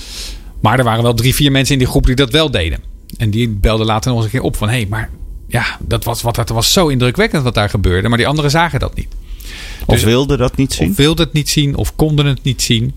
Maar 0.61 0.79
er 0.79 0.85
waren 0.85 1.03
wel 1.03 1.15
drie, 1.15 1.35
vier 1.35 1.53
mensen 1.53 1.73
in 1.73 1.79
die 1.79 1.89
groep 1.89 2.07
die 2.07 2.15
dat 2.15 2.31
wel 2.31 2.51
deden. 2.51 2.81
En 3.17 3.31
die 3.31 3.49
belden 3.49 3.87
later 3.87 4.11
nog 4.11 4.17
eens 4.17 4.33
een 4.33 4.39
keer 4.39 4.49
op 4.49 4.57
van... 4.57 4.69
hé, 4.69 4.75
hey, 4.75 4.87
maar 4.89 5.11
ja, 5.47 5.79
dat 5.81 6.05
was, 6.05 6.23
wat, 6.23 6.35
dat 6.35 6.49
was 6.49 6.73
zo 6.73 6.89
indrukwekkend 6.89 7.43
wat 7.43 7.55
daar 7.55 7.71
gebeurde. 7.71 8.09
Maar 8.09 8.19
die 8.19 8.27
anderen 8.27 8.51
zagen 8.51 8.81
dat 8.81 8.95
niet. 8.95 9.09
Of 9.87 9.95
dus, 9.95 10.05
wilden 10.05 10.39
dat 10.39 10.57
niet 10.57 10.73
zien? 10.73 10.91
Of 10.91 10.97
wilden 10.97 11.25
het 11.25 11.35
niet 11.35 11.49
zien 11.49 11.77
of 11.77 11.97
konden 11.97 12.27
het 12.27 12.43
niet 12.43 12.63
zien. 12.63 12.95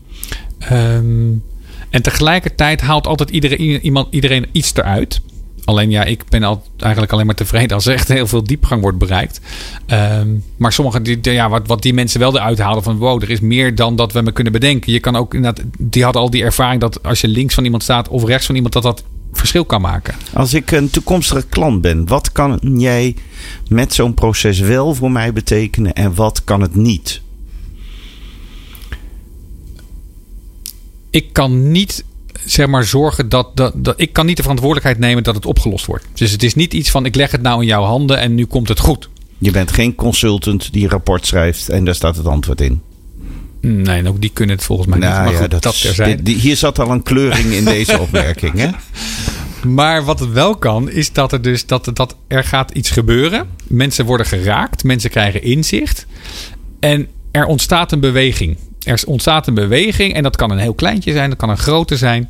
Um, 0.72 1.44
en 1.90 2.02
tegelijkertijd 2.02 2.82
haalt 2.82 3.08
altijd 3.08 3.30
iedereen, 3.30 3.82
iemand, 3.82 4.08
iedereen 4.10 4.46
iets 4.52 4.76
eruit. 4.76 5.22
Alleen 5.64 5.90
ja, 5.90 6.04
ik 6.04 6.24
ben 6.30 6.44
al, 6.44 6.64
eigenlijk 6.78 7.12
alleen 7.12 7.26
maar 7.26 7.36
tevreden 7.36 7.76
als 7.76 7.86
er 7.86 7.94
echt 7.94 8.08
heel 8.08 8.28
veel 8.28 8.44
diepgang 8.44 8.82
wordt 8.82 8.98
bereikt. 8.98 9.42
Um, 9.88 10.44
maar 10.58 10.74
sommige, 10.74 11.02
die, 11.02 11.20
ja, 11.22 11.50
wat, 11.50 11.68
wat 11.68 11.82
die 11.82 11.94
mensen 11.94 12.20
wel 12.20 12.36
eruit 12.36 12.60
halen 12.60 12.84
van 12.84 12.98
wow, 12.98 13.24
er 13.24 13.30
is 13.30 13.40
meer 13.40 13.76
dan 13.76 13.96
dat 13.96 14.14
we 14.14 14.22
me 14.22 14.32
kunnen 14.32 14.54
bedenken. 14.54 14.92
Je 14.92 15.00
kan 15.00 15.16
ook 15.16 15.34
inderdaad, 15.34 15.66
die 15.78 16.04
hadden 16.04 16.22
al 16.22 16.30
die 16.30 16.44
ervaring 16.44 16.82
dat 16.82 17.04
als 17.04 17.22
je 17.22 17.28
links 17.28 17.54
van 17.54 17.64
iemand 17.64 17.84
staat 17.84 18.08
of 18.08 18.26
rechts 18.26 18.46
van 18.46 18.56
iemand, 18.56 18.74
dat 18.74 18.84
dat 18.84 19.04
verschil 19.34 19.66
kan 19.66 19.82
maken. 19.82 20.16
Als 20.34 20.54
ik 20.54 20.72
een 20.72 20.90
toekomstige 20.90 21.46
klant 21.50 21.82
ben, 21.82 22.08
wat 22.08 22.32
kan 22.32 22.60
jij 22.62 23.16
met 23.70 23.94
zo'n 23.94 24.14
proces 24.14 24.60
wel 24.60 24.94
voor 24.94 25.12
mij 25.12 25.34
betekenen 25.34 25.94
en 25.94 26.16
wat 26.16 26.44
kan 26.44 26.62
het 26.62 26.76
niet? 26.76 27.22
Ik 31.12 31.34
kan 31.34 31.72
niet 31.72 32.04
zeg 32.46 32.68
maar 32.68 32.84
zorgen 32.84 33.30
dat, 33.30 33.48
dat, 33.58 33.74
dat. 33.76 33.94
Ik 33.98 34.14
kan 34.14 34.26
niet 34.26 34.36
de 34.36 34.42
verantwoordelijkheid 34.42 35.00
nemen 35.00 35.24
dat 35.24 35.36
het 35.36 35.46
opgelost 35.46 35.86
wordt. 35.86 36.06
Dus 36.14 36.32
het 36.32 36.44
is 36.44 36.56
niet 36.56 36.74
iets 36.74 36.90
van 36.92 37.06
ik 37.06 37.16
leg 37.16 37.32
het 37.32 37.42
nou 37.42 37.62
in 37.62 37.68
jouw 37.68 37.84
handen 37.84 38.18
en 38.18 38.36
nu 38.36 38.46
komt 38.46 38.68
het 38.68 38.80
goed. 38.80 39.10
Je 39.38 39.52
bent 39.52 39.72
geen 39.72 39.96
consultant 39.96 40.74
die 40.74 40.84
een 40.84 40.90
rapport 40.90 41.26
schrijft 41.26 41.70
en 41.70 41.86
daar 41.86 41.96
staat 41.96 42.16
het 42.16 42.26
antwoord 42.26 42.62
in. 42.62 42.82
Nee, 43.62 44.08
ook 44.08 44.22
die 44.22 44.30
kunnen 44.34 44.56
het 44.56 44.66
volgens 44.66 44.88
mij 44.88 44.98
niet. 44.98 45.08
Nou 45.08 45.24
Maar 45.24 45.34
ja, 45.34 45.40
goed, 45.40 45.50
dat, 45.62 45.62
dit- 46.06 46.26
die- 46.26 46.36
hier 46.38 46.56
zat 46.58 46.80
al 46.80 46.90
een 46.92 47.04
kleuring 47.04 47.52
in 47.52 47.66
deze 47.66 48.00
opmerking. 48.06 48.54
Hè? 48.60 48.70
Maar 49.68 50.04
wat 50.06 50.20
het 50.20 50.32
wel 50.32 50.56
kan, 50.56 50.90
is 50.90 51.12
dat 51.14 51.32
er 51.32 51.42
dus 51.42 51.66
dat, 51.66 51.90
dat 51.94 52.16
er 52.28 52.44
gaat 52.44 52.72
iets 52.72 52.90
gebeuren. 52.90 53.48
Mensen 53.68 54.06
worden 54.06 54.26
geraakt, 54.26 54.84
mensen 54.84 55.10
krijgen 55.10 55.44
inzicht. 55.44 56.06
En 56.80 57.08
er 57.32 57.46
ontstaat 57.46 57.92
een 57.92 58.00
beweging. 58.00 58.58
Er 58.86 59.02
ontstaat 59.06 59.48
een 59.48 59.54
beweging, 59.54 60.14
en 60.14 60.24
dat 60.24 60.36
kan 60.36 60.52
een 60.52 60.58
heel 60.58 60.74
kleintje 60.74 61.12
zijn, 61.12 61.30
dat 61.30 61.38
kan 61.40 61.50
een 61.50 61.58
grote 61.58 61.98
zijn, 61.98 62.30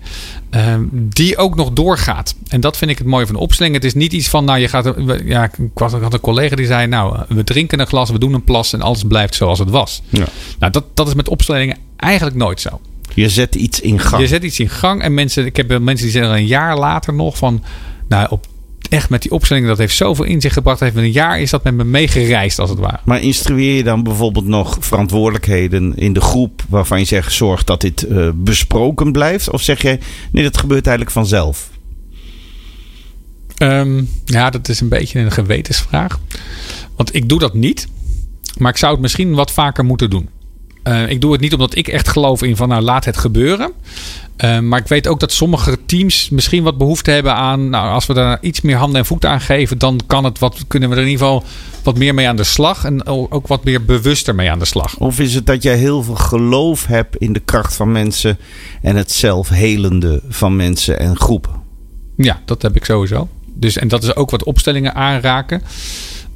ehm, 0.50 0.84
die 0.92 1.38
ook 1.38 1.56
nog 1.56 1.72
doorgaat. 1.72 2.36
En 2.48 2.62
dat 2.62 2.78
vind 2.78 2.92
ik 2.92 2.98
het 2.98 3.08
mooie 3.08 3.26
van 3.26 3.36
de. 3.36 3.74
Het 3.74 3.84
is 3.86 3.94
niet 3.94 4.14
iets 4.14 4.30
van, 4.30 4.46
nou, 4.46 4.60
je 4.60 4.68
gaat. 4.68 4.96
we- 4.96 5.22
Ja, 5.26 5.44
ik 5.44 5.52
had 5.76 6.14
een 6.14 6.20
collega 6.20 6.56
die 6.56 6.66
zei, 6.66 6.88
nou, 6.88 7.20
we 7.28 7.44
drinken 7.44 7.80
een 7.80 7.88
glas, 7.88 8.10
we 8.10 8.20
doen 8.20 8.34
een 8.34 8.44
plas 8.44 8.74
en 8.74 8.82
alles 8.82 9.04
blijft 9.04 9.36
zoals 9.36 9.60
het 9.60 9.70
was. 9.70 10.02
Ja. 10.10 10.26
Nou, 10.60 10.72
dat, 10.72 10.84
dat 10.94 11.08
is 11.08 11.14
met 11.14 11.30
opstellingen 11.30 11.78
eigenlijk 11.96 12.36
nooit 12.38 12.62
zo. 12.62 12.80
Je 13.14 13.30
zet 13.30 13.56
iets 13.56 13.80
in 13.80 14.00
gang. 14.00 14.22
Je 14.22 14.28
zet 14.28 14.44
iets 14.44 14.60
in 14.60 14.70
gang 14.70 15.02
en 15.02 15.14
mensen, 15.14 15.46
ik 15.46 15.56
heb 15.56 15.68
wel 15.68 15.80
mensen 15.80 16.06
die 16.06 16.16
zeggen 16.16 16.36
een 16.36 16.46
jaar 16.46 16.78
later 16.78 17.14
nog 17.14 17.38
van, 17.38 17.64
nou, 18.08 18.28
op, 18.30 18.46
echt 18.92 19.10
met 19.10 19.22
die 19.22 19.32
opstelling, 19.32 19.68
dat 19.68 19.78
heeft 19.78 19.96
zoveel 19.96 20.26
in 20.26 20.42
zich 20.42 20.54
gebracht. 20.54 20.80
Heeft 20.80 20.96
met 20.96 21.04
een 21.04 21.12
jaar 21.12 21.40
is 21.40 21.50
dat 21.50 21.64
met 21.64 21.74
me 21.74 21.84
meegereisd, 21.84 22.60
als 22.60 22.70
het 22.70 22.80
ware. 22.80 23.00
Maar 23.06 23.22
instrueer 23.22 23.76
je 23.76 23.84
dan 23.84 24.04
bijvoorbeeld 24.04 24.46
nog 24.46 24.78
verantwoordelijkheden 24.80 25.98
in 25.98 26.14
de 26.14 26.22
groep 26.22 26.64
waarvan 26.70 27.00
je 27.00 27.06
zegt: 27.06 27.34
zorg 27.34 27.64
dat 27.64 27.82
dit 27.82 28.04
eh, 28.04 28.30
besproken 28.34 29.12
blijft? 29.12 29.50
Of 29.50 29.62
zeg 29.62 29.82
je: 29.82 29.98
nee, 30.32 30.44
dat 30.44 30.58
gebeurt 30.58 30.88
eigenlijk 30.88 31.16
vanzelf? 31.16 31.70
Ehm, 33.58 34.04
ja, 34.26 34.50
dat 34.50 34.70
is 34.70 34.80
een 34.80 34.90
beetje 34.90 35.20
een 35.20 35.32
gewetensvraag. 35.32 36.20
Want 36.96 37.16
ik 37.16 37.30
doe 37.30 37.40
dat 37.40 37.54
niet, 37.54 37.88
maar 38.58 38.72
ik 38.72 38.78
zou 38.78 38.92
het 38.92 39.02
misschien 39.02 39.34
wat 39.34 39.52
vaker 39.52 39.86
moeten 39.86 40.10
doen. 40.10 40.30
Eh, 40.84 41.10
ik 41.10 41.22
doe 41.22 41.32
het 41.32 41.42
niet 41.42 41.54
omdat 41.54 41.76
ik 41.76 41.88
echt 41.88 42.08
geloof 42.08 42.44
in 42.44 42.56
van 42.56 42.70
nou 42.70 42.82
laat 42.82 43.06
het 43.06 43.18
gebeuren. 43.18 43.72
Eh, 44.36 44.60
maar 44.60 44.80
ik 44.80 44.88
weet 44.88 45.08
ook 45.08 45.20
dat 45.20 45.32
sommige 45.32 45.78
teams 45.86 46.30
misschien 46.30 46.64
wat 46.64 46.78
behoefte 46.78 47.12
hebben 47.12 47.36
aan. 47.36 47.70
Nou, 47.70 47.94
als 47.94 48.06
we 48.06 48.14
daar 48.14 48.38
iets 48.42 48.62
meer 48.62 48.78
handen 48.78 49.00
en 49.00 49.06
voeten 49.06 49.30
aan 49.30 49.42
geven, 49.42 49.78
dan 49.78 50.00
kan 50.08 50.24
het 50.24 50.40
wat, 50.40 50.64
kunnen 50.68 50.90
we 50.90 50.96
er 50.96 51.02
in 51.02 51.08
ieder 51.08 51.26
geval 51.26 51.44
wat 51.84 51.98
meer 51.98 52.14
mee 52.14 52.28
aan 52.28 52.36
de 52.36 52.44
slag. 52.44 52.86
En 52.86 53.06
ook 53.06 53.48
wat 53.48 53.64
meer 53.64 53.86
bewuster 53.86 54.36
mee 54.36 54.52
aan 54.52 54.60
de 54.60 54.66
slag. 54.66 54.98
Of 54.98 55.20
is 55.20 55.34
het 55.34 55.46
dat 55.46 55.64
jij 55.64 55.76
heel 55.76 56.04
veel 56.04 56.16
geloof 56.16 56.86
hebt 56.86 57.16
in 57.16 57.34
de 57.34 57.40
kracht 57.40 57.76
van 57.76 57.92
mensen 57.92 58.38
en 58.82 58.96
het 58.96 59.12
zelfhelende 59.12 60.22
van 60.30 60.56
mensen 60.56 61.00
en 61.00 61.16
groepen? 61.16 61.52
Ja, 62.18 62.42
dat 62.46 62.62
heb 62.62 62.76
ik 62.76 62.86
sowieso. 62.86 63.28
Dus, 63.54 63.78
en 63.78 63.88
dat 63.88 64.04
is 64.04 64.16
ook 64.16 64.30
wat 64.30 64.44
opstellingen 64.44 64.96
aanraken. 64.96 65.62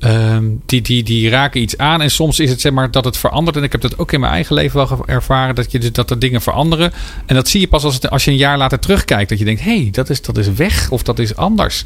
Ehm, 0.05 0.45
die, 0.65 0.81
die, 0.81 1.03
die 1.03 1.29
raken 1.29 1.61
iets 1.61 1.77
aan. 1.77 2.01
En 2.01 2.11
soms 2.11 2.39
is 2.39 2.49
het 2.49 2.61
zeg 2.61 2.71
maar 2.71 2.91
dat 2.91 3.05
het 3.05 3.17
verandert. 3.17 3.57
En 3.57 3.63
ik 3.63 3.71
heb 3.71 3.81
dat 3.81 3.97
ook 3.97 4.11
in 4.11 4.19
mijn 4.19 4.31
eigen 4.31 4.55
leven 4.55 4.87
wel 4.87 5.05
ervaren. 5.05 5.55
Dat, 5.55 5.71
je, 5.71 5.91
dat 5.91 6.09
er 6.09 6.19
dingen 6.19 6.41
veranderen. 6.41 6.93
En 7.25 7.35
dat 7.35 7.47
zie 7.47 7.59
je 7.59 7.67
pas 7.67 7.83
als, 7.83 7.93
het, 7.93 8.09
als 8.09 8.25
je 8.25 8.31
een 8.31 8.37
jaar 8.37 8.57
later 8.57 8.79
terugkijkt. 8.79 9.29
Dat 9.29 9.39
je 9.39 9.45
denkt, 9.45 9.61
hé, 9.61 9.81
hey, 9.81 9.89
dat, 9.91 10.09
is, 10.09 10.21
dat 10.21 10.37
is 10.37 10.53
weg. 10.53 10.91
Of 10.91 11.03
dat 11.03 11.19
is 11.19 11.35
anders. 11.35 11.85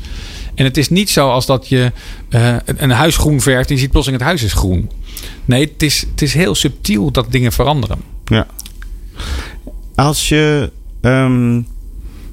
En 0.56 0.64
het 0.64 0.78
is 0.78 0.90
niet 0.90 1.10
zo 1.10 1.30
als 1.30 1.46
dat 1.46 1.68
je 1.68 1.92
eh, 2.30 2.56
een, 2.66 2.92
huis 2.92 3.18
groen 3.18 3.42
verft. 3.42 3.70
En 3.70 3.76
je 3.76 3.82
ziet 3.82 3.92
plotseling 3.92 4.22
het 4.22 4.32
huis 4.32 4.44
is 4.44 4.54
groen. 4.54 4.90
Nee, 5.46 5.66
het 5.66 5.84
is, 5.84 6.06
het 6.12 6.22
is 6.22 6.34
heel 6.34 6.56
subtiel 6.56 7.12
dat 7.12 7.32
dingen 7.32 7.52
veranderen. 7.52 8.02
Ja. 8.26 8.48
Als 9.96 10.30
je. 10.30 10.72
ehm, 11.02 11.62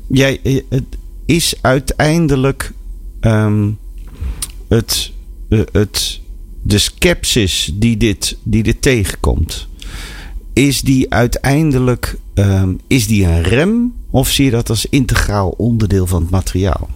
jij, 0.06 0.40
eh, 0.42 0.60
het 0.68 0.96
is 1.26 1.54
uiteindelijk. 1.60 2.72
ehm, 3.20 3.70
het, 4.68 5.14
het, 5.48 6.20
de 6.62 6.78
scepsis 6.78 7.70
die 7.74 7.96
dit, 7.96 8.36
die 8.42 8.62
dit 8.62 8.82
tegenkomt. 8.82 9.66
Is 10.52 10.80
die 10.80 11.12
uiteindelijk. 11.12 12.16
ehm, 12.34 12.72
is 12.86 13.06
die 13.06 13.24
een 13.24 13.42
rem? 13.42 13.94
Of 14.10 14.30
zie 14.30 14.44
je 14.44 14.50
dat 14.50 14.68
als 14.70 14.86
integraal 14.86 15.48
onderdeel 15.48 16.06
van 16.06 16.20
het 16.22 16.30
materiaal? 16.30 16.88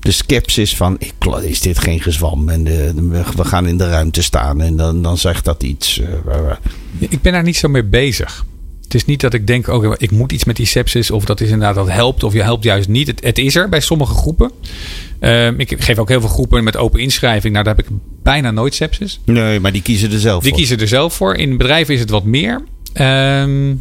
De 0.00 0.10
scepsis 0.12 0.76
van, 0.76 0.96
ik, 0.98 1.12
is 1.42 1.60
dit 1.60 1.78
geen 1.78 2.00
gezwam? 2.00 2.48
En 2.48 2.64
we, 3.10 3.44
gaan 3.44 3.66
in 3.66 3.78
de 3.78 3.88
ruimte 3.88 4.22
staan 4.22 4.60
en 4.60 4.76
dan, 4.76 5.02
dan 5.02 5.18
zegt 5.18 5.44
dat 5.44 5.62
iets. 5.62 5.98
eh, 6.00 6.52
Ik 6.98 7.22
ben 7.22 7.32
daar 7.32 7.42
niet 7.42 7.56
zo 7.56 7.68
mee 7.68 7.84
bezig. 7.84 8.44
Het 8.82 8.94
is 8.94 9.04
niet 9.04 9.20
dat 9.20 9.34
ik 9.34 9.46
denk, 9.46 9.68
oké, 9.68 9.94
ik 9.98 10.10
moet 10.10 10.32
iets 10.32 10.44
met 10.44 10.56
die 10.56 10.66
sepsis. 10.66 11.10
Of 11.10 11.24
dat 11.24 11.40
is 11.40 11.48
inderdaad 11.50 11.74
dat 11.74 11.88
helpt. 11.88 12.22
Of 12.22 12.32
je 12.32 12.42
helpt 12.42 12.64
juist 12.64 12.88
niet. 12.88 13.06
Het, 13.06 13.24
het 13.24 13.38
is 13.38 13.54
er 13.54 13.68
bij 13.68 13.80
sommige 13.80 14.14
groepen. 14.14 14.50
Ehm, 15.18 15.54
ik 15.56 15.74
geef 15.82 15.98
ook 15.98 16.08
heel 16.08 16.20
veel 16.20 16.28
groepen 16.28 16.64
met 16.64 16.76
open 16.76 17.00
inschrijving. 17.00 17.52
Nou, 17.52 17.64
daar 17.64 17.76
heb 17.76 17.86
ik 17.86 17.92
bijna 18.22 18.50
nooit 18.50 18.74
sepsis. 18.74 19.20
Nee, 19.24 19.60
maar 19.60 19.72
die 19.72 19.82
kiezen 19.82 20.12
er 20.12 20.18
zelf 20.20 20.42
Die 20.42 20.50
voor. 20.50 20.58
kiezen 20.58 20.78
er 20.78 20.88
zelf 20.88 21.14
voor. 21.14 21.34
In 21.36 21.56
bedrijven 21.56 21.94
is 21.94 22.00
het 22.00 22.10
wat 22.10 22.24
meer. 22.24 22.62
Ehm, 22.92 23.74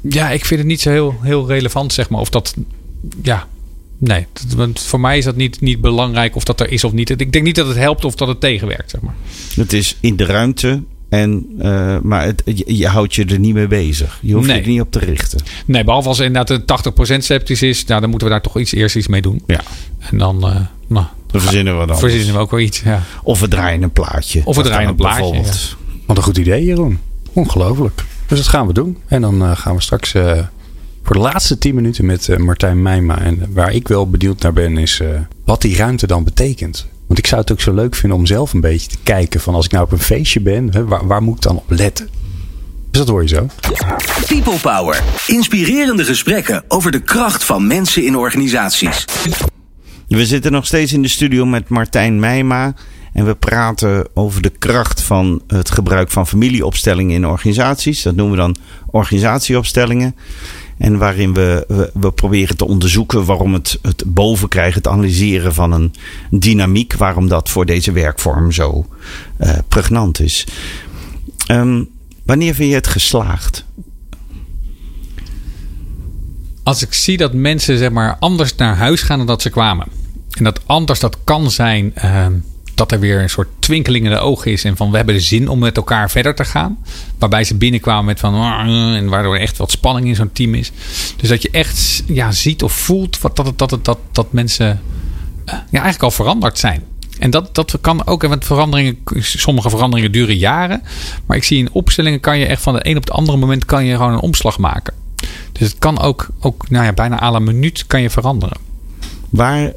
ja, 0.00 0.30
ik 0.30 0.44
vind 0.44 0.60
het 0.60 0.68
niet 0.68 0.80
zo 0.80 0.90
heel, 0.90 1.14
heel 1.22 1.46
relevant, 1.46 1.92
zeg 1.92 2.08
maar. 2.08 2.20
Of 2.20 2.30
dat, 2.30 2.54
ja, 3.22 3.46
nee. 3.98 4.26
Want 4.56 4.80
voor 4.80 5.00
mij 5.00 5.18
is 5.18 5.24
dat 5.24 5.36
niet, 5.36 5.60
niet 5.60 5.80
belangrijk 5.80 6.36
of 6.36 6.44
dat 6.44 6.60
er 6.60 6.70
is 6.72 6.84
of 6.84 6.92
niet. 6.92 7.10
Ik 7.20 7.32
denk 7.32 7.44
niet 7.44 7.54
dat 7.54 7.66
het 7.66 7.76
helpt 7.76 8.04
of 8.04 8.14
dat 8.14 8.28
het 8.28 8.40
tegenwerkt, 8.40 8.90
zeg 8.90 9.00
maar. 9.00 9.14
Het 9.54 9.72
is 9.72 9.96
in 10.00 10.16
de 10.16 10.24
ruimte, 10.24 10.82
en, 11.10 11.46
eh, 11.58 11.96
maar 12.02 12.24
het, 12.24 12.42
je, 12.44 12.76
je 12.76 12.86
houdt 12.86 13.14
je 13.14 13.24
er 13.24 13.38
niet 13.38 13.54
mee 13.54 13.66
bezig. 13.66 14.18
Je 14.22 14.34
hoeft 14.34 14.46
Nee. 14.46 14.56
je 14.56 14.62
er 14.62 14.68
niet 14.68 14.80
op 14.80 14.90
te 14.90 14.98
richten. 14.98 15.40
Nee, 15.66 15.84
behalve 15.84 16.08
als 16.08 16.18
inderdaad 16.18 16.48
de 16.48 16.64
80% 17.14 17.24
septisch 17.24 17.62
is. 17.62 17.84
Nou, 17.84 18.00
dan 18.00 18.10
moeten 18.10 18.28
we 18.28 18.34
daar 18.34 18.42
toch 18.42 18.58
iets 18.58 18.72
eerst 18.72 18.96
iets 18.96 19.06
mee 19.08 19.22
doen. 19.22 19.42
Ja, 19.46 19.60
En 20.10 20.18
dan, 20.18 20.36
eh, 20.42 20.56
nou, 20.86 21.06
dan 21.26 21.40
verzinnen 21.40 21.80
we 21.80 21.86
dan. 21.86 21.98
verzinnen 21.98 22.34
we 22.34 22.40
ook 22.40 22.50
wel 22.50 22.60
iets. 22.60 22.80
Ja. 22.80 23.02
Of 23.22 23.40
we 23.40 23.48
draaien 23.48 23.82
een 23.82 23.90
plaatje. 23.92 24.42
Of 24.44 24.56
we 24.56 24.62
draaien 24.62 24.88
een 24.88 24.94
plaatje, 24.94 25.20
bijvoorbeeld. 25.22 25.76
Wat 26.06 26.16
een 26.16 26.22
goed 26.22 26.38
idee, 26.38 26.64
Jeroen. 26.64 26.98
Ongelooflijk. 27.32 28.04
Dus 28.26 28.38
dat 28.38 28.48
gaan 28.48 28.66
we 28.66 28.72
doen. 28.72 28.96
En 29.06 29.20
dan 29.20 29.42
eh, 29.42 29.56
gaan 29.56 29.74
we 29.74 29.82
straks 29.82 30.14
eh, 30.14 30.38
voor 31.02 31.14
de 31.16 31.22
laatste 31.22 31.58
10 31.58 31.74
minuten 31.74 32.06
met 32.06 32.28
eh, 32.28 32.36
Martijn 32.36 32.82
Meijma. 32.82 33.18
En 33.20 33.46
waar 33.52 33.72
ik 33.74 33.88
wel 33.88 34.10
benieuwd 34.10 34.42
naar 34.42 34.52
ben, 34.52 34.78
is 34.78 35.00
eh, 35.00 35.08
wat 35.44 35.60
die 35.62 35.76
ruimte 35.76 36.06
dan 36.06 36.24
betekent. 36.24 36.86
Want 37.10 37.22
ik 37.22 37.28
zou 37.28 37.40
het 37.40 37.52
ook 37.52 37.60
zo 37.60 37.74
leuk 37.74 37.94
vinden 37.94 38.18
om 38.18 38.26
zelf 38.26 38.52
een 38.52 38.60
beetje 38.60 38.88
te 38.88 38.98
kijken 39.02 39.40
van 39.40 39.54
als 39.54 39.64
ik 39.64 39.70
nou 39.72 39.84
op 39.84 39.92
een 39.92 39.98
feestje 39.98 40.40
ben, 40.40 40.72
hè, 40.72 40.84
waar, 40.84 41.06
waar 41.06 41.22
moet 41.22 41.36
ik 41.36 41.42
dan 41.42 41.56
op 41.56 41.64
letten? 41.68 42.08
Dus 42.90 43.00
dat 43.00 43.08
hoor 43.08 43.22
je 43.22 43.28
zo. 43.28 43.46
People 44.26 44.58
Power. 44.62 45.02
Inspirerende 45.26 46.04
gesprekken 46.04 46.64
over 46.68 46.90
de 46.90 47.00
kracht 47.00 47.44
van 47.44 47.66
mensen 47.66 48.04
in 48.04 48.16
organisaties. 48.16 49.04
We 50.08 50.26
zitten 50.26 50.52
nog 50.52 50.66
steeds 50.66 50.92
in 50.92 51.02
de 51.02 51.08
studio 51.08 51.46
met 51.46 51.68
Martijn 51.68 52.20
Meijma. 52.20 52.74
En 53.12 53.26
we 53.26 53.34
praten 53.34 54.08
over 54.14 54.42
de 54.42 54.52
kracht 54.58 55.02
van 55.02 55.42
het 55.46 55.70
gebruik 55.70 56.10
van 56.10 56.26
familieopstellingen 56.26 57.14
in 57.14 57.26
organisaties. 57.26 58.02
Dat 58.02 58.14
noemen 58.14 58.36
we 58.36 58.42
dan 58.42 58.56
organisatieopstellingen. 58.90 60.16
En 60.80 60.98
waarin 60.98 61.34
we, 61.34 61.66
we, 61.94 62.12
proberen 62.12 62.56
te 62.56 62.64
onderzoeken 62.64 63.24
waarom 63.24 63.54
het, 63.54 63.78
het 63.82 64.02
bovenkrijgen, 64.06 64.74
het 64.74 64.86
analyseren 64.86 65.54
van 65.54 65.72
een 65.72 65.94
dynamiek, 66.30 66.94
waarom 66.94 67.28
dat 67.28 67.48
voor 67.48 67.66
deze 67.66 67.92
werkvorm 67.92 68.52
zo 68.52 68.86
eh, 69.36 69.58
pregnant 69.68 70.20
is. 70.20 70.46
Ehm, 71.46 71.84
wanneer 72.24 72.54
vind 72.54 72.68
je 72.68 72.74
het 72.74 72.86
geslaagd? 72.86 73.64
Als 76.62 76.82
ik 76.82 76.92
zie 76.92 77.16
dat 77.16 77.32
mensen 77.32 77.78
zeg 77.78 77.90
maar 77.90 78.16
anders 78.18 78.54
naar 78.54 78.76
huis 78.76 79.02
gaan 79.02 79.18
dan 79.18 79.26
dat 79.26 79.42
ze 79.42 79.50
kwamen. 79.50 79.86
En 80.30 80.44
dat 80.44 80.60
anders, 80.66 81.00
dat 81.00 81.16
kan 81.24 81.50
zijn 81.50 81.94
ehm, 81.94 82.32
dat 82.80 82.92
er 82.92 83.00
weer 83.00 83.20
een 83.22 83.30
soort 83.30 83.48
twinkeling 83.58 84.04
in 84.04 84.10
de 84.10 84.18
ogen 84.18 84.52
is. 84.52 84.64
En 84.64 84.76
van 84.76 84.90
we 84.90 84.96
hebben 84.96 85.14
de 85.14 85.20
zin 85.20 85.48
om 85.48 85.58
met 85.58 85.76
elkaar 85.76 86.10
verder 86.10 86.34
te 86.34 86.44
gaan. 86.44 86.78
Waarbij 87.18 87.44
ze 87.44 87.54
binnenkwamen 87.56 88.04
met 88.04 88.20
van. 88.20 88.34
En 88.94 89.08
waardoor 89.08 89.36
echt 89.36 89.56
wat 89.56 89.70
spanning 89.70 90.06
in 90.06 90.14
zo'n 90.14 90.32
team 90.32 90.54
is. 90.54 90.72
Dus 91.16 91.28
dat 91.28 91.42
je 91.42 91.50
echt 91.50 92.02
ja, 92.06 92.32
ziet 92.32 92.62
of 92.62 92.72
voelt 92.72 93.20
wat, 93.20 93.36
dat, 93.36 93.46
het- 93.46 93.58
dat, 93.58 93.70
het- 93.70 93.84
dat, 93.84 93.98
dat 94.12 94.32
mensen 94.32 94.66
eh, 95.44 95.54
ja, 95.54 95.60
eigenlijk 95.70 96.02
al 96.02 96.10
veranderd 96.10 96.58
zijn. 96.58 96.82
En 97.18 97.30
dat, 97.30 97.54
dat 97.54 97.78
kan 97.80 98.06
ook, 98.06 98.22
want 98.22 98.44
veranderingen, 98.44 98.96
sommige 99.20 99.70
veranderingen 99.70 100.12
duren 100.12 100.36
jaren. 100.36 100.82
Maar 101.26 101.36
ik 101.36 101.44
zie 101.44 101.58
in 101.58 101.68
opstellingen 101.72 102.20
kan 102.20 102.38
je 102.38 102.46
echt 102.46 102.62
van 102.62 102.74
de 102.74 102.80
een 102.88 102.96
op 102.96 103.02
het 103.04 103.12
andere 103.12 103.38
moment 103.38 103.64
kan 103.64 103.84
je 103.84 103.96
gewoon 103.96 104.12
een 104.12 104.20
omslag 104.20 104.58
maken. 104.58 104.94
Dus 105.52 105.68
het 105.68 105.78
kan 105.78 105.98
ook, 106.00 106.28
ook 106.40 106.68
nou 106.70 106.84
ja, 106.84 106.92
bijna 106.92 107.22
à 107.22 107.30
la 107.30 107.38
minuut 107.38 107.86
kan 107.86 108.02
je 108.02 108.10
veranderen. 108.10 108.56
Waar 109.30 109.72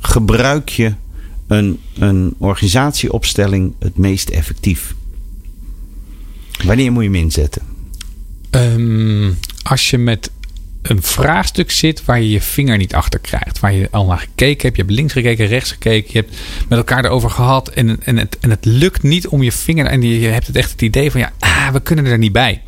gebruik 0.00 0.68
je 0.68 0.94
een, 1.52 1.80
een 1.98 2.34
organisatieopstelling 2.38 3.74
het 3.78 3.98
meest 3.98 4.28
effectief? 4.28 4.94
Wanneer 6.64 6.92
moet 6.92 7.02
je 7.02 7.08
hem 7.10 7.18
inzetten? 7.18 7.62
Ehm, 8.50 9.30
als 9.62 9.90
je 9.90 9.98
met 9.98 10.30
een 10.82 11.02
vraagstuk 11.02 11.70
zit 11.70 12.04
waar 12.04 12.20
je 12.20 12.30
je 12.30 12.40
vinger 12.40 12.76
niet 12.76 12.94
achter 12.94 13.20
krijgt. 13.20 13.60
Waar 13.60 13.72
je 13.72 13.88
al 13.90 14.06
naar 14.06 14.18
gekeken 14.18 14.62
hebt. 14.62 14.76
Je 14.76 14.82
hebt 14.82 14.94
links 14.94 15.12
gekeken, 15.12 15.46
rechts 15.46 15.70
gekeken. 15.70 16.10
Je 16.12 16.18
hebt 16.18 16.36
met 16.68 16.78
elkaar 16.78 17.04
erover 17.04 17.30
gehad. 17.30 17.68
En, 17.68 18.02
en, 18.04 18.16
het, 18.16 18.38
en 18.40 18.50
het 18.50 18.64
lukt 18.64 19.02
niet 19.02 19.28
om 19.28 19.42
je 19.42 19.52
vinger... 19.52 19.86
En 19.86 20.02
je, 20.02 20.26
hebt 20.26 20.46
het 20.46 20.56
echt 20.56 20.70
het 20.70 20.82
idee 20.82 21.10
van... 21.10 21.20
Ja, 21.20 21.32
ah, 21.38 21.68
we 21.68 21.80
kunnen 21.80 22.06
er 22.06 22.18
niet 22.18 22.32
bij. 22.32 22.62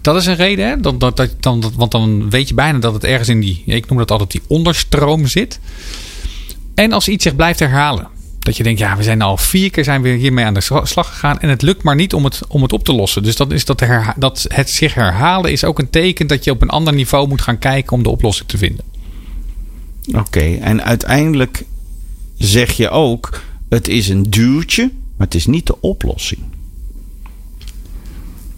Dat 0.00 0.16
is 0.16 0.26
een 0.26 0.36
reden. 0.36 0.68
Hè? 0.68 0.80
Dan, 0.80 0.98
dat, 0.98 1.36
want 1.76 1.90
dan 1.90 2.30
weet 2.30 2.48
je 2.48 2.54
bijna 2.54 2.78
dat 2.78 2.92
het 2.92 3.04
ergens 3.04 3.28
in 3.28 3.40
die... 3.40 3.62
Ik 3.66 3.88
noem 3.88 3.98
dat 3.98 4.10
altijd 4.10 4.30
die 4.30 4.42
onderstroom 4.46 5.26
zit. 5.26 5.60
En 6.80 6.92
als 6.92 7.08
iets 7.08 7.24
zich 7.24 7.36
blijft 7.36 7.58
herhalen. 7.58 8.08
dat 8.38 8.56
je 8.56 8.62
denkt, 8.62 8.78
ja, 8.78 8.96
we 8.96 9.02
zijn 9.02 9.22
al 9.22 9.36
vier 9.36 9.70
keer 9.70 9.84
zijn 9.84 10.02
we 10.02 10.08
hiermee 10.08 10.44
aan 10.44 10.54
de 10.54 10.60
slag 10.82 11.08
gegaan. 11.08 11.40
En 11.40 11.48
het 11.48 11.62
lukt 11.62 11.82
maar 11.82 11.94
niet 11.94 12.14
om 12.14 12.24
het, 12.24 12.40
om 12.48 12.62
het 12.62 12.72
op 12.72 12.84
te 12.84 12.92
lossen. 12.92 13.22
Dus 13.22 13.36
dat 13.36 13.52
is 13.52 13.64
dat, 13.64 13.84
dat 14.16 14.46
het 14.48 14.70
zich 14.70 14.94
herhalen 14.94 15.52
is 15.52 15.64
ook 15.64 15.78
een 15.78 15.90
teken 15.90 16.26
dat 16.26 16.44
je 16.44 16.50
op 16.50 16.62
een 16.62 16.68
ander 16.68 16.94
niveau 16.94 17.28
moet 17.28 17.40
gaan 17.40 17.58
kijken 17.58 17.92
om 17.92 18.02
de 18.02 18.08
oplossing 18.08 18.48
te 18.48 18.58
vinden. 18.58 18.84
Oké, 20.12 20.54
en 20.60 20.84
uiteindelijk 20.84 21.64
zeg 22.36 22.72
je 22.72 22.90
ook: 22.90 23.40
het 23.68 23.88
is 23.88 24.08
een 24.08 24.30
duwtje, 24.30 24.90
maar 25.16 25.26
het 25.26 25.34
is 25.34 25.46
niet 25.46 25.66
de 25.66 25.80
oplossing. 25.80 26.40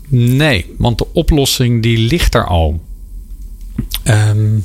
Nee, 0.08 0.74
want 0.78 0.98
de 0.98 1.06
oplossing 1.12 1.82
die 1.82 1.98
ligt 1.98 2.34
er 2.34 2.46
al. 2.46 2.80
Ehm, 4.02 4.58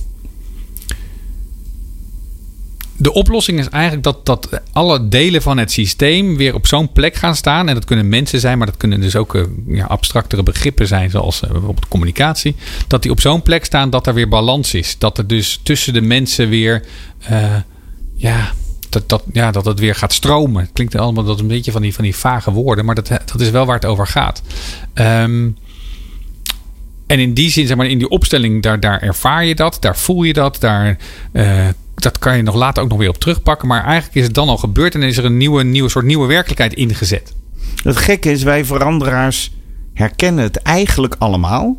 de 2.97 3.13
oplossing 3.13 3.59
is 3.59 3.69
eigenlijk 3.69 4.03
dat, 4.03 4.25
dat 4.25 4.61
alle 4.71 5.07
delen 5.07 5.41
van 5.41 5.57
het 5.57 5.71
systeem 5.71 6.37
weer 6.37 6.53
op 6.53 6.67
zo'n 6.67 6.91
plek 6.91 7.15
gaan 7.15 7.35
staan. 7.35 7.67
En 7.67 7.73
dat 7.73 7.85
kunnen 7.85 8.09
mensen 8.09 8.39
zijn, 8.39 8.57
maar 8.57 8.67
dat 8.67 8.77
kunnen 8.77 9.01
dus 9.01 9.15
ook 9.15 9.35
eh, 9.35 9.43
ja, 9.67 9.85
abstractere 9.85 10.43
begrippen 10.43 10.87
zijn, 10.87 11.09
zoals 11.09 11.41
eh, 11.41 11.51
bijvoorbeeld 11.51 11.87
communicatie. 11.87 12.55
Dat 12.87 13.01
die 13.01 13.11
op 13.11 13.21
zo'n 13.21 13.41
plek 13.41 13.65
staan 13.65 13.89
dat 13.89 14.07
er 14.07 14.13
weer 14.13 14.29
balans 14.29 14.73
is. 14.73 14.97
Dat 14.97 15.17
er 15.17 15.27
dus 15.27 15.59
tussen 15.63 15.93
de 15.93 16.01
mensen 16.01 16.49
weer. 16.49 16.85
eh, 17.19 17.55
ja, 18.15 18.51
dat, 18.89 19.09
dat, 19.09 19.23
ja, 19.33 19.51
dat 19.51 19.65
het 19.65 19.79
weer 19.79 19.95
gaat 19.95 20.13
stromen. 20.13 20.61
Het 20.61 20.71
klinkt 20.73 20.95
allemaal 20.95 21.23
dat 21.23 21.39
een 21.39 21.47
beetje 21.47 21.71
van 21.71 21.81
die, 21.81 21.93
van 21.93 22.03
die 22.03 22.15
vage 22.15 22.51
woorden, 22.51 22.85
maar 22.85 22.95
dat, 22.95 23.07
dat 23.07 23.41
is 23.41 23.49
wel 23.49 23.65
waar 23.65 23.75
het 23.75 23.85
over 23.85 24.07
gaat. 24.07 24.41
Ehm, 24.93 25.49
en 27.07 27.19
in 27.19 27.33
die 27.33 27.49
zin, 27.49 27.67
zeg 27.67 27.77
maar, 27.77 27.87
in 27.87 27.97
die 27.97 28.09
opstelling, 28.09 28.63
daar, 28.63 28.79
daar 28.79 29.01
ervaar 29.01 29.45
je 29.45 29.55
dat, 29.55 29.77
daar 29.79 29.97
voel 29.97 30.23
je 30.23 30.33
dat, 30.33 30.57
daar, 30.59 30.97
dat 32.01 32.19
kan 32.19 32.37
je 32.37 32.43
nog 32.43 32.55
later 32.55 32.83
ook 32.83 32.89
nog 32.89 32.97
weer 32.97 33.09
op 33.09 33.17
terugpakken. 33.17 33.67
Maar 33.67 33.83
eigenlijk 33.83 34.15
is 34.15 34.23
het 34.23 34.33
dan 34.33 34.49
al 34.49 34.57
gebeurd 34.57 34.95
en 34.95 35.03
is 35.03 35.17
er 35.17 35.25
een 35.25 35.37
nieuwe, 35.37 35.63
nieuwe 35.63 35.89
soort 35.89 36.05
nieuwe 36.05 36.27
werkelijkheid 36.27 36.73
ingezet. 36.73 37.33
Het 37.83 37.97
gekke 37.97 38.31
is, 38.31 38.43
wij 38.43 38.65
veranderaars 38.65 39.51
herkennen 39.93 40.43
het 40.43 40.57
eigenlijk 40.57 41.15
allemaal. 41.19 41.77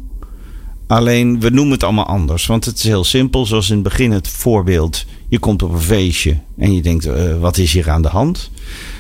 Alleen 0.87 1.41
we 1.41 1.51
noemen 1.51 1.73
het 1.73 1.83
allemaal 1.83 2.07
anders. 2.07 2.47
Want 2.47 2.65
het 2.65 2.77
is 2.77 2.85
heel 2.85 3.05
simpel, 3.05 3.47
zoals 3.47 3.69
in 3.69 3.75
het 3.75 3.85
begin 3.85 4.11
het 4.11 4.29
voorbeeld. 4.29 5.05
Je 5.29 5.39
komt 5.39 5.63
op 5.63 5.73
een 5.73 5.81
feestje 5.81 6.37
en 6.59 6.75
je 6.75 6.83
denkt, 6.83 7.07
eh, 7.07 7.39
wat 7.41 7.59
is 7.59 7.73
hier 7.73 7.91
aan 7.91 8.03
de 8.03 8.09
hand? 8.09 8.51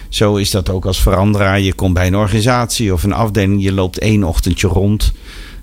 Zo 0.09 0.37
is 0.37 0.51
dat 0.51 0.71
ook 0.71 0.87
als 0.87 1.03
veranderaar. 1.03 1.61
Je 1.61 1.75
komt 1.75 1.95
bij 1.95 2.07
een 2.07 2.17
organisatie 2.17 2.93
of 2.93 3.03
een 3.03 3.13
afdeling. 3.13 3.63
Je 3.63 3.73
loopt 3.73 3.99
één 3.99 4.25
ochtendje 4.25 4.69
rond. 4.69 5.13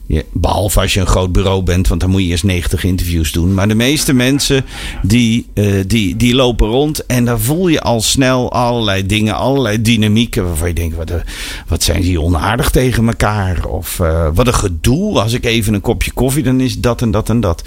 Je, 0.08 0.26
behalve 0.32 0.80
als 0.80 0.94
je 0.94 1.00
een 1.00 1.08
groot 1.08 1.32
bureau 1.32 1.64
bent, 1.64 1.88
want 1.88 2.02
dan 2.02 2.10
moet 2.10 2.22
je 2.22 2.28
eerst 2.28 2.44
90 2.44 2.84
interviews 2.84 3.32
doen. 3.32 3.54
Maar 3.54 3.68
de 3.68 3.76
meeste 3.76 4.14
mensen 4.14 4.66
die, 5.02 5.48
eh, 5.54 5.74
die, 5.88 6.16
die 6.16 6.36
lopen 6.36 6.68
rond 6.68 7.06
en 7.06 7.26
dan 7.26 7.40
voel 7.40 7.68
je 7.68 7.82
al 7.82 8.02
snel 8.02 8.52
allerlei 8.52 9.06
dingen, 9.06 9.36
allerlei 9.36 9.82
dynamieken. 9.82 10.46
Waarvan 10.46 10.68
je 10.68 10.74
denkt, 10.74 10.96
wat, 10.96 11.10
eh, 11.10 11.20
wat 11.68 11.84
zijn 11.84 12.02
die 12.02 12.22
onaardig 12.22 12.70
tegen 12.70 13.08
elkaar? 13.08 13.66
Of 13.66 14.00
eh, 14.00 14.28
wat 14.34 14.48
een 14.48 14.54
gedoe. 14.54 15.20
Als 15.20 15.34
ik 15.34 15.46
even 15.46 15.74
een 15.74 15.82
kopje 15.82 16.12
koffie, 16.12 16.44
dan 16.44 16.60
is 16.60 16.80
dat 16.80 17.02
en 17.02 17.12
dat 17.12 17.30
en 17.30 17.40
dat. 17.40 17.64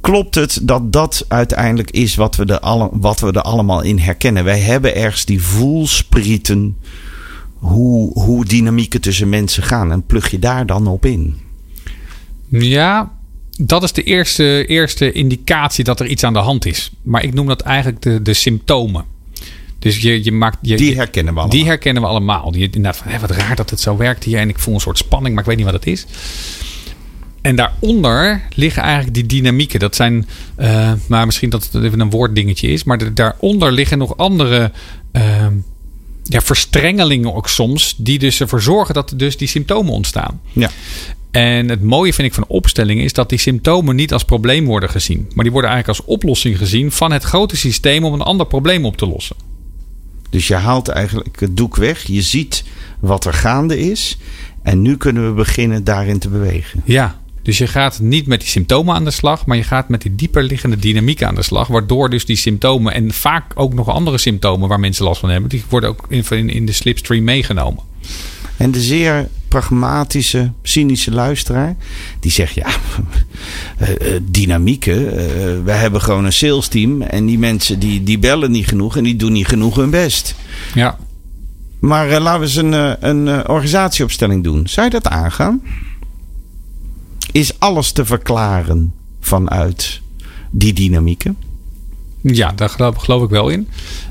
Klopt 0.00 0.34
het 0.34 0.58
dat 0.62 0.92
dat 0.92 1.24
uiteindelijk 1.28 1.90
is 1.90 2.14
wat 2.14 2.36
we, 2.36 2.44
er 2.44 2.60
alle, 2.60 2.88
wat 2.92 3.20
we 3.20 3.32
er 3.32 3.42
allemaal 3.42 3.82
in 3.82 3.98
herkennen? 3.98 4.44
Wij 4.44 4.60
hebben 4.60 4.96
ergens 4.96 5.24
die 5.24 5.42
voelsprieten 5.42 6.76
hoe, 7.58 8.22
hoe 8.22 8.44
dynamieken 8.44 9.00
tussen 9.00 9.28
mensen 9.28 9.62
gaan. 9.62 9.92
En 9.92 10.06
plug 10.06 10.30
je 10.30 10.38
daar 10.38 10.66
dan 10.66 10.86
op 10.86 11.04
in? 11.06 11.43
Ja, 12.58 13.12
dat 13.58 13.82
is 13.82 13.92
de 13.92 14.02
eerste, 14.02 14.66
eerste 14.66 15.12
indicatie 15.12 15.84
dat 15.84 16.00
er 16.00 16.06
iets 16.06 16.24
aan 16.24 16.32
de 16.32 16.38
hand 16.38 16.66
is. 16.66 16.90
Maar 17.02 17.24
ik 17.24 17.34
noem 17.34 17.46
dat 17.46 17.60
eigenlijk 17.60 18.02
de, 18.02 18.22
de 18.22 18.34
symptomen. 18.34 19.04
Dus 19.78 19.98
je, 20.02 20.24
je 20.24 20.32
maakt. 20.32 20.58
Je, 20.60 20.76
Die 20.76 20.94
herkennen 20.96 21.34
we 21.34 21.40
allemaal. 21.40 21.58
Die 21.58 21.66
herkennen 21.68 22.02
we 22.02 22.08
allemaal. 22.08 22.50
Die, 22.52 22.62
inderdaad 22.64 22.96
van, 22.96 23.12
hé, 23.12 23.18
wat 23.18 23.30
raar 23.30 23.56
dat 23.56 23.70
het 23.70 23.80
zo 23.80 23.96
werkt 23.96 24.24
hier. 24.24 24.38
En 24.38 24.48
ik 24.48 24.58
voel 24.58 24.74
een 24.74 24.80
soort 24.80 24.98
spanning, 24.98 25.34
maar 25.34 25.42
ik 25.42 25.48
weet 25.48 25.56
niet 25.58 25.66
wat 25.66 25.74
het 25.74 25.86
is. 25.86 26.06
En 27.42 27.56
daaronder 27.56 28.42
liggen 28.54 28.82
eigenlijk 28.82 29.14
die 29.14 29.26
dynamieken. 29.26 29.80
Dat 29.80 29.96
zijn, 29.96 30.26
eh, 30.56 30.92
maar 31.08 31.26
misschien 31.26 31.50
dat 31.50 31.68
het 31.72 31.82
even 31.84 32.00
een 32.00 32.10
woorddingetje 32.10 32.68
is. 32.68 32.84
Maar 32.84 32.98
de- 32.98 33.12
daaronder 33.12 33.72
liggen 33.72 33.98
nog 33.98 34.16
andere 34.16 34.70
eh, 35.12 35.46
ja, 36.24 36.40
verstrengelingen 36.40 37.34
ook 37.34 37.48
soms. 37.48 37.94
Die 37.96 38.18
dus 38.18 38.40
ervoor 38.40 38.62
zorgen 38.62 38.94
dat 38.94 39.10
er 39.10 39.16
dus 39.16 39.36
die 39.36 39.48
symptomen 39.48 39.92
ontstaan. 39.92 40.40
Ja. 40.52 40.70
En 41.30 41.68
het 41.68 41.82
mooie 41.82 42.14
vind 42.14 42.28
ik 42.28 42.34
van 42.34 42.44
opstellingen 42.46 43.04
is 43.04 43.12
dat 43.12 43.28
die 43.28 43.38
symptomen 43.38 43.96
niet 43.96 44.12
als 44.12 44.24
probleem 44.24 44.64
worden 44.64 44.90
gezien. 44.90 45.30
Maar 45.34 45.44
die 45.44 45.52
worden 45.52 45.70
eigenlijk 45.70 46.00
als 46.00 46.08
oplossing 46.08 46.58
gezien 46.58 46.92
van 46.92 47.12
het 47.12 47.22
grote 47.22 47.56
systeem 47.56 48.04
om 48.04 48.12
een 48.12 48.20
ander 48.20 48.46
probleem 48.46 48.84
op 48.84 48.96
te 48.96 49.06
lossen. 49.06 49.36
Dus 50.30 50.48
je 50.48 50.54
haalt 50.54 50.88
eigenlijk 50.88 51.40
het 51.40 51.56
doek 51.56 51.76
weg. 51.76 52.06
Je 52.06 52.22
ziet 52.22 52.64
wat 53.00 53.24
er 53.24 53.32
gaande 53.32 53.78
is. 53.78 54.18
En 54.62 54.82
nu 54.82 54.96
kunnen 54.96 55.26
we 55.26 55.32
beginnen 55.32 55.84
daarin 55.84 56.18
te 56.18 56.28
bewegen. 56.28 56.82
Ja, 56.84 57.20
dus 57.44 57.58
je 57.58 57.66
gaat 57.66 58.00
niet 58.00 58.26
met 58.26 58.40
die 58.40 58.48
symptomen 58.48 58.94
aan 58.94 59.04
de 59.04 59.10
slag, 59.10 59.46
maar 59.46 59.56
je 59.56 59.62
gaat 59.62 59.88
met 59.88 60.02
die 60.02 60.14
dieper 60.14 60.42
liggende 60.42 60.76
dynamiek 60.76 61.22
aan 61.22 61.34
de 61.34 61.42
slag. 61.42 61.68
Waardoor 61.68 62.10
dus 62.10 62.24
die 62.24 62.36
symptomen 62.36 62.92
en 62.92 63.12
vaak 63.12 63.52
ook 63.54 63.74
nog 63.74 63.88
andere 63.88 64.18
symptomen 64.18 64.68
waar 64.68 64.80
mensen 64.80 65.04
last 65.04 65.20
van 65.20 65.30
hebben, 65.30 65.50
die 65.50 65.64
worden 65.68 65.90
ook 65.90 66.06
in, 66.08 66.48
in, 66.48 66.66
de 66.66 66.72
slipstream 66.72 67.24
meegenomen. 67.24 67.82
En 68.56 68.70
de 68.70 68.80
zeer 68.80 69.28
pragmatische, 69.48 70.52
cynische 70.62 71.10
luisteraar. 71.10 71.76
Die 72.20 72.30
zegt 72.30 72.54
ja, 72.54 72.66
eh, 73.76 74.14
eh, 74.14 74.20
dynamieken. 74.22 75.18
eh, 75.18 75.26
we 75.64 75.72
hebben 75.72 76.00
gewoon 76.00 76.24
een 76.24 76.32
sales 76.32 76.68
team. 76.68 77.02
En 77.02 77.26
die 77.26 77.38
mensen 77.38 77.78
die, 77.78 78.02
die 78.02 78.18
bellen 78.18 78.50
niet 78.50 78.68
genoeg. 78.68 78.96
En 78.96 79.04
die 79.04 79.16
doen 79.16 79.32
niet 79.32 79.46
genoeg 79.46 79.76
hun 79.76 79.90
best. 79.90 80.34
Ja, 80.74 80.98
Maar 81.78 82.20
laten 82.20 82.40
we 82.40 82.46
eens 82.46 82.56
een, 82.56 83.08
een 83.08 83.48
organisatieopstelling 83.48 84.44
doen. 84.44 84.66
Zou 84.66 84.86
je 84.86 84.92
dat 84.92 85.08
aangaan? 85.08 85.62
Is 87.32 87.58
alles 87.60 87.92
te 87.92 88.04
verklaren 88.04 88.92
vanuit 89.20 90.00
die 90.50 90.72
dynamieken? 90.72 91.36
ja 92.20 92.52
daar 92.52 92.68
geloof, 92.68 92.96
geloof 92.96 93.22
ik 93.22 93.28
wel 93.30 93.48
in. 93.48 93.68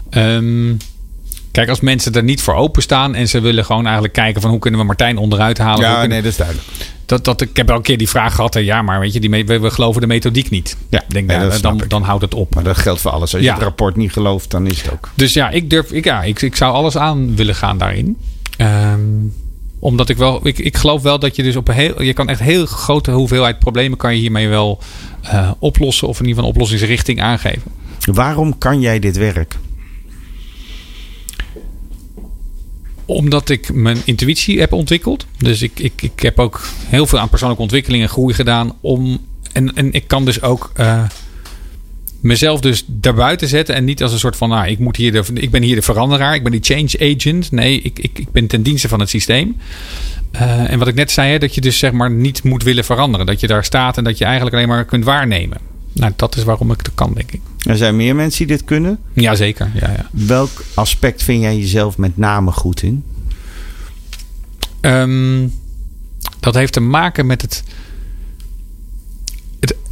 Ehm, 0.10 0.74
kijk, 1.52 1.70
als 1.70 1.80
mensen 1.80 2.14
er 2.14 2.24
niet 2.24 2.42
voor 2.42 2.54
openstaan 2.54 3.16
en 3.16 3.28
ze 3.28 3.40
willen 3.40 3.66
gewoon 3.66 3.84
eigenlijk 3.84 4.14
kijken 4.14 4.42
van 4.42 4.50
hoe 4.50 4.60
kunnen 4.60 4.80
we 4.80 4.86
Martijn 4.86 5.18
onderuit 5.18 5.58
halen. 5.58 5.90
hoe 5.90 6.00
kunnen- 6.00 6.24
dat 6.24 6.32
is 6.32 6.38
duidelijk. 6.38 6.68
dat, 7.06 7.26
dat, 7.26 7.42
ik 7.42 7.56
heb 7.58 7.70
al 7.70 7.76
een 7.76 7.82
keer 7.82 7.98
die 7.98 8.10
vraag 8.10 8.36
gehad. 8.36 8.54
hè, 8.54 8.60
Ja, 8.60 8.82
maar 8.82 9.00
weet 9.00 9.14
je, 9.14 9.20
die, 9.20 9.30
we, 9.46 9.60
we 9.60 9.70
geloven 9.72 10.02
de 10.02 10.08
methodiek 10.08 10.50
niet. 10.50 10.78
Ja, 10.90 11.02
denk, 11.08 11.28
nee, 11.28 11.60
dan, 11.62 11.82
dan 11.88 12.04
houdt 12.04 12.22
het 12.22 12.34
op. 12.34 12.56
Maar 12.56 12.64
dat 12.64 12.78
geldt 12.78 13.02
voor 13.02 13.12
alles. 13.12 13.32
Als 13.34 13.42
je 13.42 13.48
Ja. 13.48 13.54
het 13.54 13.64
rapport 13.64 13.96
niet 13.96 14.12
gelooft, 14.12 14.52
dan 14.52 14.68
is 14.68 14.82
het 14.82 14.92
ook. 14.92 15.10
Dus 15.16 15.34
ja, 15.34 15.50
ik 15.50 15.70
durf, 15.70 15.92
ik, 15.92 16.04
ja, 16.04 16.24
ik, 16.24 16.42
ik 16.42 16.56
zou 16.56 16.74
alles 16.74 16.98
aan 16.98 17.36
willen 17.36 17.56
gaan 17.56 17.78
daarin. 17.78 18.18
Ehm, 18.58 19.00
omdat 19.84 20.10
ik 20.10 20.18
wel, 20.18 20.48
ik, 20.48 20.60
ik 20.60 20.78
geloof 20.78 21.02
wel 21.02 21.20
dat 21.20 21.36
je 21.36 21.44
dus 21.44 21.56
op 21.56 21.68
een 21.68 21.76
heel, 21.76 22.02
je 22.02 22.14
kan 22.14 22.30
echt 22.30 22.40
heel 22.40 22.66
grote 22.66 23.12
hoeveelheid 23.12 23.60
problemen 23.60 23.98
kan 23.98 24.14
je 24.14 24.20
hiermee 24.20 24.48
wel 24.48 24.80
eh, 25.22 25.52
oplossen 25.60 26.08
of 26.08 26.20
in 26.20 26.26
ieder 26.26 26.36
geval 26.36 26.50
een 26.50 26.56
oplossingsrichting 26.56 27.22
aangeven. 27.22 27.72
Waarom 28.00 28.58
kan 28.58 28.82
jij 28.82 29.00
dit 29.00 29.18
werk? 29.18 29.58
Omdat 33.06 33.50
ik 33.50 33.74
mijn 33.74 33.98
intuïtie 34.06 34.60
heb 34.60 34.72
ontwikkeld. 34.72 35.26
Dus 35.38 35.62
ik, 35.62 35.80
ik, 35.80 36.02
ik 36.02 36.20
heb 36.20 36.40
ook 36.40 36.62
heel 36.88 37.08
veel 37.08 37.20
aan 37.20 37.30
persoonlijke 37.30 37.64
ontwikkeling 37.64 38.04
en 38.04 38.10
groei 38.10 38.34
gedaan. 38.34 38.74
Om, 38.82 39.20
en, 39.52 39.76
en 39.76 39.94
ik 39.94 40.08
kan 40.08 40.26
dus 40.26 40.42
ook 40.42 40.72
eh, 40.76 41.04
mezelf 42.24 42.60
dus 42.60 42.84
daarbuiten 42.88 43.48
zetten. 43.48 43.76
En 43.76 43.84
niet 43.84 44.04
als 44.04 44.12
een 44.12 44.20
soort 44.20 44.36
van, 44.36 44.50
nou, 44.50 44.68
ik, 44.68 44.80
moet 44.80 44.96
hier 44.96 45.12
de, 45.12 45.24
ik 45.34 45.52
ben 45.52 45.62
hier 45.62 45.76
de 45.76 45.82
veranderaar. 45.82 46.36
Ik 46.36 46.44
ben 46.44 46.52
die 46.52 46.64
change 46.64 47.16
agent. 47.16 47.52
Nee, 47.52 47.82
ik, 47.82 48.00
ik, 48.00 48.20
ik 48.20 48.32
ben 48.32 48.48
ten 48.48 48.64
dienste 48.64 48.88
van 48.88 49.00
het 49.00 49.10
systeem. 49.10 49.58
Eh, 50.32 50.72
en 50.72 50.80
wat 50.80 50.88
ik 50.88 50.96
net 50.96 51.12
zei, 51.12 51.32
hè, 51.32 51.40
dat 51.40 51.56
je 51.56 51.62
dus 51.62 51.78
zeg 51.78 51.92
maar 51.92 52.12
niet 52.12 52.44
moet 52.44 52.64
willen 52.64 52.84
veranderen. 52.84 53.26
Dat 53.26 53.40
je 53.40 53.48
daar 53.48 53.64
staat 53.64 53.98
en 53.98 54.04
dat 54.04 54.18
je 54.18 54.26
eigenlijk 54.26 54.56
alleen 54.56 54.68
maar 54.68 54.86
kunt 54.86 55.04
waarnemen. 55.04 55.58
Nou, 55.94 56.14
dat 56.16 56.36
is 56.36 56.44
waarom 56.44 56.72
ik 56.72 56.78
het 56.78 56.92
kan, 56.96 57.14
denk 57.14 57.32
ik. 57.32 57.42
Er 57.66 57.78
zijn 57.78 57.96
meer 57.96 58.16
mensen 58.16 58.48
die 58.48 58.56
dit 58.58 58.66
kunnen. 58.66 59.00
Jazeker, 59.14 59.72
ja, 59.74 59.90
ja. 59.90 60.10
Welk 60.12 60.64
aspect 60.74 61.24
vind 61.24 61.42
jij 61.42 61.58
jezelf 61.58 61.98
met 61.98 62.18
name 62.18 62.52
goed 62.52 62.82
in? 62.82 63.04
Ehm, 64.82 65.48
dat 66.40 66.54
heeft 66.54 66.74
te 66.74 66.80
maken 66.80 67.26
met 67.26 67.42
het, 67.42 67.64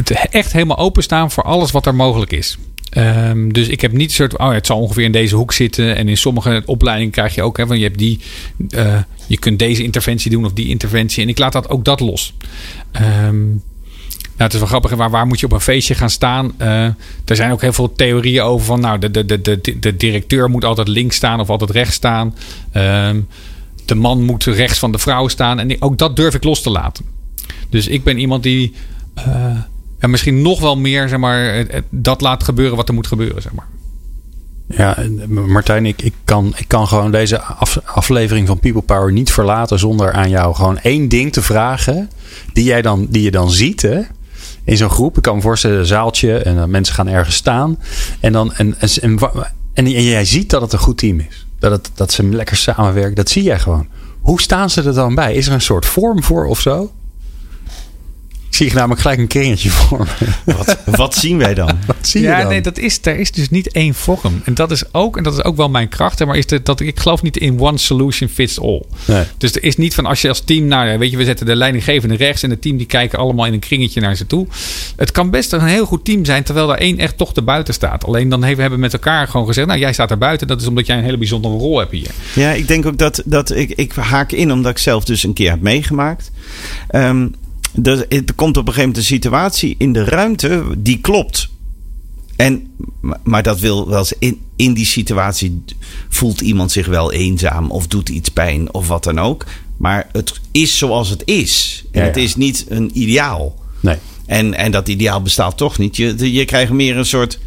echt 0.10 0.54
helemaal 0.54 0.78
openstaan 0.78 1.32
voor 1.32 1.44
alles 1.44 1.72
wat 1.72 1.86
er 1.86 1.96
mogelijk 1.96 2.32
is. 2.32 2.58
Ehm, 2.92 3.50
dus 3.50 3.68
ik 3.68 3.82
heb 3.82 3.92
niet 3.92 4.10
een 4.10 4.16
soort, 4.16 4.38
oh 4.38 4.52
het 4.52 4.66
zal 4.66 4.80
ongeveer 4.80 5.04
in 5.04 5.12
deze 5.12 5.36
hoek 5.36 5.54
zitten. 5.54 5.96
En 5.96 6.08
in 6.10 6.18
sommige 6.18 6.64
opleidingen 6.66 7.12
krijg 7.12 7.36
je 7.36 7.44
ook, 7.44 7.58
hè, 7.58 7.68
van 7.68 7.78
je 7.78 7.84
hebt 7.84 7.98
die, 7.98 8.20
eh, 8.70 9.00
je 9.28 9.40
kunt 9.40 9.60
deze 9.60 9.84
interventie 9.84 10.32
doen 10.32 10.46
of 10.46 10.54
die 10.54 10.68
interventie. 10.68 11.24
En 11.24 11.30
ik 11.30 11.38
laat 11.38 11.54
dat 11.54 11.70
ook 11.70 11.86
dat 11.86 12.00
los. 12.00 12.34
Ehm, 12.92 13.48
nou, 14.42 14.54
het 14.54 14.54
is 14.54 14.60
wel 14.60 14.68
grappig, 14.68 14.92
waar, 14.92 15.10
waar 15.10 15.28
moet 15.28 15.40
je 15.40 15.46
op 15.46 15.52
een 15.52 15.62
feestje 15.62 15.96
gaan 15.96 16.10
staan? 16.10 16.52
Eh, 16.58 16.84
er 17.26 17.36
zijn 17.36 17.52
ook 17.52 17.62
heel 17.62 17.74
veel 17.74 17.94
theorieën 17.94 18.42
over 18.42 18.66
van, 18.66 18.80
nou, 18.80 19.00
de, 19.00 19.12
de, 19.12 19.26
de, 19.26 19.42
de, 19.42 19.80
de 19.80 19.96
directeur 19.96 20.50
moet 20.50 20.66
altijd 20.66 20.88
links 20.88 21.16
staan 21.16 21.40
of 21.40 21.50
altijd 21.50 21.70
rechts 21.70 21.96
staan. 21.96 22.36
Ehm, 22.72 23.22
de 23.86 23.96
man 23.96 24.24
moet 24.24 24.44
rechts 24.44 24.80
van 24.80 24.92
de 24.92 24.98
vrouw 24.98 25.28
staan. 25.28 25.60
En 25.60 25.82
ook 25.82 25.98
dat 25.98 26.16
durf 26.16 26.34
ik 26.34 26.44
los 26.44 26.62
te 26.62 26.70
laten. 26.70 27.06
Dus 27.70 27.88
ik 27.88 28.04
ben 28.04 28.18
iemand 28.18 28.44
die 28.44 28.74
eh, 29.14 29.58
ja, 30.02 30.08
misschien 30.08 30.42
nog 30.42 30.60
wel 30.60 30.78
meer 30.78 31.10
zeg 31.10 31.20
maar, 31.20 31.66
dat 31.90 32.22
laat 32.22 32.44
gebeuren 32.44 32.78
wat 32.78 32.88
er 32.88 32.94
moet 32.94 33.08
gebeuren. 33.08 33.42
Zeg 33.42 33.54
maar. 33.54 33.68
Ja, 34.68 34.98
Martijn, 35.28 35.86
ik, 35.86 36.02
ik, 36.02 36.14
kan, 36.24 36.54
ik 36.58 36.68
kan 36.68 36.88
gewoon 36.88 37.12
deze 37.12 37.42
af, 37.42 37.80
aflevering 37.84 38.48
van 38.48 38.60
People 38.60 38.82
Power 38.82 39.12
niet 39.12 39.32
verlaten 39.32 39.80
zonder 39.80 40.12
aan 40.12 40.30
jou 40.30 40.56
gewoon 40.56 40.78
één 40.78 41.08
ding 41.08 41.34
te 41.34 41.42
vragen. 41.42 42.10
Die, 42.54 42.64
jij 42.64 42.82
dan, 42.82 43.08
die 43.10 43.22
je 43.22 43.32
dan 43.32 43.52
ziet 43.52 43.82
hè, 43.82 44.02
in 44.64 44.78
zo'n 44.78 44.90
groep. 44.90 45.18
Ik 45.18 45.24
kan 45.24 45.36
me 45.36 45.42
voorstellen, 45.42 45.80
een 45.80 45.86
zaaltje 45.86 46.38
en 46.38 46.56
uh, 46.56 46.64
mensen 46.64 46.96
gaan 46.96 47.08
ergens 47.08 47.36
staan. 47.36 47.80
En, 48.20 48.32
dan, 48.32 48.54
en, 48.54 48.76
en, 48.80 48.90
en, 49.02 49.20
en, 49.74 49.90
jij 49.90 50.26
ziet 50.26 50.50
dat 50.50 50.62
het 50.62 50.74
een 50.74 50.80
goed 50.80 50.98
team 50.98 51.20
is. 51.20 51.46
Dat, 51.60 51.92
dat 51.94 52.12
ze 52.12 52.24
lekker 52.24 52.58
samenwerken. 52.58 53.16
Dat 53.16 53.30
zie 53.30 53.44
jij 53.44 53.60
gewoon. 53.60 53.88
Hoe 54.22 54.42
staan 54.42 54.70
ze 54.70 54.84
er 54.84 54.94
dan 54.94 55.16
bij? 55.16 55.34
Is 55.34 55.48
er 55.48 55.54
een 55.54 55.62
soort 55.62 55.86
vorm 55.86 56.24
voor 56.24 56.46
of 56.46 56.60
zo? 56.60 56.92
Ik 58.52 58.58
zie 58.58 58.68
je 58.68 58.74
namelijk 58.74 59.02
gelijk 59.02 59.20
een 59.20 59.28
kringetje 59.28 59.70
vormen. 59.70 60.08
Wat, 60.44 60.78
wat 60.86 61.16
zien 61.16 61.38
wij 61.38 61.54
dan? 61.54 61.78
Wat 61.88 61.96
zie 62.02 62.22
ja, 62.22 62.36
je 62.36 62.42
dan? 62.42 62.52
nee, 62.52 62.62
dat 62.62 62.78
is, 62.78 63.00
er 63.02 63.20
is 63.20 63.32
dus 63.32 63.50
niet 63.50 63.72
één 63.72 63.94
vorm. 63.94 64.42
En 64.46 64.54
dat 64.54 64.72
is 64.72 64.94
ook, 64.94 65.18
en 65.18 65.24
dat 65.24 65.34
is 65.34 65.44
ook 65.44 65.56
wel 65.56 65.70
mijn 65.70 65.90
kracht. 65.90 66.26
Maar 66.26 66.38
is 66.38 66.46
de, 66.46 66.62
dat 66.64 66.80
ik 66.80 67.00
geloof 67.00 67.22
niet 67.22 67.38
in 67.38 67.60
one 67.60 67.78
solution 67.78 68.30
fits 68.30 68.60
all. 68.60 68.84
Nee. 69.06 69.24
Dus 69.38 69.56
er 69.56 69.64
is 69.64 69.78
niet 69.78 69.94
van 69.94 70.06
als 70.06 70.22
je 70.22 70.28
als 70.28 70.40
team, 70.40 70.66
nou 70.66 70.98
weet 70.98 71.12
je, 71.12 71.18
we 71.18 71.24
zetten 71.24 71.46
de 71.46 71.56
leidinggevende 71.56 72.16
rechts 72.16 72.44
en 72.44 72.50
het 72.50 72.62
team 72.62 72.78
die 72.78 72.86
kijken 72.86 73.20
allemaal 73.20 73.46
in 73.46 73.54
een 73.54 73.60
kringetje 73.60 74.02
naar 74.02 74.16
ze 74.16 74.28
toe. 74.28 74.48
Het 74.96 75.12
kan 75.12 75.30
best 75.30 75.54
een 75.54 75.62
heel 75.62 75.86
goed 75.86 76.06
team 76.06 76.26
zijn, 76.26 76.44
terwijl 76.44 76.72
er 76.72 76.80
één 76.80 76.98
echt 76.98 77.18
toch 77.18 77.34
te 77.34 77.42
buiten 77.42 77.74
staat. 77.74 78.06
Alleen 78.06 78.30
dan 78.30 78.44
hebben 78.44 78.72
we 78.72 78.78
met 78.78 78.94
elkaar 78.94 79.28
gewoon 79.28 79.48
gezegd, 79.48 79.68
nou 79.68 79.80
jij 79.80 79.94
staat 79.94 80.12
er 80.12 80.18
buiten. 80.18 80.48
Dat 80.48 80.62
is 80.62 80.68
omdat 80.68 80.86
jij 80.86 80.98
een 80.98 81.04
hele 81.04 81.18
bijzondere 81.18 81.54
rol 81.54 81.80
hebt 81.80 81.92
hier. 81.92 82.12
Ja, 82.34 82.52
ik 82.52 82.68
denk 82.68 82.86
ook 82.86 82.98
dat, 82.98 83.22
dat 83.26 83.56
ik, 83.56 83.72
ik 83.76 83.94
haak 83.94 84.32
in 84.32 84.52
omdat 84.52 84.72
ik 84.72 84.78
zelf 84.78 85.04
dus 85.04 85.24
een 85.24 85.34
keer 85.34 85.50
heb 85.50 85.62
meegemaakt. 85.62 86.32
Um, 86.96 87.36
er, 87.84 88.08
er 88.08 88.34
komt 88.36 88.58
op 88.58 88.68
een 88.68 88.74
gegeven 88.74 88.90
moment 88.90 88.98
een 88.98 89.04
situatie 89.04 89.76
in 89.78 89.94
de 89.94 90.04
ruimte 90.04 90.64
die 90.78 91.00
klopt. 91.00 91.50
En, 92.36 92.72
maar 93.24 93.44
dat 93.44 93.60
wil 93.60 93.90
wel 93.90 94.00
eens 94.00 94.14
in, 94.20 94.42
in 94.56 94.74
die 94.74 94.86
situatie 94.86 95.64
voelt 96.10 96.42
iemand 96.42 96.72
zich 96.72 96.88
wel 96.88 97.12
eenzaam 97.12 97.72
of 97.72 97.88
doet 97.88 98.10
iets 98.10 98.30
pijn 98.30 98.74
of 98.74 98.88
wat 98.88 99.04
dan 99.04 99.20
ook. 99.20 99.46
Maar 99.78 100.10
het 100.12 100.40
is 100.52 100.78
zoals 100.78 101.10
het 101.10 101.22
is. 101.26 101.84
En 101.92 102.02
Ja, 102.02 102.08
het 102.08 102.18
is 102.18 102.36
niet 102.36 102.66
een 102.70 102.92
ideaal. 102.94 103.56
Nee. 103.80 103.98
En, 104.26 104.54
en 104.54 104.72
dat 104.72 104.88
ideaal 104.88 105.22
bestaat 105.22 105.58
toch 105.58 105.78
niet. 105.78 105.98
Je, 105.98 106.34
je 106.34 106.46
krijgt 106.46 106.72
meer 106.72 106.98
een 106.98 107.06
soort. 107.06 107.40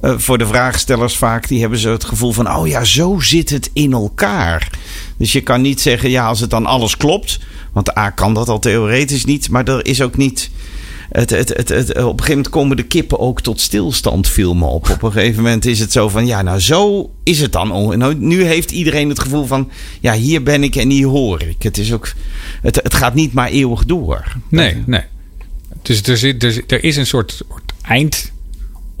Eh, 0.00 0.18
voor 0.18 0.38
de 0.38 0.46
vraagstellers 0.46 1.16
vaak, 1.16 1.48
die 1.48 1.60
hebben 1.60 1.78
zo 1.78 1.92
het 1.92 2.04
gevoel 2.04 2.32
van: 2.32 2.54
oh 2.54 2.68
ja, 2.68 2.84
zo 2.84 3.18
zit 3.20 3.50
het 3.50 3.70
in 3.72 3.92
elkaar. 3.92 4.70
Dus 5.16 5.32
je 5.32 5.40
kan 5.40 5.60
niet 5.60 5.80
zeggen, 5.80 6.10
ja, 6.10 6.26
als 6.26 6.40
het 6.40 6.50
dan 6.50 6.66
alles 6.66 6.96
klopt. 6.96 7.38
Want 7.72 7.96
A 7.96 8.10
kan 8.10 8.34
dat 8.34 8.48
al 8.48 8.58
theoretisch 8.58 9.24
niet, 9.24 9.50
maar 9.50 9.68
er 9.68 9.86
is 9.86 10.02
ook 10.02 10.16
niet. 10.16 10.50
Het, 11.10 11.30
het, 11.30 11.48
het, 11.68 11.88
op 11.88 11.96
een 11.96 12.04
gegeven 12.04 12.28
moment 12.28 12.48
komen 12.48 12.76
de 12.76 12.82
kippen 12.82 13.18
ook 13.18 13.40
tot 13.40 13.60
stilstand, 13.60 14.28
viel 14.28 14.54
me 14.54 14.64
op. 14.64 14.88
Op 14.90 15.02
een 15.02 15.12
gegeven 15.12 15.42
moment 15.42 15.66
is 15.66 15.78
het 15.78 15.92
zo 15.92 16.08
van: 16.08 16.26
ja, 16.26 16.42
nou, 16.42 16.60
zo 16.60 17.10
is 17.22 17.40
het 17.40 17.52
dan. 17.52 17.72
Oh, 17.72 17.96
nou, 17.96 18.14
nu 18.14 18.44
heeft 18.44 18.70
iedereen 18.70 19.08
het 19.08 19.20
gevoel 19.20 19.44
van: 19.44 19.70
ja, 20.00 20.14
hier 20.14 20.42
ben 20.42 20.62
ik 20.62 20.76
en 20.76 20.90
hier 20.90 21.06
hoor 21.06 21.42
ik. 21.42 21.62
Het, 21.62 21.78
is 21.78 21.92
ook, 21.92 22.12
het, 22.62 22.76
het 22.82 22.94
gaat 22.94 23.14
niet 23.14 23.32
maar 23.32 23.48
eeuwig 23.48 23.84
door. 23.84 24.24
Nee, 24.48 24.82
nee. 24.86 25.02
Dus 25.82 26.02
er, 26.02 26.16
zit, 26.16 26.42
er, 26.72 26.84
is 26.84 26.96
een 26.96 27.06
soort, 27.06 27.30
soort 27.32 27.72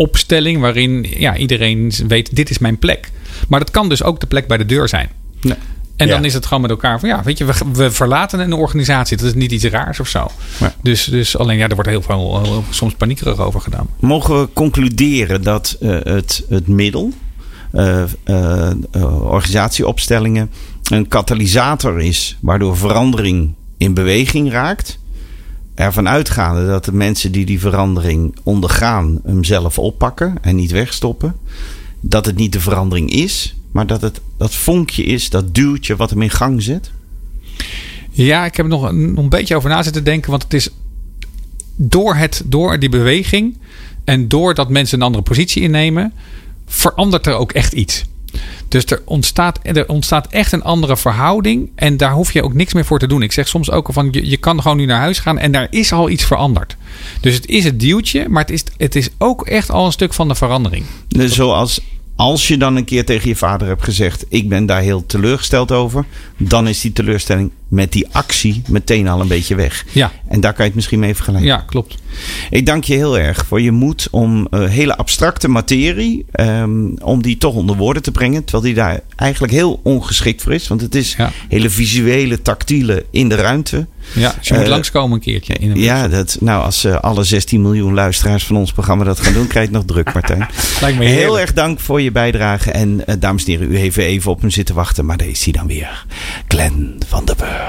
eindopstelling 0.00 0.60
waarin 0.60 1.06
ja, 1.18 1.36
iedereen 1.36 1.92
weet, 2.08 2.36
dit 2.36 2.50
is 2.50 2.58
mijn 2.58 2.78
plek. 2.78 3.10
Maar 3.48 3.60
dat 3.60 3.70
kan 3.70 3.88
dus 3.88 4.02
ook 4.02 4.20
de 4.20 4.26
plek 4.26 4.46
bij 4.46 4.56
de 4.56 4.66
deur 4.66 4.88
zijn. 4.88 5.08
Nee. 5.40 5.54
En 5.96 6.06
Ja. 6.06 6.14
dan 6.14 6.24
is 6.24 6.34
het 6.34 6.46
gewoon 6.46 6.60
met 6.62 6.70
elkaar 6.70 7.00
van 7.00 7.08
ja, 7.08 7.22
weet 7.22 7.38
je, 7.38 7.44
we, 7.44 7.52
we 7.72 7.90
verlaten 7.90 8.40
een 8.40 8.52
organisatie. 8.52 9.16
Dat 9.16 9.26
is 9.26 9.34
niet 9.34 9.52
iets 9.52 9.64
raars 9.64 10.00
of 10.00 10.08
zo. 10.08 10.26
Ja. 10.60 10.74
Dus, 10.82 11.04
dus 11.04 11.36
alleen 11.36 11.56
ja, 11.58 11.68
er 11.68 11.74
wordt 11.74 11.90
heel 11.90 12.02
veel 12.02 12.42
heel- 12.42 12.64
soms 12.70 12.94
paniekerig 12.94 13.38
over 13.38 13.60
gedaan. 13.60 13.88
Mogen 14.00 14.40
we 14.40 14.48
concluderen 14.52 15.42
dat 15.42 15.76
eh, 15.80 15.90
het, 16.02 16.44
het 16.48 16.66
middel, 16.68 17.12
eh, 17.72 18.02
eh, 18.24 18.70
eh, 18.90 19.22
organisatieopstellingen, 19.30 20.50
een 20.90 21.08
katalysator 21.08 22.00
is 22.00 22.36
waardoor 22.40 22.76
verandering 22.76 23.54
in 23.78 23.94
beweging 23.94 24.50
raakt? 24.50 24.98
Ervan 25.80 26.08
uitgaande 26.08 26.66
dat 26.66 26.84
de 26.84 26.92
mensen 26.92 27.32
die 27.32 27.46
die 27.46 27.60
verandering 27.60 28.36
ondergaan 28.42 29.20
hem 29.24 29.44
zelf 29.44 29.78
oppakken 29.78 30.34
en 30.40 30.56
niet 30.56 30.70
wegstoppen. 30.70 31.36
Dat 32.00 32.26
het 32.26 32.36
niet 32.36 32.52
de 32.52 32.60
verandering 32.60 33.10
is, 33.10 33.56
maar 33.72 33.86
dat 33.86 34.00
het 34.00 34.20
dat 34.36 34.54
vonkje 34.54 35.02
is, 35.02 35.30
dat 35.30 35.54
duwtje 35.54 35.96
wat 35.96 36.10
hem 36.10 36.22
in 36.22 36.30
gang 36.30 36.62
zet. 36.62 36.90
Ja, 38.10 38.44
ik 38.44 38.56
heb 38.56 38.66
nog 38.66 38.82
een, 38.82 39.16
een 39.16 39.28
beetje 39.28 39.56
over 39.56 39.70
na 39.70 39.82
zitten 39.82 40.04
denken. 40.04 40.30
Want 40.30 40.42
het 40.42 40.54
is 40.54 40.68
door, 41.76 42.14
het, 42.14 42.42
door 42.44 42.78
die 42.78 42.88
beweging 42.88 43.56
en 44.04 44.28
doordat 44.28 44.68
mensen 44.68 44.98
een 44.98 45.06
andere 45.06 45.24
positie 45.24 45.62
innemen, 45.62 46.12
verandert 46.66 47.26
er 47.26 47.34
ook 47.34 47.52
echt 47.52 47.72
iets. 47.72 48.04
Dus 48.70 48.84
er 48.84 49.02
ontstaat, 49.04 49.58
er 49.62 49.88
ontstaat 49.88 50.26
echt 50.26 50.52
een 50.52 50.62
andere 50.62 50.96
verhouding. 50.96 51.70
En 51.74 51.96
daar 51.96 52.12
hoef 52.12 52.32
je 52.32 52.42
ook 52.42 52.54
niks 52.54 52.74
meer 52.74 52.84
voor 52.84 52.98
te 52.98 53.06
doen. 53.06 53.22
Ik 53.22 53.32
zeg 53.32 53.48
soms 53.48 53.70
ook 53.70 53.88
van 53.92 54.08
je, 54.10 54.28
je 54.28 54.36
kan 54.36 54.62
gewoon 54.62 54.76
nu 54.76 54.84
naar 54.84 55.00
huis 55.00 55.18
gaan 55.18 55.38
en 55.38 55.52
daar 55.52 55.66
is 55.70 55.92
al 55.92 56.10
iets 56.10 56.24
veranderd. 56.24 56.76
Dus 57.20 57.34
het 57.34 57.46
is 57.46 57.64
het 57.64 57.80
duwtje, 57.80 58.28
maar 58.28 58.42
het 58.42 58.50
is, 58.50 58.64
het 58.76 58.94
is 58.94 59.08
ook 59.18 59.46
echt 59.46 59.70
al 59.70 59.86
een 59.86 59.92
stuk 59.92 60.12
van 60.12 60.28
de 60.28 60.34
verandering. 60.34 60.84
Dus 61.08 61.34
Zoals 61.34 61.80
als 62.16 62.48
je 62.48 62.56
dan 62.56 62.76
een 62.76 62.84
keer 62.84 63.04
tegen 63.04 63.28
je 63.28 63.36
vader 63.36 63.68
hebt 63.68 63.84
gezegd: 63.84 64.24
Ik 64.28 64.48
ben 64.48 64.66
daar 64.66 64.80
heel 64.80 65.06
teleurgesteld 65.06 65.72
over. 65.72 66.04
Dan 66.36 66.68
is 66.68 66.80
die 66.80 66.92
teleurstelling 66.92 67.50
met 67.70 67.92
die 67.92 68.06
actie 68.12 68.62
meteen 68.68 69.08
al 69.08 69.20
een 69.20 69.28
beetje 69.28 69.54
weg. 69.54 69.84
Ja, 69.92 70.12
En 70.28 70.40
daar 70.40 70.52
kan 70.52 70.60
je 70.60 70.66
het 70.66 70.74
misschien 70.74 70.98
mee 70.98 71.14
vergelijken. 71.14 71.48
ja 71.48 71.56
klopt. 71.56 71.94
Ik 72.50 72.66
dank 72.66 72.84
je 72.84 72.94
heel 72.94 73.18
erg 73.18 73.44
voor 73.46 73.60
je 73.60 73.70
moed 73.70 74.08
om 74.10 74.46
eh, 74.50 74.64
hele 74.68 74.96
abstracte 74.96 75.48
materie. 75.48 76.24
ehm, 76.32 76.86
om 77.02 77.22
die 77.22 77.38
toch 77.38 77.54
onder 77.54 77.76
woorden 77.76 78.02
te 78.02 78.10
brengen. 78.10 78.44
Terwijl 78.44 78.64
die 78.64 78.74
daar 78.74 79.00
eigenlijk 79.16 79.52
heel 79.52 79.80
ongeschikt 79.82 80.42
voor 80.42 80.52
is. 80.54 80.68
Want 80.68 80.80
het 80.80 80.94
is 80.94 81.14
Ja. 81.18 81.30
hele 81.48 81.70
visuele, 81.70 82.42
tactiele 82.42 83.04
in 83.10 83.28
de 83.28 83.34
ruimte. 83.34 83.86
Ja, 84.14 84.34
dus 84.38 84.48
je 84.48 84.54
moet 84.54 84.62
Eh, 84.62 84.68
langskomen 84.68 85.12
een 85.12 85.20
keertje. 85.22 85.54
In 85.54 85.70
een 85.70 85.78
Ja, 85.80 86.08
dat, 86.08 86.36
nou, 86.40 86.64
als 86.64 86.84
eh, 86.84 86.94
alle 87.00 87.24
16 87.24 87.62
miljoen 87.62 87.94
luisteraars 87.94 88.44
van 88.44 88.56
ons 88.56 88.72
programma 88.72 89.04
dat 89.04 89.20
gaan 89.20 89.32
doen, 89.32 89.46
krijg 89.46 89.68
je 89.68 89.76
het 89.76 89.86
nog 89.86 89.96
druk, 89.96 90.14
Martijn. 90.14 90.46
Lijkt 90.80 90.98
me 90.98 91.04
Heel 91.04 91.14
heerlijk. 91.16 91.40
erg 91.42 91.52
dank 91.52 91.80
voor 91.80 92.00
je 92.00 92.10
bijdrage. 92.12 92.70
En 92.70 93.04
dames 93.18 93.44
en 93.44 93.50
heren, 93.50 93.72
u 93.72 93.76
heeft 93.78 93.96
even 93.96 94.30
op 94.30 94.40
hem 94.40 94.50
zitten 94.50 94.74
wachten. 94.74 95.04
Maar 95.06 95.16
daar 95.16 95.28
is 95.28 95.44
hij 95.44 95.52
dan 95.52 95.66
weer. 95.66 96.04
Glenn 96.48 96.96
van 97.06 97.24
der 97.24 97.36
Burg. 97.36 97.59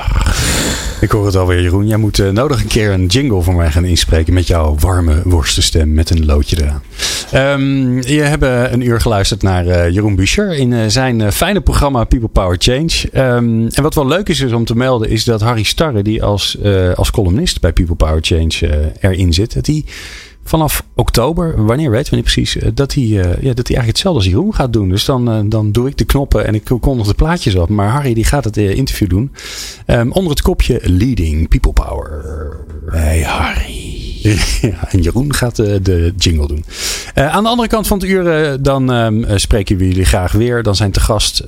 Ik 1.01 1.11
hoor 1.11 1.25
het 1.25 1.35
alweer, 1.35 1.61
Jeroen. 1.61 1.87
Jij 1.87 1.97
moet 1.97 2.19
eh, 2.19 2.29
nodig 2.29 2.61
een 2.61 2.67
keer 2.67 2.91
een 2.91 3.05
jingle 3.05 3.41
voor 3.41 3.55
mij 3.55 3.71
gaan 3.71 3.85
inspreken 3.85 4.33
met 4.33 4.47
jouw 4.47 4.75
warme 4.79 5.21
worstenstem 5.23 5.93
met 5.93 6.09
een 6.09 6.25
loodje 6.25 6.57
eraan. 6.61 6.81
Ehm, 7.31 8.01
je 8.01 8.21
hebt 8.21 8.43
eh, 8.43 8.71
een 8.71 8.81
uur 8.81 9.01
geluisterd 9.01 9.41
naar 9.41 9.67
eh, 9.67 9.89
Jeroen 9.89 10.15
Buescher 10.15 10.53
in 10.53 10.91
zijn 10.91 11.31
fijne 11.31 11.61
programma 11.61 12.03
People 12.03 12.27
Power 12.27 12.55
Change. 12.59 13.09
Ehm, 13.11 13.67
en 13.67 13.83
wat 13.83 13.95
wel 13.95 14.07
leuk 14.07 14.29
is, 14.29 14.39
is 14.39 14.51
om 14.51 14.65
te 14.65 14.75
melden, 14.75 15.09
is 15.09 15.23
dat 15.23 15.41
Harry 15.41 15.63
Starre, 15.63 16.01
die 16.01 16.23
als, 16.23 16.57
als 16.95 17.11
columnist 17.11 17.61
bij 17.61 17.73
People 17.73 17.95
Power 17.95 18.19
Change 18.21 18.91
erin 18.99 19.33
zit, 19.33 19.53
dat 19.53 19.65
hij 19.65 19.85
vanaf 20.43 20.83
oktober, 20.95 21.65
wanneer 21.65 21.91
weten 21.91 22.09
we 22.09 22.15
niet 22.15 22.25
precies, 22.25 22.55
eh, 22.57 22.69
dat 22.73 22.93
hij, 22.93 23.03
eh, 23.03 23.09
ja, 23.19 23.53
dat 23.53 23.67
hij 23.67 23.75
eigenlijk 23.77 23.87
hetzelfde 23.87 24.19
als 24.19 24.29
Jeroen 24.29 24.53
gaat 24.55 24.73
doen. 24.73 24.89
Dus 24.89 25.05
dan, 25.05 25.29
eh, 25.31 25.39
dan 25.45 25.71
doe 25.71 25.87
ik 25.87 25.97
de 25.97 26.05
knoppen 26.05 26.45
en 26.47 26.55
ik 26.55 26.63
kondig 26.79 27.07
de 27.07 27.13
plaatjes 27.13 27.55
op. 27.55 27.69
Maar 27.69 27.89
Harry 27.89 28.13
die 28.13 28.23
gaat 28.23 28.43
het 28.43 28.57
interview 28.57 29.09
doen. 29.09 29.31
Ehm, 29.85 30.09
onder 30.11 30.31
het 30.31 30.41
kopje 30.41 30.79
Leading 30.83 31.47
People 31.47 31.73
Power. 31.73 32.25
Hey 32.91 33.21
Harry. 33.21 33.89
ja, 34.61 34.89
en 34.91 35.01
Jeroen 35.01 35.33
gaat 35.33 35.55
de 35.55 36.13
jingle 36.17 36.47
doen. 36.47 36.63
Aan 37.13 37.43
de 37.43 37.49
andere 37.49 37.67
kant 37.67 37.87
van 37.87 37.99
het 37.99 38.07
uur, 38.07 38.57
dan 38.61 38.91
ehm, 38.91 39.23
eh, 39.23 39.37
spreken 39.37 39.77
we 39.77 39.87
jullie 39.87 40.05
graag 40.05 40.31
weer. 40.31 40.63
Dan 40.63 40.75
zijn 40.75 40.91
te 40.91 40.99
gast 40.99 41.43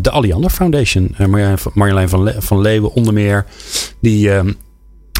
de 0.00 0.10
Alliander 0.10 0.50
Foundation. 0.50 1.14
Marjolein 1.18 1.58
van- 1.58 1.72
Marjolein 1.74 2.08
van, 2.08 2.22
Le- 2.22 2.34
van 2.38 2.60
Leeuwen 2.60 2.92
onder 2.92 3.12
meer. 3.12 3.44
Die 4.00 4.30
ehm, 4.32 4.52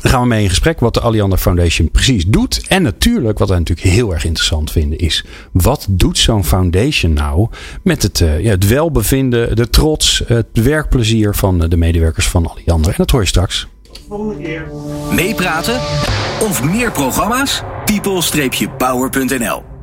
daar 0.02 0.12
gaan 0.12 0.20
we 0.20 0.26
mee 0.28 0.42
in 0.42 0.48
gesprek 0.48 0.80
wat 0.80 0.94
de 0.94 1.00
Alliander 1.00 1.38
Foundation 1.38 1.90
precies 1.90 2.26
doet. 2.26 2.66
En 2.68 2.82
natuurlijk, 2.82 3.38
wat 3.38 3.48
wij 3.48 3.58
natuurlijk 3.58 3.88
heel 3.88 4.12
erg 4.12 4.24
interessant 4.24 4.72
vinden, 4.72 4.98
is 4.98 5.24
wat 5.52 5.86
doet 5.90 6.18
zo'n 6.18 6.44
foundation 6.44 7.12
nou 7.12 7.48
met 7.82 8.02
het, 8.02 8.20
eh, 8.20 8.40
ja, 8.40 8.50
het 8.50 8.66
welbevinden, 8.66 9.56
de 9.56 9.70
trots, 9.70 10.22
het 10.26 10.46
werkplezier 10.52 11.34
van 11.34 11.58
de 11.58 11.76
medewerkers 11.76 12.28
van 12.28 12.46
Alliander. 12.46 12.90
En 12.90 12.96
dat 12.96 13.10
hoor 13.10 13.20
je 13.20 13.26
straks. 13.26 13.66
Meepraten 15.10 15.80
of 16.40 16.62
meer 16.62 16.92
programma's? 16.92 17.62
people-power.nl 17.84 19.75